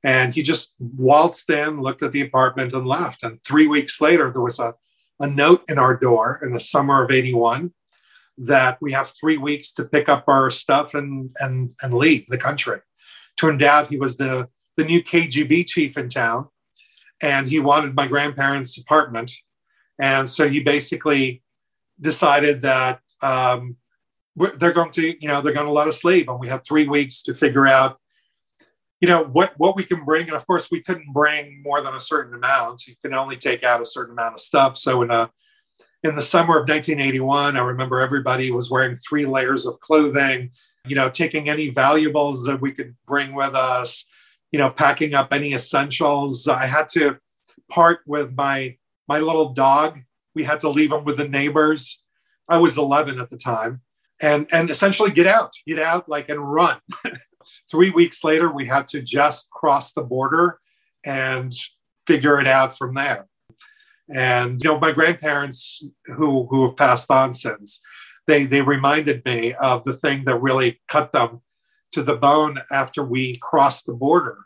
And 0.04 0.34
he 0.34 0.42
just 0.42 0.74
waltzed 0.78 1.48
in, 1.48 1.80
looked 1.80 2.02
at 2.02 2.12
the 2.12 2.20
apartment, 2.20 2.74
and 2.74 2.86
left. 2.86 3.22
And 3.22 3.42
three 3.42 3.66
weeks 3.66 4.00
later, 4.00 4.30
there 4.30 4.42
was 4.42 4.60
a, 4.60 4.74
a 5.18 5.26
note 5.26 5.64
in 5.66 5.78
our 5.78 5.96
door 5.96 6.38
in 6.42 6.52
the 6.52 6.60
summer 6.60 7.02
of 7.02 7.10
81 7.10 7.72
that 8.36 8.78
we 8.80 8.92
have 8.92 9.08
three 9.08 9.36
weeks 9.36 9.72
to 9.74 9.84
pick 9.84 10.08
up 10.08 10.24
our 10.28 10.50
stuff 10.50 10.94
and 10.94 11.30
and 11.38 11.70
and 11.82 11.94
leave 11.94 12.26
the 12.26 12.38
country. 12.38 12.80
Turned 13.36 13.62
out 13.62 13.88
he 13.88 13.96
was 13.96 14.16
the 14.16 14.48
the 14.76 14.84
new 14.84 15.02
KGB 15.02 15.66
chief 15.66 15.96
in 15.96 16.08
town, 16.08 16.48
and 17.20 17.48
he 17.48 17.60
wanted 17.60 17.94
my 17.94 18.06
grandparents' 18.06 18.76
apartment, 18.76 19.32
and 19.98 20.28
so 20.28 20.48
he 20.48 20.60
basically 20.60 21.42
decided 22.00 22.62
that 22.62 23.00
um, 23.22 23.76
they're 24.36 24.72
going 24.72 24.90
to 24.92 25.16
you 25.20 25.28
know 25.28 25.40
they're 25.40 25.52
going 25.52 25.66
to 25.66 25.72
let 25.72 25.88
us 25.88 26.04
leave, 26.04 26.28
and 26.28 26.40
we 26.40 26.48
have 26.48 26.64
three 26.64 26.88
weeks 26.88 27.22
to 27.22 27.34
figure 27.34 27.66
out 27.66 27.98
you 29.04 29.10
know 29.10 29.24
what 29.32 29.52
what 29.58 29.76
we 29.76 29.84
can 29.84 30.02
bring 30.02 30.26
and 30.28 30.36
of 30.36 30.46
course 30.46 30.70
we 30.70 30.80
couldn't 30.80 31.12
bring 31.12 31.62
more 31.62 31.82
than 31.82 31.94
a 31.94 32.00
certain 32.00 32.34
amount 32.34 32.86
you 32.86 32.94
can 33.02 33.12
only 33.12 33.36
take 33.36 33.62
out 33.62 33.82
a 33.82 33.84
certain 33.84 34.12
amount 34.12 34.32
of 34.32 34.40
stuff 34.40 34.78
so 34.78 35.02
in 35.02 35.10
a 35.10 35.30
in 36.04 36.14
the 36.14 36.22
summer 36.22 36.58
of 36.58 36.68
1981, 36.68 37.56
I 37.56 37.60
remember 37.60 37.98
everybody 37.98 38.50
was 38.50 38.70
wearing 38.70 38.94
three 38.94 39.24
layers 39.24 39.66
of 39.66 39.80
clothing, 39.80 40.50
you 40.86 40.94
know, 40.94 41.08
taking 41.08 41.48
any 41.48 41.70
valuables 41.70 42.44
that 42.44 42.60
we 42.60 42.72
could 42.72 42.94
bring 43.06 43.34
with 43.34 43.54
us, 43.54 44.04
you 44.52 44.58
know, 44.58 44.68
packing 44.68 45.14
up 45.14 45.32
any 45.32 45.54
essentials. 45.54 46.46
I 46.46 46.66
had 46.66 46.90
to 46.90 47.16
part 47.70 48.00
with 48.06 48.36
my 48.36 48.76
my 49.08 49.18
little 49.18 49.54
dog. 49.54 49.98
We 50.34 50.44
had 50.44 50.60
to 50.60 50.68
leave 50.68 50.92
him 50.92 51.04
with 51.04 51.16
the 51.16 51.28
neighbors. 51.28 52.02
I 52.50 52.58
was 52.58 52.76
11 52.76 53.18
at 53.18 53.30
the 53.30 53.38
time, 53.38 53.80
and 54.20 54.46
and 54.52 54.68
essentially 54.68 55.10
get 55.10 55.26
out, 55.26 55.52
get 55.66 55.78
out, 55.78 56.06
like 56.06 56.28
and 56.28 56.52
run. 56.52 56.78
Three 57.70 57.90
weeks 57.90 58.22
later, 58.24 58.50
we 58.50 58.66
had 58.66 58.88
to 58.88 59.02
just 59.02 59.50
cross 59.50 59.92
the 59.92 60.02
border 60.02 60.58
and 61.04 61.52
figure 62.06 62.38
it 62.38 62.46
out 62.46 62.76
from 62.76 62.94
there. 62.94 63.26
And 64.12 64.62
you 64.62 64.70
know, 64.70 64.78
my 64.78 64.92
grandparents 64.92 65.84
who 66.06 66.46
who 66.50 66.66
have 66.66 66.76
passed 66.76 67.10
on 67.10 67.32
since, 67.32 67.80
they 68.26 68.44
they 68.44 68.62
reminded 68.62 69.24
me 69.24 69.54
of 69.54 69.84
the 69.84 69.94
thing 69.94 70.24
that 70.24 70.42
really 70.42 70.80
cut 70.88 71.12
them 71.12 71.40
to 71.92 72.02
the 72.02 72.16
bone 72.16 72.58
after 72.70 73.02
we 73.02 73.38
crossed 73.38 73.86
the 73.86 73.94
border. 73.94 74.38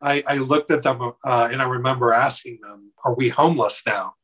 I, 0.00 0.22
I 0.26 0.36
looked 0.36 0.70
at 0.70 0.82
them 0.82 1.12
uh, 1.24 1.48
and 1.50 1.60
I 1.60 1.66
remember 1.66 2.12
asking 2.12 2.60
them, 2.62 2.92
"Are 3.04 3.14
we 3.14 3.28
homeless 3.28 3.82
now?" 3.86 4.14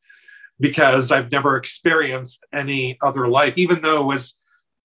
Because 0.59 1.11
I've 1.11 1.32
never 1.32 1.57
experienced 1.57 2.45
any 2.53 2.97
other 3.03 3.28
life, 3.28 3.59
even 3.59 3.82
though 3.82 4.03
it 4.03 4.14
was 4.14 4.34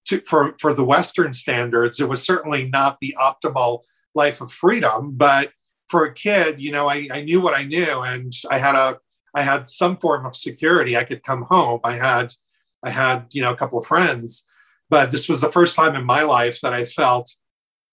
to, 0.06 0.22
for 0.22 0.56
for 0.60 0.74
the 0.74 0.86
Western 0.86 1.34
standards, 1.34 2.00
it 2.00 2.10
was 2.10 2.24
certainly 2.24 2.70
not 2.70 2.98
the 3.02 3.16
optimal 3.20 3.82
life 4.14 4.42
of 4.42 4.52
freedom. 4.52 5.12
But 5.14 5.52
for 5.90 6.06
a 6.06 6.14
kid, 6.14 6.62
you 6.62 6.72
know, 6.72 6.88
I, 6.88 7.08
I 7.12 7.22
knew 7.22 7.42
what 7.42 7.58
I 7.58 7.64
knew, 7.64 8.02
and 8.02 8.34
I 8.50 8.58
had 8.58 8.76
a 8.76 9.00
I 9.36 9.42
had 9.42 9.68
some 9.68 9.98
form 9.98 10.26
of 10.26 10.36
security. 10.36 10.96
I 10.96 11.04
could 11.04 11.24
come 11.24 11.44
home. 11.50 11.82
I 11.84 11.98
had, 11.98 12.34
I 12.82 12.90
had, 12.90 13.26
you 13.34 13.42
know, 13.42 13.52
a 13.52 13.58
couple 13.58 13.78
of 13.78 13.86
friends, 13.86 14.46
but 14.90 15.12
this 15.12 15.28
was 15.28 15.42
the 15.42 15.52
first 15.52 15.76
time 15.76 15.96
in 15.96 16.06
my 16.06 16.24
life 16.24 16.62
that 16.62 16.74
I 16.74 16.86
felt 16.86 17.36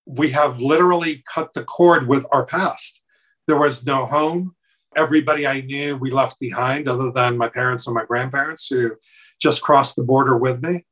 we 0.07 0.31
have 0.31 0.61
literally 0.61 1.25
cut 1.27 1.53
the 1.53 1.65
cord 1.65 2.07
with 2.07 2.27
our 2.33 2.47
past. 2.47 3.03
There 3.49 3.59
was 3.59 3.85
no 3.85 4.07
home. 4.07 4.55
Everybody 4.95 5.47
I 5.47 5.63
knew 5.63 5.97
we 5.97 6.11
left 6.11 6.39
behind, 6.39 6.89
other 6.89 7.11
than 7.11 7.39
my 7.39 7.49
parents 7.49 7.87
and 7.87 7.95
my 7.95 8.05
grandparents 8.05 8.69
who 8.69 8.93
just 9.41 9.63
crossed 9.63 9.97
the 9.97 10.05
border 10.05 10.37
with 10.37 10.63
me. 10.63 10.85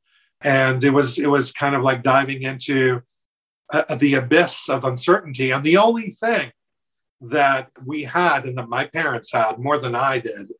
And 0.43 0.83
it 0.83 0.91
was 0.91 1.19
it 1.19 1.27
was 1.27 1.51
kind 1.51 1.75
of 1.75 1.83
like 1.83 2.01
diving 2.01 2.43
into 2.43 3.01
uh, 3.71 3.95
the 3.95 4.15
abyss 4.15 4.69
of 4.69 4.83
uncertainty. 4.83 5.51
And 5.51 5.63
the 5.63 5.77
only 5.77 6.09
thing 6.09 6.51
that 7.21 7.69
we 7.85 8.03
had 8.03 8.45
and 8.45 8.57
that 8.57 8.69
my 8.69 8.85
parents 8.85 9.31
had 9.31 9.59
more 9.59 9.77
than 9.77 9.95
I 9.95 10.19
did 10.19 10.51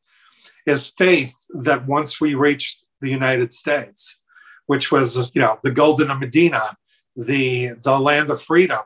is 0.66 0.94
faith 0.96 1.34
that 1.50 1.88
once 1.88 2.22
we 2.22 2.36
reached 2.36 2.86
the 3.02 3.10
United 3.10 3.52
States, 3.52 4.20
which 4.68 4.92
was 4.92 5.32
you 5.36 5.42
know 5.42 5.60
the 5.64 5.72
goldene 5.72 6.20
medina, 6.20 6.78
the 7.16 7.72
the 7.84 8.00
land 8.00 8.30
of 8.30 8.42
freedom, 8.42 8.84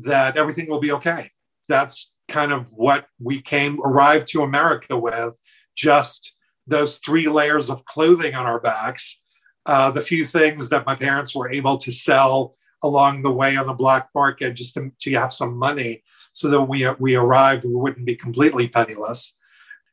that 0.00 0.36
everything 0.36 0.68
will 0.68 0.80
be 0.80 0.92
okay. 0.92 1.30
That's 1.68 2.14
kind 2.28 2.52
of 2.52 2.72
what 2.72 3.06
we 3.20 3.40
came 3.40 3.80
arrived 3.84 4.28
to 4.28 4.42
America 4.42 4.98
with, 4.98 5.38
just 5.76 6.34
those 6.66 6.98
three 6.98 7.28
layers 7.28 7.68
of 7.68 7.84
clothing 7.84 8.34
on 8.34 8.46
our 8.46 8.60
backs, 8.60 9.22
uh, 9.66 9.90
the 9.90 10.00
few 10.00 10.24
things 10.24 10.68
that 10.68 10.86
my 10.86 10.94
parents 10.94 11.34
were 11.34 11.50
able 11.50 11.76
to 11.78 11.92
sell 11.92 12.54
along 12.82 13.22
the 13.22 13.32
way 13.32 13.56
on 13.56 13.66
the 13.66 13.72
black 13.72 14.08
market 14.14 14.54
just 14.54 14.74
to, 14.74 14.90
to 15.00 15.12
have 15.12 15.32
some 15.32 15.56
money 15.56 16.02
so 16.32 16.48
that 16.48 16.62
we 16.62 16.86
we 16.98 17.14
arrived 17.14 17.64
we 17.64 17.74
wouldn't 17.74 18.06
be 18.06 18.16
completely 18.16 18.68
penniless. 18.68 19.38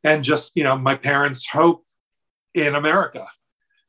And 0.04 0.24
just 0.24 0.56
you 0.56 0.64
know 0.64 0.78
my 0.78 0.96
parents 0.96 1.48
hope 1.48 1.86
in 2.54 2.76
america 2.76 3.26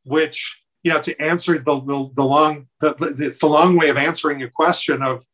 which 0.04 0.62
you 0.82 0.92
know 0.92 1.00
to 1.00 1.20
answer 1.20 1.58
the 1.58 1.80
the, 1.80 2.10
the 2.14 2.24
long 2.24 2.68
the, 2.80 2.94
it's 3.18 3.40
the 3.40 3.46
long 3.46 3.76
way 3.76 3.88
of 3.88 3.96
answering 3.96 4.42
a 4.42 4.50
question 4.50 5.02
of 5.02 5.24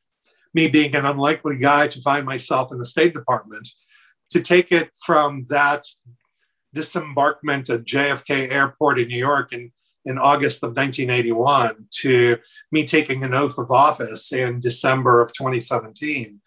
me 0.54 0.68
being 0.68 0.94
an 0.94 1.04
unlikely 1.04 1.58
guy 1.58 1.88
to 1.88 2.00
find 2.00 2.24
myself 2.24 2.72
in 2.72 2.78
the 2.78 2.84
state 2.84 3.12
department 3.12 3.68
to 4.30 4.40
take 4.40 4.72
it 4.72 4.90
from 5.04 5.44
that 5.48 5.86
disembarkment 6.74 7.70
at 7.70 7.84
jfk 7.84 8.50
airport 8.50 8.98
in 8.98 9.08
new 9.08 9.18
york 9.18 9.52
in 9.52 9.72
in 10.08 10.18
August 10.18 10.62
of 10.62 10.76
1981 10.76 11.86
to 11.90 12.36
me 12.72 12.84
taking 12.84 13.22
an 13.24 13.34
oath 13.34 13.58
of 13.58 13.70
office 13.70 14.32
in 14.32 14.60
December 14.60 15.20
of 15.20 15.32
2017 15.32 16.40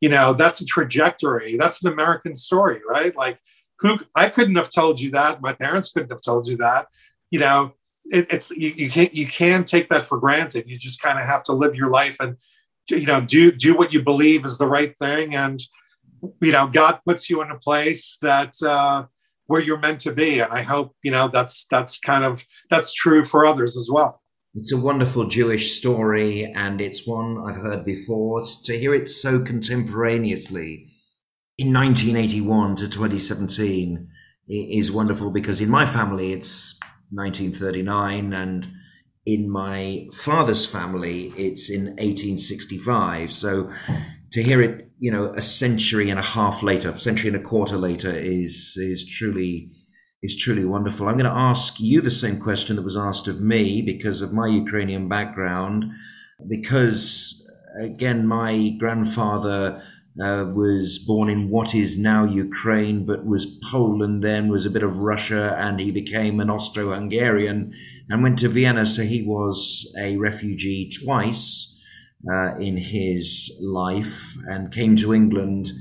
you 0.00 0.08
know 0.08 0.32
that's 0.32 0.60
a 0.60 0.66
trajectory. 0.66 1.56
That's 1.56 1.82
an 1.82 1.92
american 1.92 2.34
story 2.34 2.80
right? 2.88 3.14
Like 3.16 3.38
who 3.78 3.98
i 4.14 4.28
couldn't 4.28 4.56
have 4.56 4.70
told 4.70 5.00
you 5.00 5.10
that. 5.12 5.40
My 5.40 5.52
parents 5.52 5.92
couldn't 5.92 6.10
have 6.10 6.22
told 6.22 6.46
you 6.46 6.56
that. 6.58 6.86
You 7.30 7.40
know 7.40 7.72
it, 8.04 8.26
it's 8.30 8.50
you, 8.50 8.70
you 8.70 8.90
can't 8.90 9.14
you 9.14 9.26
can 9.26 9.64
take 9.64 9.88
that 9.88 10.06
for 10.06 10.18
granted. 10.18 10.68
You 10.68 10.78
just 10.78 11.02
kind 11.02 11.18
of 11.18 11.26
have 11.26 11.42
to 11.44 11.52
live 11.52 11.74
your 11.74 11.90
life 11.90 12.16
and 12.20 12.36
you 12.90 13.06
know 13.06 13.20
do 13.20 13.50
do 13.50 13.76
what 13.76 13.92
you 13.92 14.02
believe 14.02 14.44
is 14.44 14.58
the 14.58 14.68
right 14.68 14.96
thing. 14.96 15.34
And 15.34 15.60
you 16.40 16.52
know, 16.52 16.66
God 16.66 17.00
puts 17.04 17.28
you 17.28 17.42
in 17.42 17.50
a 17.50 17.58
place 17.58 18.18
that 18.22 18.54
uh, 18.62 19.04
where 19.46 19.60
you're 19.60 19.78
meant 19.78 20.00
to 20.00 20.12
be, 20.12 20.40
and 20.40 20.52
I 20.52 20.62
hope 20.62 20.94
you 21.02 21.10
know 21.10 21.28
that's 21.28 21.66
that's 21.70 21.98
kind 21.98 22.24
of 22.24 22.44
that's 22.70 22.92
true 22.92 23.24
for 23.24 23.46
others 23.46 23.76
as 23.76 23.88
well. 23.90 24.20
It's 24.54 24.72
a 24.72 24.80
wonderful 24.80 25.28
Jewish 25.28 25.72
story, 25.72 26.44
and 26.44 26.80
it's 26.80 27.06
one 27.06 27.44
I've 27.46 27.56
heard 27.56 27.84
before. 27.84 28.40
It's, 28.40 28.62
to 28.62 28.78
hear 28.78 28.94
it 28.94 29.10
so 29.10 29.42
contemporaneously 29.42 30.88
in 31.58 31.72
1981 31.72 32.76
to 32.76 32.88
2017 32.88 34.08
is 34.48 34.92
wonderful 34.92 35.30
because 35.30 35.60
in 35.60 35.70
my 35.70 35.86
family 35.86 36.32
it's 36.32 36.78
1939 37.10 38.32
and 38.32 38.66
in 39.24 39.50
my 39.50 40.06
father's 40.12 40.70
family 40.70 41.32
it's 41.36 41.70
in 41.70 41.86
1865 41.86 43.32
so 43.32 43.70
to 44.30 44.42
hear 44.42 44.60
it 44.60 44.85
you 44.98 45.10
know 45.10 45.32
a 45.34 45.42
century 45.42 46.10
and 46.10 46.18
a 46.18 46.22
half 46.22 46.62
later 46.62 46.90
a 46.90 46.98
century 46.98 47.28
and 47.28 47.36
a 47.36 47.42
quarter 47.42 47.76
later 47.76 48.10
is 48.10 48.74
is 48.76 49.04
truly 49.04 49.70
is 50.22 50.36
truly 50.36 50.64
wonderful 50.64 51.08
i'm 51.08 51.16
going 51.16 51.30
to 51.30 51.30
ask 51.30 51.78
you 51.80 52.00
the 52.00 52.10
same 52.10 52.40
question 52.40 52.76
that 52.76 52.82
was 52.82 52.96
asked 52.96 53.28
of 53.28 53.40
me 53.40 53.82
because 53.82 54.22
of 54.22 54.32
my 54.32 54.48
ukrainian 54.48 55.08
background 55.08 55.84
because 56.48 57.48
again 57.82 58.26
my 58.26 58.74
grandfather 58.78 59.80
uh, 60.18 60.46
was 60.54 60.98
born 60.98 61.28
in 61.28 61.50
what 61.50 61.74
is 61.74 61.98
now 61.98 62.24
Ukraine, 62.24 63.04
but 63.04 63.26
was 63.26 63.60
Poland 63.70 64.22
then, 64.22 64.48
was 64.48 64.64
a 64.64 64.70
bit 64.70 64.82
of 64.82 64.96
Russia, 64.96 65.54
and 65.58 65.78
he 65.78 65.90
became 65.90 66.40
an 66.40 66.48
Austro 66.48 66.94
Hungarian 66.94 67.74
and 68.08 68.22
went 68.22 68.38
to 68.38 68.48
Vienna. 68.48 68.86
So 68.86 69.02
he 69.02 69.22
was 69.22 69.94
a 69.98 70.16
refugee 70.16 70.88
twice 70.88 71.75
uh, 72.32 72.56
in 72.58 72.76
his 72.76 73.56
life 73.62 74.36
and 74.46 74.72
came 74.72 74.96
to 74.96 75.14
England 75.14 75.72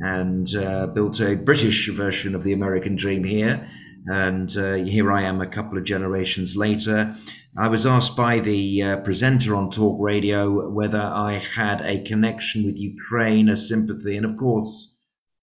and 0.00 0.54
uh, 0.54 0.86
built 0.86 1.20
a 1.20 1.36
British 1.36 1.88
version 1.90 2.34
of 2.34 2.42
the 2.42 2.52
American 2.52 2.96
dream 2.96 3.24
here. 3.24 3.68
And 4.06 4.56
uh, 4.56 4.74
here 4.74 5.12
I 5.12 5.22
am 5.22 5.40
a 5.40 5.46
couple 5.46 5.76
of 5.76 5.84
generations 5.84 6.56
later. 6.56 7.14
I 7.56 7.68
was 7.68 7.86
asked 7.86 8.16
by 8.16 8.38
the 8.38 8.82
uh, 8.82 8.96
presenter 8.98 9.54
on 9.54 9.70
talk 9.70 9.98
radio 10.00 10.70
whether 10.70 11.00
I 11.00 11.34
had 11.34 11.82
a 11.82 12.02
connection 12.02 12.64
with 12.64 12.80
Ukraine, 12.80 13.48
a 13.48 13.56
sympathy, 13.56 14.16
and 14.16 14.24
of 14.24 14.36
course, 14.36 15.00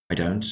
I 0.10 0.16
don't. 0.16 0.46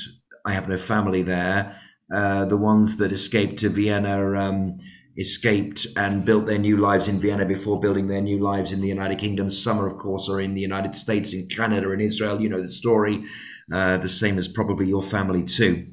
I 0.45 0.53
have 0.53 0.69
no 0.69 0.77
family 0.77 1.23
there. 1.23 1.79
Uh, 2.13 2.45
the 2.45 2.57
ones 2.57 2.97
that 2.97 3.11
escaped 3.11 3.57
to 3.59 3.69
Vienna 3.69 4.35
um, 4.35 4.77
escaped 5.17 5.87
and 5.95 6.25
built 6.25 6.45
their 6.45 6.59
new 6.59 6.77
lives 6.77 7.07
in 7.07 7.19
Vienna 7.19 7.45
before 7.45 7.79
building 7.79 8.07
their 8.07 8.21
new 8.21 8.39
lives 8.39 8.71
in 8.71 8.81
the 8.81 8.87
United 8.87 9.17
Kingdom. 9.17 9.49
Some, 9.49 9.79
of 9.79 9.97
course, 9.97 10.29
are 10.29 10.41
in 10.41 10.53
the 10.53 10.61
United 10.61 10.95
States, 10.95 11.33
in 11.33 11.47
Canada, 11.47 11.91
in 11.91 12.01
Israel. 12.01 12.41
You 12.41 12.49
know 12.49 12.61
the 12.61 12.69
story. 12.69 13.23
Uh, 13.71 13.97
the 13.97 14.09
same 14.09 14.37
as 14.37 14.47
probably 14.47 14.87
your 14.87 15.01
family 15.01 15.43
too. 15.43 15.87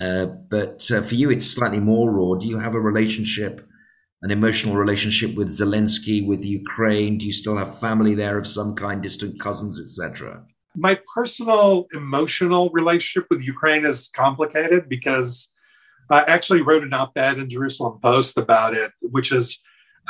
Uh, 0.00 0.26
but 0.26 0.90
uh, 0.90 1.00
for 1.02 1.14
you, 1.14 1.30
it's 1.30 1.46
slightly 1.46 1.80
more 1.80 2.10
raw. 2.10 2.38
Do 2.38 2.46
you 2.46 2.58
have 2.58 2.74
a 2.74 2.80
relationship? 2.80 3.66
an 4.22 4.30
emotional 4.30 4.74
relationship 4.74 5.34
with 5.36 5.48
Zelensky, 5.48 6.26
with 6.26 6.44
Ukraine? 6.44 7.18
Do 7.18 7.26
you 7.26 7.32
still 7.32 7.56
have 7.56 7.78
family 7.78 8.14
there 8.14 8.38
of 8.38 8.46
some 8.46 8.74
kind, 8.74 9.02
distant 9.02 9.38
cousins, 9.38 9.80
etc.? 9.80 10.44
My 10.74 10.98
personal 11.14 11.86
emotional 11.92 12.70
relationship 12.70 13.28
with 13.30 13.42
Ukraine 13.42 13.84
is 13.84 14.08
complicated 14.08 14.88
because 14.88 15.48
I 16.10 16.22
actually 16.22 16.62
wrote 16.62 16.84
an 16.84 16.92
op-ed 16.92 17.38
in 17.38 17.48
Jerusalem 17.48 17.98
Post 18.00 18.38
about 18.38 18.74
it, 18.74 18.92
which 19.00 19.32
is, 19.32 19.60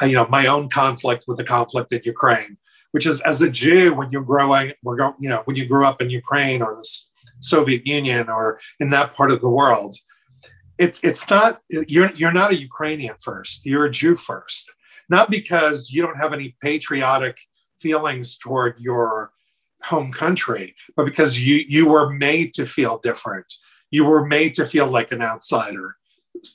uh, 0.01 0.07
you 0.07 0.15
know, 0.15 0.27
my 0.29 0.47
own 0.47 0.69
conflict 0.69 1.25
with 1.27 1.39
the 1.39 1.45
conflict 1.45 1.93
in 1.93 2.03
Ukraine. 2.05 2.59
Which 2.93 3.07
is, 3.07 3.21
as 3.23 3.43
a 3.43 3.51
Jew, 3.51 3.93
when 3.93 4.11
you're 4.11 4.23
growing, 4.23 4.73
we're 4.83 4.97
going, 4.97 5.15
you 5.21 5.29
know, 5.29 5.43
when 5.45 5.57
you 5.57 5.67
grew 5.67 5.85
up 5.85 6.01
in 6.01 6.09
Ukraine 6.09 6.63
or 6.63 6.75
the 6.75 6.89
Soviet 7.41 7.87
Union 7.87 8.31
or 8.31 8.59
in 8.81 8.89
that 8.91 9.13
part 9.13 9.31
of 9.31 9.43
the 9.43 9.51
world, 9.51 9.97
it's 10.79 11.01
it's 11.03 11.29
not 11.29 11.61
you're 11.71 12.13
you're 12.13 12.33
not 12.33 12.53
a 12.53 12.57
Ukrainian 12.57 13.17
first. 13.21 13.67
You're 13.67 13.87
a 13.87 13.91
Jew 13.91 14.17
first. 14.17 14.73
Not 15.09 15.31
because 15.31 15.91
you 15.91 16.03
don't 16.03 16.17
have 16.17 16.33
any 16.33 16.57
patriotic 16.63 17.39
feelings 17.79 18.39
toward 18.39 18.79
your 18.79 19.31
home 19.83 20.13
country, 20.13 20.75
but 20.97 21.05
because 21.05 21.39
you 21.39 21.63
you 21.69 21.89
were 21.89 22.11
made 22.11 22.55
to 22.55 22.67
feel 22.67 22.99
different. 22.99 23.53
You 23.91 24.05
were 24.05 24.27
made 24.27 24.55
to 24.55 24.67
feel 24.67 24.87
like 24.87 25.13
an 25.13 25.23
outsider. 25.23 25.97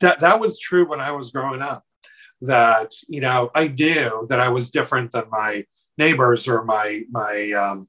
That 0.01 0.19
that 0.19 0.39
was 0.39 0.59
true 0.59 0.87
when 0.87 1.01
I 1.01 1.11
was 1.11 1.31
growing 1.31 1.61
up. 1.61 1.83
That 2.41 2.91
you 3.07 3.21
know 3.21 3.51
I 3.55 3.67
knew 3.67 4.27
that 4.29 4.39
I 4.39 4.49
was 4.49 4.71
different 4.71 5.11
than 5.11 5.29
my 5.29 5.65
neighbors 5.97 6.47
or 6.47 6.63
my 6.63 7.03
my 7.11 7.51
um, 7.51 7.87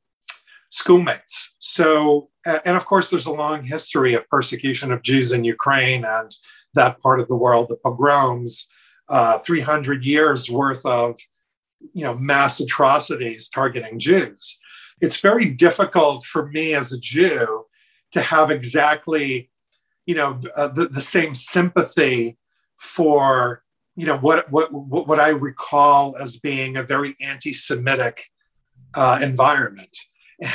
schoolmates. 0.72 1.52
So, 1.58 2.30
and 2.44 2.76
of 2.76 2.86
course, 2.86 3.10
there's 3.10 3.26
a 3.26 3.32
long 3.32 3.62
history 3.62 4.14
of 4.14 4.28
persecution 4.28 4.90
of 4.90 5.02
Jews 5.02 5.32
in 5.32 5.44
Ukraine 5.44 6.04
and 6.04 6.34
that 6.74 6.98
part 7.00 7.20
of 7.20 7.28
the 7.28 7.36
world, 7.36 7.68
the 7.68 7.76
pogroms, 7.76 8.66
uh, 9.08 9.38
300 9.38 10.04
years 10.04 10.50
worth 10.50 10.84
of, 10.86 11.18
you 11.92 12.02
know, 12.02 12.14
mass 12.14 12.60
atrocities 12.60 13.48
targeting 13.48 13.98
Jews. 13.98 14.58
It's 15.00 15.20
very 15.20 15.50
difficult 15.50 16.24
for 16.24 16.48
me 16.48 16.74
as 16.74 16.92
a 16.92 16.98
Jew 16.98 17.66
to 18.12 18.20
have 18.20 18.50
exactly, 18.50 19.50
you 20.06 20.14
know, 20.14 20.38
uh, 20.56 20.68
the, 20.68 20.88
the 20.88 21.00
same 21.00 21.34
sympathy 21.34 22.38
for, 22.76 23.62
you 23.96 24.06
know, 24.06 24.18
what, 24.18 24.50
what, 24.50 24.72
what 24.72 25.20
I 25.20 25.28
recall 25.28 26.16
as 26.16 26.38
being 26.38 26.76
a 26.76 26.82
very 26.82 27.14
anti-Semitic 27.20 28.24
uh, 28.94 29.18
environment 29.22 29.96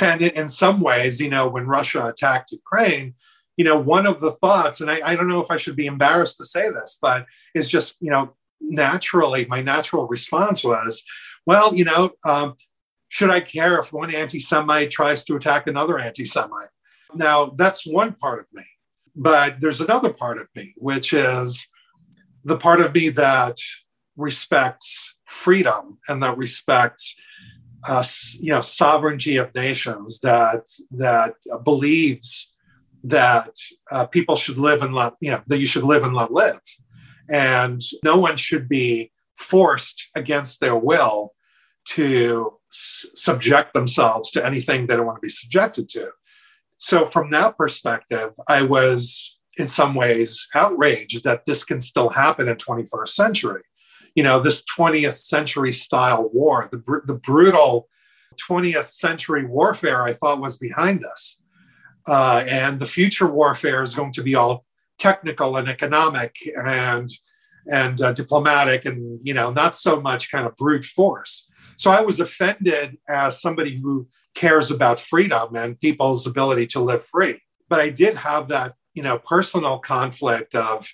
and 0.00 0.20
in 0.20 0.48
some 0.48 0.80
ways, 0.80 1.20
you 1.20 1.30
know, 1.30 1.48
when 1.48 1.66
Russia 1.66 2.06
attacked 2.06 2.52
Ukraine, 2.52 3.14
you 3.56 3.64
know, 3.64 3.78
one 3.78 4.06
of 4.06 4.20
the 4.20 4.30
thoughts, 4.30 4.80
and 4.80 4.90
I, 4.90 5.00
I, 5.04 5.16
don't 5.16 5.28
know 5.28 5.40
if 5.40 5.50
I 5.50 5.56
should 5.56 5.76
be 5.76 5.86
embarrassed 5.86 6.36
to 6.38 6.44
say 6.44 6.70
this, 6.70 6.98
but 7.00 7.26
it's 7.54 7.68
just, 7.68 7.96
you 8.00 8.10
know, 8.10 8.34
naturally, 8.60 9.46
my 9.46 9.62
natural 9.62 10.06
response 10.06 10.62
was, 10.62 11.02
well, 11.46 11.74
you 11.74 11.84
know, 11.84 12.10
um, 12.24 12.54
should 13.08 13.30
I 13.30 13.40
care 13.40 13.78
if 13.78 13.92
one 13.92 14.14
anti 14.14 14.38
Semite 14.38 14.90
tries 14.90 15.24
to 15.24 15.36
attack 15.36 15.66
another 15.66 15.98
anti 15.98 16.26
Semite? 16.26 16.68
Now, 17.14 17.46
that's 17.56 17.86
one 17.86 18.14
part 18.14 18.40
of 18.40 18.46
me. 18.52 18.64
But 19.16 19.60
there's 19.60 19.80
another 19.80 20.12
part 20.12 20.38
of 20.38 20.48
me, 20.54 20.74
which 20.76 21.12
is 21.12 21.66
the 22.44 22.56
part 22.56 22.80
of 22.80 22.94
me 22.94 23.08
that 23.10 23.56
respects 24.16 25.16
freedom 25.24 25.98
and 26.08 26.22
that 26.22 26.36
respects 26.36 27.14
uh, 27.86 28.04
you 28.40 28.52
know 28.52 28.60
sovereignty 28.60 29.36
of 29.36 29.54
nations 29.54 30.18
that 30.20 30.66
that 30.90 31.34
believes 31.64 32.52
that 33.04 33.54
uh, 33.92 34.06
people 34.06 34.34
should 34.34 34.58
live 34.58 34.82
and 34.82 34.94
let 34.94 35.14
you 35.20 35.30
know 35.30 35.40
that 35.46 35.58
you 35.58 35.66
should 35.66 35.84
live 35.84 36.02
and 36.02 36.14
let 36.14 36.32
live 36.32 36.60
and 37.30 37.80
no 38.02 38.18
one 38.18 38.36
should 38.36 38.68
be 38.68 39.12
forced 39.36 40.08
against 40.16 40.60
their 40.60 40.76
will 40.76 41.34
to 41.84 42.52
s- 42.70 43.06
subject 43.14 43.72
themselves 43.72 44.30
to 44.32 44.44
anything 44.44 44.86
they 44.86 44.96
don't 44.96 45.06
want 45.06 45.16
to 45.16 45.26
be 45.26 45.28
subjected 45.28 45.88
to 45.88 46.10
so 46.78 47.06
from 47.06 47.30
that 47.30 47.56
perspective 47.56 48.30
i 48.48 48.62
was 48.62 49.38
in 49.58 49.68
some 49.68 49.94
ways 49.94 50.48
outraged 50.54 51.24
that 51.24 51.44
this 51.44 51.64
can 51.64 51.80
still 51.80 52.08
happen 52.08 52.48
in 52.48 52.56
21st 52.56 53.08
century 53.08 53.62
you 54.18 54.24
know, 54.24 54.40
this 54.40 54.64
20th 54.76 55.14
century 55.14 55.72
style 55.72 56.28
war, 56.32 56.68
the, 56.72 56.78
br- 56.78 57.04
the 57.04 57.14
brutal 57.14 57.88
20th 58.48 58.86
century 58.86 59.46
warfare 59.46 60.02
I 60.02 60.12
thought 60.12 60.40
was 60.40 60.58
behind 60.58 61.04
us. 61.04 61.40
Uh, 62.04 62.44
and 62.48 62.80
the 62.80 62.86
future 62.86 63.28
warfare 63.28 63.80
is 63.80 63.94
going 63.94 64.10
to 64.14 64.22
be 64.24 64.34
all 64.34 64.64
technical 64.98 65.56
and 65.56 65.68
economic 65.68 66.34
and 66.56 67.08
and 67.70 68.00
uh, 68.00 68.12
diplomatic 68.12 68.86
and 68.86 69.20
you 69.22 69.34
know 69.34 69.52
not 69.52 69.76
so 69.76 70.00
much 70.00 70.32
kind 70.32 70.46
of 70.46 70.56
brute 70.56 70.84
force 70.84 71.46
so 71.76 71.90
i 71.90 72.00
was 72.00 72.18
offended 72.18 72.96
as 73.08 73.42
somebody 73.42 73.78
who 73.78 74.08
cares 74.38 74.70
about 74.70 75.00
freedom 75.00 75.48
and 75.56 75.80
people's 75.80 76.26
ability 76.26 76.66
to 76.66 76.80
live 76.80 77.04
free 77.04 77.36
but 77.68 77.80
i 77.80 77.88
did 78.02 78.14
have 78.14 78.48
that 78.48 78.74
you 78.94 79.02
know 79.02 79.18
personal 79.18 79.78
conflict 79.78 80.54
of 80.54 80.86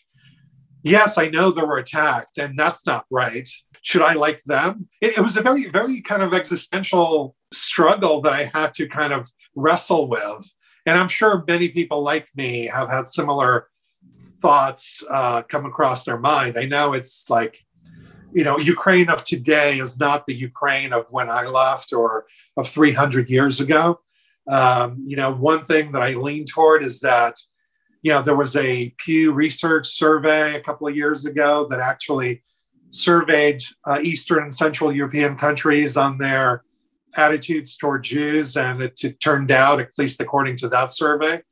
yes, 0.85 1.19
I 1.19 1.29
know 1.29 1.51
they 1.51 1.63
were 1.63 1.79
attacked, 1.79 2.39
and 2.39 2.57
that's 2.57 2.87
not 2.87 3.07
right. 3.11 3.49
Should 3.83 4.03
I 4.03 4.13
like 4.13 4.41
them? 4.45 4.89
It, 5.01 5.19
it, 5.19 5.21
was 5.21 5.37
a 5.37 5.43
very, 5.43 5.69
very 5.69 6.01
kind 6.01 6.23
of 6.23 6.33
existential 6.33 7.35
struggle 7.53 8.21
that 8.21 8.33
I 8.33 8.45
had 8.55 8.75
to 8.75 8.87
kind 8.87 9.13
of 9.13 9.29
wrestle 9.57 10.09
with. 10.09 10.53
And 10.87 10.99
I'm 10.99 11.09
sure 11.09 11.43
many 11.49 11.71
people 11.71 12.03
like 12.03 12.29
me 12.37 12.67
have 12.67 12.91
had 12.91 13.09
similar 13.09 13.69
thoughts 14.41 15.03
uh, 15.11 15.43
come 15.43 15.65
across 15.65 16.05
their 16.05 16.19
mind. 16.19 16.59
I 16.59 16.67
know 16.67 16.93
it's 16.93 17.29
like, 17.31 17.59
you 18.33 18.45
know, 18.45 18.59
Ukraine 18.59 19.09
of 19.09 19.25
today 19.25 19.79
is 19.79 19.99
not 19.99 20.27
the 20.27 20.35
Ukraine 20.35 20.93
of 20.93 21.07
when 21.09 21.31
I 21.31 21.47
left 21.47 21.93
or 21.93 22.27
of 22.57 22.69
300 22.69 23.29
years 23.29 23.61
ago. 23.61 24.01
Um, 24.51 25.03
you 25.07 25.17
know, 25.17 25.33
one 25.33 25.65
thing 25.65 25.93
that 25.93 26.03
I 26.03 26.11
lean 26.11 26.45
toward 26.45 26.85
is 26.85 27.01
that 27.01 27.37
you 28.05 28.13
know, 28.13 28.21
there 28.21 28.37
was 28.37 28.55
a 28.55 28.91
Pew 28.99 29.33
Research 29.33 29.87
survey 29.87 30.57
a 30.57 30.61
couple 30.61 30.87
of 30.87 30.95
years 30.95 31.25
ago 31.25 31.67
that 31.71 31.81
actually 31.81 32.43
surveyed 32.91 33.63
uh, 33.87 33.99
Eastern 34.03 34.43
and 34.45 34.55
Central 34.55 34.93
European 34.93 35.37
countries 35.37 35.97
on 35.97 36.19
their 36.19 36.65
attitudes 37.17 37.79
toward 37.79 38.05
Jews, 38.05 38.59
and 38.59 38.83
it, 38.83 39.03
it 39.03 39.21
turned 39.21 39.51
out, 39.51 39.81
at 39.81 39.89
least 39.97 40.21
according 40.21 40.59
to 40.59 40.69
that 40.69 40.93
survey, 40.93 41.43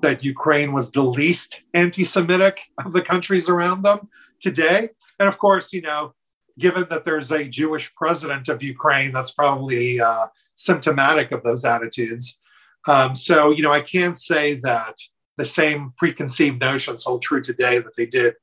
that 0.00 0.24
Ukraine 0.24 0.72
was 0.72 0.90
the 0.90 1.02
least 1.02 1.62
anti-Semitic 1.74 2.58
of 2.82 2.94
the 2.94 3.02
countries 3.02 3.50
around 3.50 3.82
them 3.82 4.08
today. 4.40 4.88
And 5.20 5.28
of 5.28 5.38
course, 5.38 5.74
you 5.74 5.82
know, 5.82 6.14
given 6.58 6.86
that 6.88 7.04
there's 7.04 7.30
a 7.30 7.44
Jewish 7.44 7.94
president 7.94 8.48
of 8.48 8.62
Ukraine, 8.62 9.12
that's 9.12 9.32
probably 9.32 10.00
uh, 10.00 10.28
symptomatic 10.58 11.32
of 11.32 11.42
those 11.42 11.64
attitudes. 11.64 12.38
Um, 12.86 13.14
so, 13.14 13.50
you 13.50 13.62
know, 13.62 13.72
I 13.72 13.80
can't 13.80 14.16
say 14.16 14.54
that 14.62 14.96
the 15.36 15.44
same 15.44 15.92
preconceived 15.96 16.60
notions 16.60 17.04
hold 17.04 17.22
true 17.22 17.40
today 17.40 17.78
that 17.78 17.96
they 17.96 18.06
did, 18.06 18.34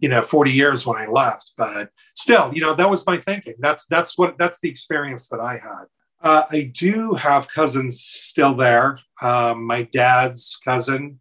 you 0.00 0.08
know, 0.08 0.22
40 0.22 0.50
years 0.50 0.86
when 0.86 1.00
I 1.00 1.06
left. 1.06 1.52
But 1.56 1.90
still, 2.14 2.52
you 2.52 2.60
know, 2.60 2.74
that 2.74 2.90
was 2.90 3.06
my 3.06 3.20
thinking. 3.20 3.54
That's 3.58 3.86
that's 3.86 4.18
what 4.18 4.36
that's 4.38 4.60
the 4.60 4.70
experience 4.70 5.28
that 5.28 5.40
I 5.40 5.58
had. 5.58 5.84
Uh, 6.20 6.42
I 6.50 6.72
do 6.74 7.14
have 7.14 7.48
cousins 7.48 8.00
still 8.00 8.54
there. 8.54 8.98
Um, 9.22 9.64
my 9.64 9.82
dad's 9.82 10.58
cousin, 10.64 11.20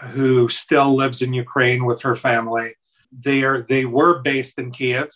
who 0.00 0.48
still 0.48 0.94
lives 0.94 1.20
in 1.20 1.32
Ukraine 1.34 1.84
with 1.84 2.00
her 2.02 2.16
family, 2.16 2.74
they 3.12 3.42
are 3.42 3.62
they 3.62 3.84
were 3.84 4.20
based 4.20 4.58
in 4.58 4.70
Kiev, 4.70 5.10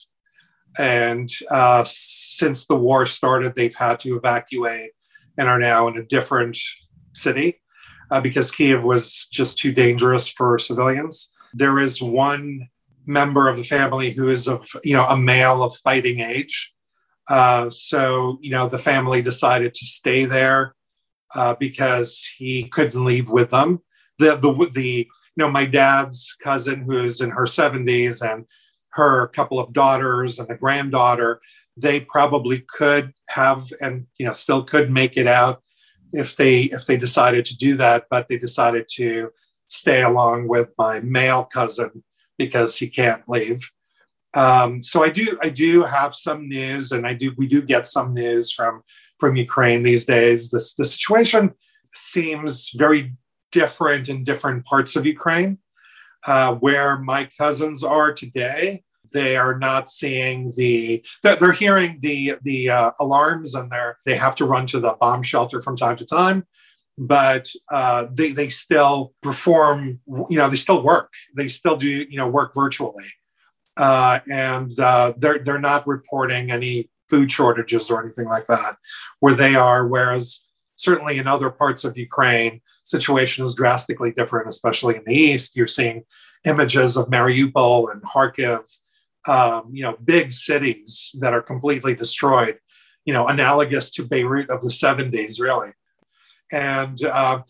and 0.79 1.29
uh, 1.51 1.85
since 1.87 2.67
the 2.67 2.77
war 2.77 3.07
started, 3.07 3.55
they've 3.55 3.75
had 3.75 3.99
to 4.01 4.17
evacuate 4.17 4.93
and 5.39 5.49
are 5.49 5.59
now 5.59 5.89
in 5.89 5.97
a 5.97 6.05
different 6.05 6.59
city 7.15 7.61
uh, 8.11 8.21
because 8.21 8.51
Kiev 8.51 8.85
was 8.85 9.27
just 9.33 9.59
too 9.59 9.73
dangerous 9.73 10.29
for 10.29 10.59
civilians. 10.59 11.31
There 11.55 11.79
is 11.79 12.03
one 12.03 12.69
member 13.05 13.49
of 13.49 13.57
the 13.57 13.65
family 13.65 14.13
who 14.13 14.29
is 14.29 14.47
of 14.47 14.65
you 14.85 14.95
know 14.95 15.07
a 15.07 15.17
male 15.17 15.63
of 15.63 15.77
fighting 15.79 16.21
age 16.21 16.73
uh, 17.29 17.71
so, 17.71 18.39
you 18.41 18.51
know, 18.51 18.69
the 18.69 18.79
family 18.79 19.23
decided 19.23 19.75
to 19.75 19.85
stay 19.85 20.25
there 20.25 20.75
uh, 21.35 21.55
because 21.59 22.29
he 22.37 22.69
couldn't 22.69 23.05
leave 23.05 23.31
with 23.31 23.51
them. 23.51 23.81
The, 24.19 24.37
the, 24.37 24.71
the, 24.73 24.89
you 24.89 25.07
know, 25.37 25.51
my 25.51 25.65
dad's 25.65 26.37
cousin, 26.43 26.83
who's 26.83 27.21
in 27.21 27.31
her 27.31 27.45
70s, 27.45 28.23
and 28.29 28.45
her 28.93 29.29
couple 29.29 29.59
of 29.59 29.73
daughters 29.73 30.39
and 30.39 30.51
a 30.51 30.57
granddaughter, 30.57 31.41
they 31.77 32.01
probably 32.01 32.61
could 32.61 33.13
have 33.29 33.73
and, 33.81 34.07
you 34.19 34.27
know, 34.27 34.33
still 34.33 34.63
could 34.63 34.91
make 34.91 35.17
it 35.17 35.27
out 35.27 35.63
if 36.13 36.37
they 36.37 36.63
if 36.65 36.85
they 36.87 36.97
decided 36.97 37.47
to 37.47 37.57
do 37.57 37.75
that 37.75 38.05
but 38.11 38.29
they 38.29 38.37
decided 38.37 38.87
to 38.87 39.31
stay 39.69 40.03
along 40.03 40.47
with 40.47 40.71
my 40.77 41.01
male 41.01 41.43
cousin 41.43 42.05
because 42.37 42.77
he 42.77 42.87
can't 42.87 43.27
leave 43.27 43.71
um, 44.35 44.81
so 44.81 45.05
I 45.05 45.11
do 45.11 45.39
I 45.43 45.49
do 45.49 45.83
have 45.85 46.15
some 46.15 46.49
news, 46.49 46.93
and 46.93 47.07
I 47.07 47.15
do 47.15 47.33
we 47.37 47.47
do 47.47 47.61
get 47.61 47.87
some 47.87 48.15
news 48.15 48.53
from 48.53 48.83
from 49.19 49.37
Ukraine 49.37 49.83
these 49.83 50.07
days. 50.07 50.51
This 50.51 50.75
the 50.75 50.85
situation 50.85 51.53
seems 51.93 52.71
very 52.71 53.13
different 53.51 54.09
in 54.09 54.25
different 54.25 54.65
parts 54.65 54.97
of 54.97 55.05
Ukraine. 55.05 55.59
Uh, 56.27 56.55
where 56.57 56.99
my 56.99 57.29
cousins 57.37 57.83
are 57.83 58.13
today, 58.13 58.83
they 59.13 59.37
are 59.37 59.59
not 59.59 59.89
seeing 59.89 60.53
the 60.57 61.05
they're, 61.23 61.37
they're 61.37 61.53
hearing 61.53 61.99
the 62.01 62.37
the 62.43 62.71
uh, 62.71 62.91
alarms 63.01 63.55
and 63.55 63.71
they're 63.71 63.99
they 64.07 64.17
have 64.17 64.35
to 64.37 64.45
run 64.45 64.67
to 64.67 64.81
the 64.81 64.97
bomb 65.01 65.23
shelter 65.23 65.61
from 65.61 65.77
time 65.77 65.97
to 65.97 66.07
time 66.07 66.47
but 66.97 67.49
uh, 67.71 68.07
they 68.13 68.33
they 68.33 68.49
still 68.49 69.13
perform 69.23 69.99
you 70.31 70.39
know 70.39 70.49
they 70.49 70.57
still 70.57 70.83
work 70.83 71.13
they 71.37 71.49
still 71.49 71.77
do 71.77 71.89
you 71.89 72.17
know 72.17 72.29
work 72.29 72.55
virtually 72.55 73.11
uh, 73.77 74.21
and 74.31 74.79
uh, 74.79 75.13
they're 75.17 75.39
they're 75.39 75.59
not 75.59 75.87
reporting 75.87 76.51
any 76.51 76.91
food 77.09 77.31
shortages 77.31 77.91
or 77.91 78.03
anything 78.03 78.27
like 78.27 78.47
that 78.47 78.77
where 79.21 79.35
they 79.35 79.55
are. 79.55 79.87
Whereas 79.87 80.41
certainly 80.77 81.19
in 81.19 81.27
other 81.27 81.51
parts 81.51 81.85
of 81.85 81.97
Ukraine, 81.97 82.61
situation 82.85 83.45
is 83.45 83.55
drastically 83.55 84.13
different, 84.13 84.49
especially 84.49 84.97
in 84.97 85.05
the 85.07 85.15
east. 85.15 85.57
You're 85.57 85.67
seeing 85.67 86.05
images 86.45 86.97
of 86.97 87.09
Mariupol 87.09 87.93
and 87.93 88.03
Kharkiv, 88.03 88.65
um, 89.27 89.71
you 89.73 89.83
know, 89.83 89.97
big 90.05 90.33
cities 90.33 91.11
that 91.21 91.33
are 91.33 91.43
completely 91.43 91.95
destroyed. 91.95 92.59
You 93.05 93.13
know, 93.13 93.27
analogous 93.27 93.91
to 93.93 94.05
Beirut 94.05 94.49
of 94.49 94.61
the 94.61 94.69
70s, 94.69 95.41
really. 95.41 95.73
And 96.53 97.03
uh, 97.03 97.43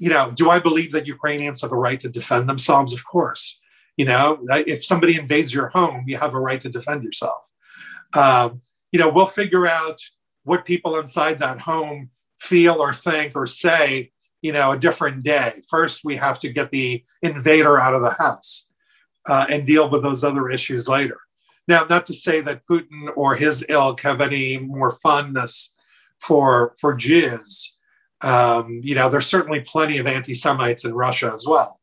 you 0.00 0.08
know, 0.08 0.30
do 0.30 0.48
I 0.50 0.58
believe 0.58 0.92
that 0.92 1.06
Ukrainians 1.06 1.60
have 1.60 1.72
a 1.72 1.76
right 1.76 2.00
to 2.00 2.08
defend 2.08 2.48
themselves? 2.48 2.92
Of 2.92 3.04
course. 3.04 3.60
You 3.98 4.06
know, 4.06 4.40
if 4.48 4.82
somebody 4.82 5.18
invades 5.18 5.52
your 5.52 5.68
home, 5.68 6.04
you 6.06 6.16
have 6.16 6.32
a 6.32 6.40
right 6.40 6.60
to 6.62 6.70
defend 6.70 7.04
yourself. 7.04 7.42
Um, 8.16 8.60
you 8.92 8.98
know, 8.98 9.10
we'll 9.10 9.26
figure 9.26 9.66
out 9.66 10.00
what 10.44 10.64
people 10.64 10.98
inside 10.98 11.38
that 11.40 11.60
home 11.60 12.10
feel 12.40 12.80
or 12.80 12.92
think 12.92 13.36
or 13.36 13.46
say, 13.46 14.10
you 14.42 14.52
know, 14.52 14.72
a 14.72 14.78
different 14.78 15.22
day. 15.22 15.60
First, 15.68 16.00
we 16.04 16.16
have 16.16 16.38
to 16.40 16.48
get 16.48 16.70
the 16.70 17.04
invader 17.22 17.78
out 17.78 17.94
of 17.94 18.02
the 18.02 18.10
house 18.12 18.72
uh, 19.28 19.46
and 19.48 19.66
deal 19.66 19.90
with 19.90 20.02
those 20.02 20.24
other 20.24 20.50
issues 20.50 20.88
later. 20.88 21.18
Now, 21.68 21.84
not 21.88 22.06
to 22.06 22.14
say 22.14 22.40
that 22.40 22.66
Putin 22.68 23.10
or 23.14 23.36
his 23.36 23.64
ilk 23.68 24.00
have 24.00 24.20
any 24.20 24.58
more 24.58 24.90
fondness 24.90 25.76
for 26.18 26.74
for 26.80 26.94
Jews. 26.94 27.76
Um, 28.22 28.80
you 28.82 28.94
know, 28.94 29.08
there's 29.08 29.26
certainly 29.26 29.60
plenty 29.60 29.98
of 29.98 30.06
anti-Semites 30.06 30.84
in 30.84 30.94
Russia 30.94 31.30
as 31.32 31.46
well. 31.46 31.80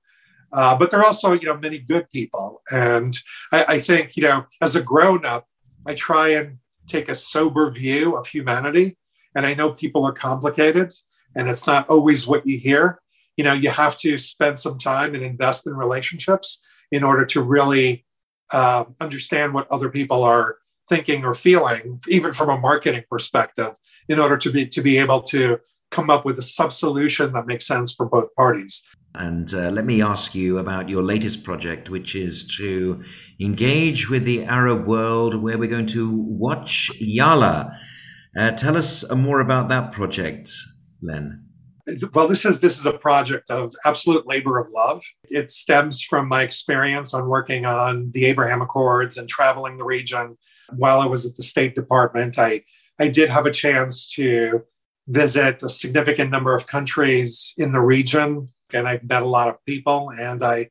Uh, 0.54 0.78
but 0.78 0.90
there 0.90 1.00
are 1.00 1.06
also, 1.06 1.34
you 1.34 1.46
know, 1.46 1.58
many 1.58 1.80
good 1.80 2.10
people. 2.10 2.62
And 2.72 3.18
I, 3.52 3.66
I 3.76 3.80
think, 3.80 4.16
you 4.16 4.24
know, 4.24 4.46
as 4.62 4.76
a 4.76 4.82
grown 4.82 5.26
up, 5.26 5.48
I 5.86 5.94
try 5.94 6.30
and 6.30 6.58
take 6.86 7.10
a 7.10 7.16
sober 7.16 7.72
view 7.72 8.16
of 8.16 8.28
humanity. 8.28 8.98
And 9.38 9.46
I 9.46 9.54
know 9.54 9.70
people 9.70 10.04
are 10.04 10.12
complicated 10.12 10.92
and 11.36 11.48
it's 11.48 11.68
not 11.68 11.88
always 11.90 12.26
what 12.26 12.48
you 12.48 12.58
hear. 12.58 13.00
You 13.38 13.44
know, 13.44 13.54
you 13.54 13.70
have 13.70 13.96
to 13.98 14.18
spend 14.18 14.58
some 14.58 14.80
time 14.80 15.14
and 15.14 15.24
invest 15.24 15.68
in 15.68 15.76
relationships 15.76 16.64
in 16.92 17.04
order 17.04 17.24
to 17.28 17.44
really 17.44 18.04
uh, 18.52 18.86
understand 19.00 19.54
what 19.54 19.70
other 19.70 19.90
people 19.90 20.24
are 20.24 20.58
thinking 20.90 21.24
or 21.24 21.36
feeling, 21.36 22.00
even 22.08 22.34
from 22.34 22.50
a 22.50 22.58
marketing 22.58 23.04
perspective, 23.12 23.76
in 24.10 24.18
order 24.18 24.38
to 24.38 24.52
be 24.52 24.66
to 24.66 24.82
be 24.82 24.98
able 24.98 25.22
to 25.22 25.60
come 25.92 26.10
up 26.10 26.26
with 26.26 26.40
a 26.40 26.42
sub 26.42 26.74
solution 26.74 27.34
that 27.34 27.46
makes 27.46 27.68
sense 27.68 27.94
for 27.94 28.08
both 28.08 28.34
parties. 28.34 28.82
And 29.14 29.54
uh, 29.54 29.70
let 29.70 29.86
me 29.86 30.02
ask 30.02 30.34
you 30.34 30.58
about 30.58 30.90
your 30.90 31.04
latest 31.04 31.44
project, 31.44 31.92
which 31.92 32.16
is 32.16 32.44
to 32.58 33.04
engage 33.40 34.10
with 34.10 34.24
the 34.26 34.46
Arab 34.46 34.88
world, 34.88 35.44
where 35.44 35.60
we're 35.60 35.70
going 35.70 35.88
to 35.88 36.20
watch 36.20 36.92
Yalla. 37.00 37.78
Uh, 38.38 38.52
tell 38.52 38.78
us 38.78 39.10
more 39.12 39.40
about 39.40 39.68
that 39.70 39.92
project, 39.92 40.52
Len. 41.02 41.44
Well, 42.14 42.28
this 42.28 42.46
is 42.46 42.60
this 42.60 42.78
is 42.78 42.86
a 42.86 42.94
project 42.94 43.50
of 43.50 43.74
absolute 43.86 44.28
labor 44.28 44.60
of 44.60 44.70
love. 44.72 45.02
It 45.30 45.50
stems 45.50 46.04
from 46.04 46.28
my 46.28 46.44
experience 46.44 47.14
on 47.14 47.30
working 47.30 47.66
on 47.66 48.12
the 48.14 48.26
Abraham 48.26 48.62
Accords 48.62 49.18
and 49.18 49.30
traveling 49.30 49.78
the 49.78 49.86
region. 49.86 50.38
While 50.76 51.00
I 51.00 51.06
was 51.06 51.26
at 51.26 51.36
the 51.38 51.44
State 51.44 51.76
Department, 51.76 52.38
I 52.38 52.64
I 53.00 53.08
did 53.08 53.30
have 53.30 53.46
a 53.46 53.52
chance 53.52 54.06
to 54.16 54.64
visit 55.08 55.64
a 55.64 55.70
significant 55.70 56.30
number 56.30 56.54
of 56.54 56.68
countries 56.68 57.54
in 57.58 57.72
the 57.72 57.80
region 57.80 58.50
and 58.74 58.88
I've 58.88 59.08
met 59.08 59.24
a 59.24 59.28
lot 59.28 59.48
of 59.48 59.64
people, 59.66 60.12
and 60.18 60.44
I 60.44 60.70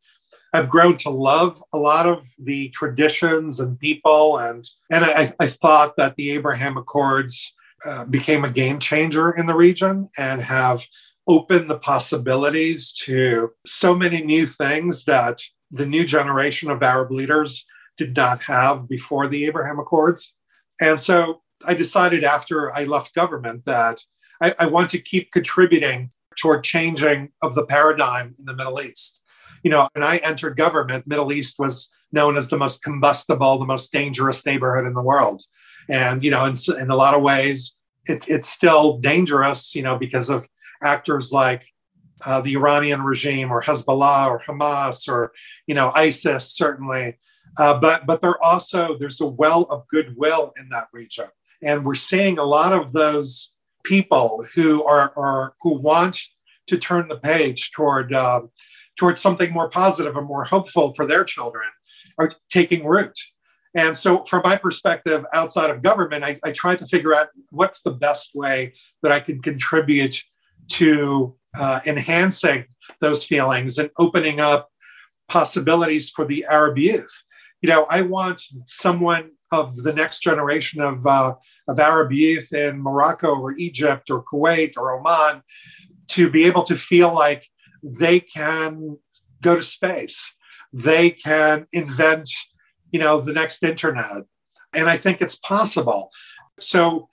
I've 0.52 0.70
grown 0.70 0.96
to 0.98 1.10
love 1.10 1.62
a 1.72 1.78
lot 1.78 2.06
of 2.06 2.26
the 2.38 2.68
traditions 2.70 3.60
and 3.60 3.78
people, 3.78 4.38
and 4.38 4.64
and 4.90 5.04
I, 5.04 5.32
I 5.40 5.46
thought 5.46 5.96
that 5.96 6.16
the 6.16 6.30
Abraham 6.30 6.76
Accords 6.76 7.54
uh, 7.86 8.04
became 8.04 8.44
a 8.44 8.50
game 8.50 8.78
changer 8.78 9.30
in 9.30 9.46
the 9.46 9.54
region 9.54 10.08
and 10.18 10.42
have 10.42 10.84
opened 11.28 11.68
the 11.68 11.78
possibilities 11.78 12.92
to 12.92 13.50
so 13.66 13.94
many 13.94 14.22
new 14.22 14.46
things 14.46 15.04
that 15.04 15.40
the 15.70 15.86
new 15.86 16.04
generation 16.04 16.70
of 16.70 16.82
Arab 16.82 17.10
leaders 17.10 17.64
did 17.96 18.16
not 18.16 18.40
have 18.42 18.88
before 18.88 19.28
the 19.28 19.44
Abraham 19.46 19.78
Accords. 19.78 20.34
And 20.80 20.98
so 20.98 21.42
I 21.66 21.74
decided 21.74 22.24
after 22.24 22.72
I 22.72 22.84
left 22.84 23.14
government 23.14 23.64
that 23.64 24.02
I, 24.40 24.54
I 24.58 24.66
want 24.66 24.90
to 24.90 24.98
keep 24.98 25.32
contributing 25.32 26.10
toward 26.38 26.64
changing 26.64 27.30
of 27.42 27.54
the 27.54 27.64
paradigm 27.64 28.34
in 28.38 28.44
the 28.44 28.54
Middle 28.54 28.80
East. 28.80 29.22
You 29.62 29.70
know, 29.70 29.88
when 29.94 30.04
I 30.04 30.18
entered 30.18 30.56
government, 30.56 31.06
Middle 31.06 31.32
East 31.32 31.58
was 31.58 31.88
known 32.12 32.36
as 32.36 32.48
the 32.48 32.58
most 32.58 32.82
combustible, 32.82 33.58
the 33.58 33.66
most 33.66 33.90
dangerous 33.92 34.44
neighborhood 34.44 34.86
in 34.86 34.94
the 34.94 35.02
world. 35.02 35.42
And, 35.88 36.22
you 36.22 36.30
know, 36.30 36.44
in, 36.44 36.54
in 36.78 36.90
a 36.90 36.96
lot 36.96 37.14
of 37.14 37.22
ways, 37.22 37.75
it, 38.06 38.28
it's 38.28 38.48
still 38.48 38.98
dangerous, 38.98 39.74
you 39.74 39.82
know, 39.82 39.98
because 39.98 40.30
of 40.30 40.48
actors 40.82 41.32
like 41.32 41.64
uh, 42.24 42.40
the 42.40 42.54
Iranian 42.54 43.02
regime 43.02 43.52
or 43.52 43.62
Hezbollah 43.62 44.28
or 44.28 44.40
Hamas 44.40 45.08
or, 45.08 45.32
you 45.66 45.74
know, 45.74 45.92
ISIS, 45.94 46.52
certainly. 46.54 47.18
Uh, 47.58 47.78
but 47.78 48.06
but 48.06 48.20
there 48.20 48.42
also 48.44 48.96
there's 48.98 49.20
a 49.20 49.26
well 49.26 49.62
of 49.64 49.86
goodwill 49.88 50.52
in 50.58 50.68
that 50.68 50.88
region, 50.92 51.26
and 51.62 51.84
we're 51.84 51.94
seeing 51.94 52.38
a 52.38 52.44
lot 52.44 52.72
of 52.72 52.92
those 52.92 53.52
people 53.82 54.44
who 54.54 54.84
are, 54.84 55.12
are 55.16 55.54
who 55.62 55.80
want 55.80 56.18
to 56.66 56.76
turn 56.76 57.08
the 57.08 57.16
page 57.16 57.70
toward 57.70 58.12
uh, 58.12 58.42
toward 58.96 59.18
something 59.18 59.52
more 59.52 59.70
positive 59.70 60.16
and 60.16 60.26
more 60.26 60.44
hopeful 60.44 60.92
for 60.94 61.06
their 61.06 61.24
children 61.24 61.64
are 62.18 62.30
taking 62.50 62.84
root. 62.84 63.18
And 63.76 63.94
so, 63.94 64.24
from 64.24 64.40
my 64.42 64.56
perspective, 64.56 65.24
outside 65.34 65.68
of 65.68 65.82
government, 65.82 66.24
I, 66.24 66.40
I 66.42 66.50
tried 66.50 66.78
to 66.78 66.86
figure 66.86 67.14
out 67.14 67.28
what's 67.50 67.82
the 67.82 67.90
best 67.90 68.34
way 68.34 68.72
that 69.02 69.12
I 69.12 69.20
can 69.20 69.42
contribute 69.42 70.16
to 70.72 71.36
uh, 71.58 71.80
enhancing 71.86 72.64
those 73.00 73.24
feelings 73.24 73.78
and 73.78 73.90
opening 73.98 74.40
up 74.40 74.70
possibilities 75.28 76.08
for 76.08 76.24
the 76.24 76.46
Arab 76.50 76.78
youth. 76.78 77.22
You 77.60 77.68
know, 77.68 77.86
I 77.90 78.00
want 78.00 78.42
someone 78.64 79.32
of 79.52 79.76
the 79.76 79.92
next 79.92 80.20
generation 80.22 80.80
of, 80.80 81.06
uh, 81.06 81.34
of 81.68 81.78
Arab 81.78 82.12
youth 82.12 82.52
in 82.54 82.80
Morocco 82.80 83.28
or 83.28 83.52
Egypt 83.58 84.10
or 84.10 84.24
Kuwait 84.24 84.74
or 84.76 84.98
Oman 84.98 85.42
to 86.08 86.30
be 86.30 86.44
able 86.46 86.62
to 86.64 86.76
feel 86.76 87.14
like 87.14 87.46
they 87.82 88.20
can 88.20 88.98
go 89.42 89.56
to 89.56 89.62
space, 89.62 90.34
they 90.72 91.10
can 91.10 91.66
invent, 91.72 92.30
you 92.92 93.00
know, 93.00 93.20
the 93.20 93.32
next 93.32 93.62
internet. 93.62 94.24
And 94.74 94.88
I 94.88 94.96
think 94.96 95.20
it's 95.20 95.36
possible. 95.36 96.10
So 96.60 97.08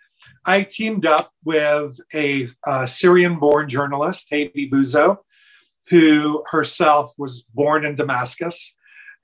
I 0.46 0.64
teamed 0.64 1.06
up 1.06 1.32
with 1.44 1.98
a 2.14 2.48
Syrian 2.86 3.40
born 3.40 3.70
journalist, 3.70 4.28
Heidi 4.30 4.70
Bouzo, 4.70 5.20
who 5.90 6.44
herself 6.50 7.14
was 7.18 7.44
born 7.54 7.86
in 7.86 7.96
Damascus 7.96 8.76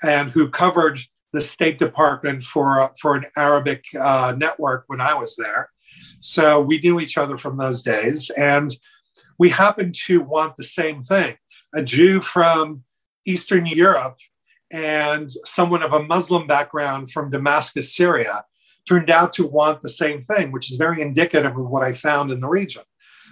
and 0.04 0.30
who 0.32 0.50
covered 0.50 1.00
the 1.34 1.41
State 1.41 1.78
Department 1.78 2.43
for, 2.43 2.91
for 3.00 3.16
an 3.16 3.26
Arabic 3.38 3.84
uh, 4.00 4.34
network 4.38 4.86
when 4.88 5.02
I 5.02 5.14
was 5.14 5.36
there. 5.36 5.70
So 6.20 6.60
we 6.60 6.80
knew 6.80 7.00
each 7.00 7.18
other 7.18 7.38
from 7.38 7.58
those 7.58 7.84
days. 7.84 8.30
And 8.32 8.76
we 9.38 9.50
happened 9.50 9.95
to 10.06 10.22
want 10.22 10.56
the 10.56 10.64
same 10.64 11.02
thing 11.02 11.36
a 11.74 11.84
Jew 11.84 12.20
from 12.20 12.84
Eastern 13.26 13.66
Europe 13.66 14.18
and 14.72 15.30
someone 15.45 15.84
of 15.84 15.93
a 15.93 16.03
Muslim 16.03 16.47
background 16.47 17.11
from 17.11 17.32
Damascus, 17.32 17.95
Syria, 17.95 18.43
turned 18.88 19.09
out 19.09 19.34
to 19.34 19.45
want 19.45 19.82
the 19.82 19.89
same 19.89 20.22
thing, 20.22 20.51
which 20.51 20.72
is 20.72 20.78
very 20.78 21.01
indicative 21.01 21.57
of 21.57 21.70
what 21.70 21.84
I 21.84 21.93
found 21.93 22.32
in 22.32 22.39
the 22.39 22.47
region. 22.47 22.84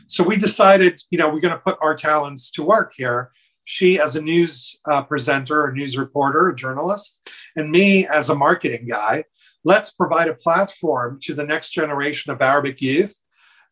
So 0.07 0.23
we 0.23 0.37
decided, 0.37 1.01
you 1.09 1.17
know, 1.17 1.29
we're 1.29 1.41
going 1.41 1.53
to 1.53 1.59
put 1.59 1.77
our 1.81 1.95
talents 1.95 2.51
to 2.51 2.63
work 2.63 2.93
here. 2.95 3.31
She, 3.65 3.99
as 3.99 4.15
a 4.15 4.21
news 4.21 4.77
uh, 4.89 5.03
presenter, 5.03 5.65
a 5.65 5.73
news 5.73 5.97
reporter, 5.97 6.49
a 6.49 6.55
journalist, 6.55 7.29
and 7.55 7.69
me 7.69 8.07
as 8.07 8.29
a 8.29 8.35
marketing 8.35 8.87
guy. 8.87 9.25
Let's 9.65 9.91
provide 9.91 10.29
a 10.29 10.33
platform 10.33 11.19
to 11.23 11.33
the 11.33 11.43
next 11.43 11.71
generation 11.71 12.31
of 12.31 12.41
Arabic 12.41 12.81
youth 12.81 13.17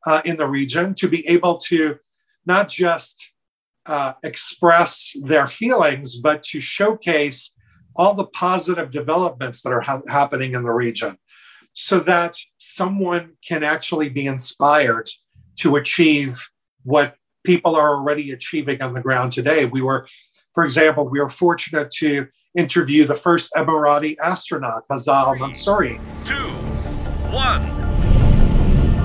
uh, 0.05 0.21
in 0.25 0.35
the 0.35 0.47
region 0.47 0.93
to 0.95 1.07
be 1.07 1.25
able 1.27 1.57
to 1.57 1.97
not 2.45 2.67
just 2.67 3.31
uh, 3.85 4.13
express 4.23 5.15
their 5.21 5.47
feelings, 5.47 6.17
but 6.17 6.43
to 6.43 6.59
showcase 6.59 7.54
all 7.95 8.13
the 8.13 8.25
positive 8.25 8.91
developments 8.91 9.61
that 9.63 9.71
are 9.71 9.81
ha- 9.81 10.01
happening 10.07 10.53
in 10.55 10.63
the 10.63 10.71
region 10.71 11.17
so 11.73 11.99
that 11.99 12.37
someone 12.57 13.31
can 13.47 13.63
actually 13.63 14.09
be 14.09 14.25
inspired 14.27 15.09
to 15.59 15.75
achieve 15.75 16.49
what 16.83 17.15
people 17.43 17.75
are 17.75 17.95
already 17.95 18.31
achieving 18.31 18.81
on 18.81 18.93
the 18.93 19.01
ground 19.01 19.31
today. 19.31 19.65
We 19.65 19.81
were, 19.81 20.07
for 20.53 20.63
example, 20.63 21.07
we 21.07 21.19
were 21.19 21.29
fortunate 21.29 21.91
to 21.91 22.27
interview 22.55 23.05
the 23.05 23.15
first 23.15 23.53
Emirati 23.55 24.15
astronaut, 24.21 24.83
Hazza 24.89 25.13
Al 25.13 25.35
Mansouri. 25.35 25.99
Two, 26.25 26.49
one. 27.31 27.63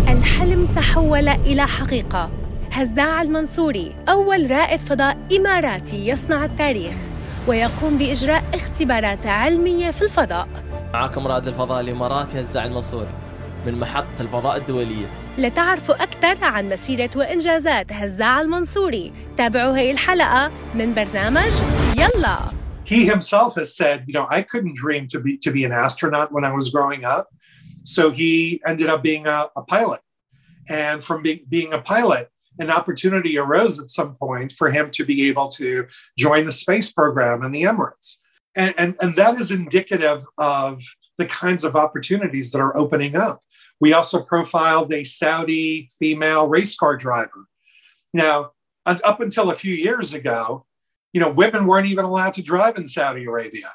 الحلم 0.09 0.67
تحول 0.67 1.29
إلى 1.29 1.67
حقيقة. 1.67 2.31
هزاع 2.73 3.23
المنصوري 3.23 3.95
أول 4.09 4.51
رائد 4.51 4.81
فضاء 4.81 5.19
إماراتي 5.37 6.09
يصنع 6.09 6.45
التاريخ 6.45 6.95
ويقوم 7.51 7.99
بإجراء 7.99 8.45
اختبارات 8.55 9.27
علمية 9.27 9.91
في 9.91 10.03
الفضاء 10.03 10.49
معكم 10.93 11.27
رائد 11.27 11.49
الفضاء 11.49 11.81
الإماراتي 11.81 12.41
هزاع 12.41 12.65
المنصوري 12.65 13.09
من 13.67 13.81
محطة 13.81 14.21
الفضاء 14.21 14.57
الدولية 14.57 15.07
لتعرفوا 15.39 16.03
أكثر 16.03 16.45
عن 16.45 16.69
مسيرة 16.69 17.11
وإنجازات 17.17 17.93
هزاع 17.93 18.41
المنصوري 18.41 19.13
تابعوا 19.37 19.77
هي 19.77 19.91
الحلقة 19.91 20.51
من 20.75 20.95
برنامج 20.95 21.53
يلا 21.99 22.47
He 22.85 23.07
himself 23.07 23.55
has 23.55 23.77
said, 23.77 24.05
you 24.09 24.15
know, 24.15 24.27
I 24.31 24.43
couldn't 24.43 24.77
dream 24.85 25.07
to 25.09 25.21
be 25.21 25.33
to 25.47 25.51
be 25.57 25.65
an 25.65 25.73
astronaut 25.73 26.29
when 26.33 26.45
I 26.45 26.53
was 26.59 26.67
growing 26.77 27.05
up. 27.17 27.27
So 27.85 28.03
he 28.11 28.61
ended 28.71 28.89
up 28.89 29.01
being 29.03 29.27
a, 29.27 29.39
a 29.61 29.63
pilot. 29.75 30.01
And 30.69 30.97
from 31.09 31.23
being, 31.23 31.41
being 31.57 31.73
a 31.73 31.83
pilot, 31.95 32.25
an 32.61 32.71
opportunity 32.71 33.39
arose 33.39 33.81
at 33.81 33.91
some 33.91 34.15
point 34.17 34.53
for 34.53 34.71
him 34.71 34.91
to 34.91 35.05
be 35.05 35.29
able 35.29 35.49
to 35.49 35.87
join 36.19 36.47
the 36.47 36.53
space 36.53 36.93
program 36.93 37.43
in 37.43 37.53
the 37.53 37.63
Emirates. 37.63 38.17
And, 38.55 38.75
and, 38.77 38.97
and 39.01 39.17
that 39.17 39.41
is 39.41 39.51
indicative 39.51 40.25
of 40.39 40.83
the 41.19 41.27
kinds 41.27 41.65
of 41.65 41.77
opportunities 41.77 42.53
that 42.53 42.61
are 42.61 42.77
opening 42.77 43.17
up. 43.17 43.43
We 43.81 43.95
also 43.95 44.23
profiled 44.23 44.93
a 44.93 45.05
Saudi 45.05 45.89
female 45.99 46.49
race 46.49 46.77
car 46.77 46.97
driver. 46.97 47.47
Now, 48.13 48.53
up 48.87 49.21
until 49.21 49.51
a 49.51 49.55
few 49.55 49.75
years 49.75 50.13
ago, 50.13 50.67
you 51.13 51.21
know, 51.21 51.31
women 51.31 51.67
weren't 51.67 51.89
even 51.89 52.05
allowed 52.05 52.35
to 52.35 52.43
drive 52.43 52.77
in 52.77 52.89
Saudi 52.89 53.25
Arabia. 53.25 53.71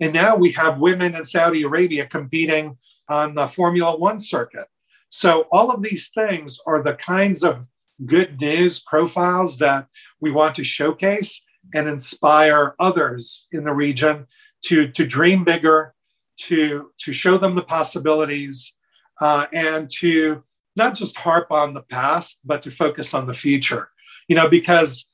And 0.00 0.12
now 0.12 0.36
we 0.36 0.52
have 0.52 0.78
women 0.78 1.14
in 1.14 1.24
Saudi 1.24 1.62
Arabia 1.62 2.06
competing 2.06 2.78
on 3.08 3.34
the 3.34 3.48
Formula 3.48 3.96
One 3.96 4.18
circuit. 4.18 4.66
So, 5.10 5.46
all 5.50 5.70
of 5.70 5.82
these 5.82 6.10
things 6.10 6.60
are 6.66 6.82
the 6.82 6.94
kinds 6.94 7.42
of 7.42 7.66
good 8.06 8.40
news 8.40 8.80
profiles 8.80 9.58
that 9.58 9.86
we 10.20 10.30
want 10.30 10.54
to 10.56 10.64
showcase 10.64 11.42
and 11.74 11.88
inspire 11.88 12.74
others 12.78 13.46
in 13.52 13.64
the 13.64 13.72
region 13.72 14.26
to, 14.66 14.88
to 14.88 15.06
dream 15.06 15.44
bigger, 15.44 15.94
to, 16.36 16.90
to 16.98 17.12
show 17.12 17.38
them 17.38 17.54
the 17.54 17.62
possibilities, 17.62 18.74
uh, 19.20 19.46
and 19.52 19.90
to 19.90 20.42
not 20.76 20.94
just 20.94 21.16
harp 21.18 21.50
on 21.50 21.74
the 21.74 21.82
past, 21.82 22.40
but 22.44 22.62
to 22.62 22.70
focus 22.70 23.12
on 23.14 23.26
the 23.26 23.34
future. 23.34 23.88
You 24.28 24.36
know, 24.36 24.48
because 24.48 25.06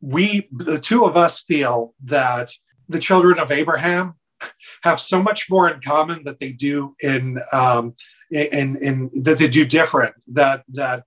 we, 0.00 0.48
the 0.52 0.78
two 0.78 1.04
of 1.04 1.16
us, 1.16 1.40
feel 1.40 1.94
that 2.04 2.50
the 2.88 2.98
children 2.98 3.38
of 3.38 3.50
Abraham 3.50 4.14
have 4.82 5.00
so 5.00 5.22
much 5.22 5.48
more 5.48 5.68
in 5.68 5.80
common 5.80 6.24
that 6.24 6.38
they 6.40 6.52
do 6.52 6.94
in 7.00 7.40
um, 7.52 7.94
in, 8.30 8.76
in 8.76 9.10
that 9.22 9.38
they 9.38 9.48
do 9.48 9.64
different. 9.64 10.14
That 10.28 10.64
that 10.68 11.04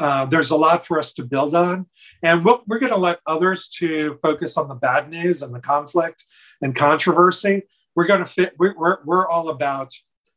uh, 0.00 0.24
there's 0.26 0.50
a 0.50 0.56
lot 0.56 0.86
for 0.86 0.98
us 0.98 1.12
to 1.12 1.22
build 1.22 1.54
on, 1.54 1.86
and 2.22 2.44
we 2.44 2.52
we 2.66 2.76
are 2.76 2.80
going 2.80 2.92
to 2.92 2.98
let 2.98 3.20
others 3.26 3.68
to 3.68 4.16
focus 4.16 4.56
on 4.56 4.68
the 4.68 4.74
bad 4.74 5.10
news 5.10 5.42
and 5.42 5.54
the 5.54 5.60
conflict 5.60 6.24
and 6.62 6.74
controversy. 6.74 7.62
We're 7.94 8.06
going 8.06 8.20
to 8.20 8.26
fit. 8.26 8.54
We're, 8.58 8.74
we're, 8.76 8.98
we're 9.04 9.28
all 9.28 9.50
about 9.50 9.92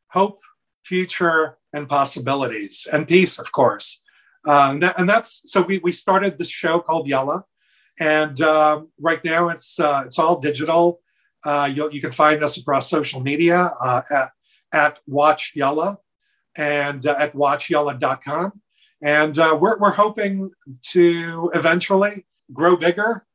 hope, 0.09 0.39
future, 0.83 1.57
and 1.71 1.87
possibilities, 1.87 2.87
and 2.91 3.07
peace, 3.07 3.39
of 3.39 3.51
course. 3.51 4.01
Uh, 4.45 4.71
and, 4.71 4.83
that, 4.83 4.99
and, 4.99 5.09
that's 5.09 5.49
so 5.49 5.61
we, 5.61 5.77
we 5.79 5.93
started 5.93 6.37
this 6.37 6.49
show 6.49 6.79
called 6.79 7.07
Yalla, 7.07 7.45
and 7.99 8.41
uh, 8.41 8.81
right 8.99 9.23
now 9.23 9.47
it's 9.47 9.79
uh, 9.79 10.03
it's 10.05 10.19
all 10.19 10.39
digital. 10.39 10.99
Uh, 11.45 11.69
you 11.73 12.01
can 12.01 12.11
find 12.11 12.43
us 12.43 12.57
across 12.57 12.89
social 12.89 13.21
media 13.21 13.69
at 14.11 14.31
at 14.73 14.99
Watch 15.07 15.53
Yalla 15.55 15.99
and 16.55 17.05
at 17.05 17.33
watchyalla.com. 17.33 18.62
And 19.03 19.35
we're, 19.37 19.77
we're 19.77 19.91
hoping 19.91 20.51
to 20.91 21.51
eventually 21.53 22.25
grow 22.53 22.77
bigger, 22.77 23.25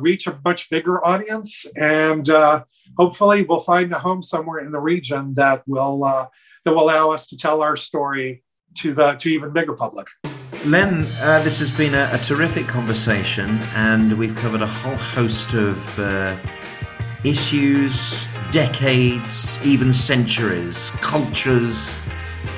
reach 0.00 0.26
a 0.26 0.38
much 0.44 0.68
bigger 0.70 1.04
audience, 1.04 1.64
and 1.76 2.28
hopefully 2.96 3.42
we'll 3.42 3.60
find 3.60 3.92
a 3.92 3.98
home 3.98 4.22
somewhere 4.22 4.64
in 4.64 4.72
the 4.72 4.80
region 4.80 5.34
that 5.34 5.62
will 5.66 6.04
uh, 6.04 6.26
that 6.64 6.72
will 6.72 6.84
allow 6.84 7.10
us 7.10 7.26
to 7.28 7.36
tell 7.36 7.62
our 7.62 7.76
story 7.76 8.42
to 8.76 8.94
the 8.94 9.12
to 9.14 9.28
even 9.30 9.52
bigger 9.52 9.74
public. 9.74 10.08
Len, 10.66 11.06
uh, 11.20 11.42
this 11.42 11.58
has 11.58 11.70
been 11.72 11.94
a, 11.94 12.08
a, 12.12 12.18
terrific 12.18 12.66
conversation, 12.66 13.58
and 13.74 14.16
we've 14.16 14.34
covered 14.34 14.62
a 14.62 14.66
whole 14.66 14.96
host 14.96 15.52
of 15.52 15.98
uh, 15.98 16.34
issues, 17.22 18.24
decades, 18.50 19.64
even 19.66 19.92
centuries, 19.92 20.90
cultures, 21.02 21.98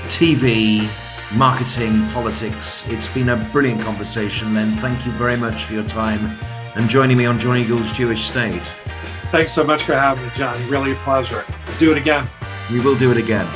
TV, 0.05 0.89
marketing, 1.35 2.07
politics. 2.09 2.89
It's 2.89 3.13
been 3.13 3.31
a 3.31 3.37
brilliant 3.53 3.81
conversation, 3.81 4.55
Len. 4.55 4.71
Thank 4.71 5.05
you 5.05 5.13
very 5.13 5.37
much 5.37 5.65
for 5.65 5.75
your 5.75 5.85
time 5.85 6.39
and 6.77 6.89
joining 6.89 7.17
me 7.17 7.27
on 7.27 7.39
Jonny 7.39 7.65
Gould's 7.65 7.93
Jewish 7.93 8.25
State. 8.25 8.65
Thanks 9.33 9.53
so 9.53 9.65
much 9.65 9.83
for 9.83 9.95
having 9.95 10.25
me, 10.25 10.31
John. 10.35 10.57
Really 10.69 10.93
a 10.93 10.97
pleasure. 10.97 11.45
Let's 11.65 11.79
do 11.79 11.91
it 11.91 11.99
again. 11.99 12.27
We 12.71 12.81
will 12.81 12.97
do 12.97 13.11
it 13.11 13.17
again. 13.17 13.47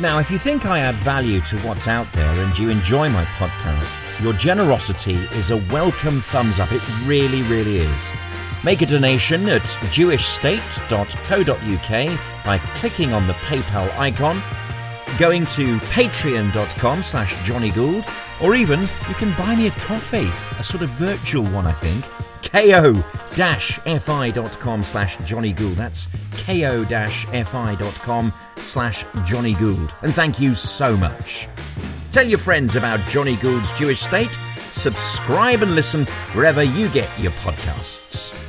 Now, 0.00 0.18
if 0.18 0.30
you 0.30 0.38
think 0.38 0.66
I 0.66 0.80
add 0.80 0.96
value 0.96 1.40
to 1.42 1.58
what's 1.58 1.86
out 1.86 2.10
there 2.12 2.44
and 2.44 2.58
you 2.58 2.68
enjoy 2.68 3.08
my 3.10 3.24
podcasts, 3.24 4.22
your 4.22 4.32
generosity 4.32 5.14
is 5.14 5.50
a 5.50 5.56
welcome 5.72 6.20
thumbs 6.20 6.58
up. 6.58 6.72
It 6.72 6.82
really, 7.06 7.42
really 7.42 7.78
is. 7.78 8.12
Make 8.64 8.82
a 8.82 8.86
donation 8.86 9.48
at 9.48 9.62
jewishstate.co.uk 9.62 12.44
by 12.44 12.58
clicking 12.78 13.12
on 13.12 13.26
the 13.26 13.32
PayPal 13.34 13.96
icon, 13.96 14.36
going 15.18 15.46
to 15.46 15.78
patreon.com 15.78 17.02
slash 17.02 17.46
Jonny 17.46 17.70
Gould, 17.70 18.04
or 18.42 18.54
even 18.54 18.80
you 18.80 19.14
can 19.14 19.32
buy 19.36 19.54
me 19.56 19.66
a 19.68 19.70
coffee, 19.72 20.30
a 20.58 20.64
sort 20.64 20.82
of 20.82 20.90
virtual 20.90 21.44
one, 21.44 21.66
I 21.66 21.72
think, 21.72 22.04
ko-fi.com 23.34 24.82
slash 24.82 25.16
Jonny 25.18 25.52
Gould. 25.52 25.76
That's 25.76 26.06
ko-fi.com 26.44 28.32
slash 28.56 29.04
Jonny 29.24 29.54
Gould. 29.54 29.94
And 30.02 30.14
thank 30.14 30.40
you 30.40 30.54
so 30.54 30.96
much. 30.96 31.48
Tell 32.10 32.26
your 32.26 32.38
friends 32.38 32.76
about 32.76 33.00
Johnny 33.08 33.36
Gould's 33.36 33.72
Jewish 33.72 34.00
State. 34.00 34.38
Subscribe 34.72 35.62
and 35.62 35.74
listen 35.74 36.06
wherever 36.32 36.62
you 36.62 36.88
get 36.90 37.08
your 37.18 37.32
podcasts. 37.32 38.43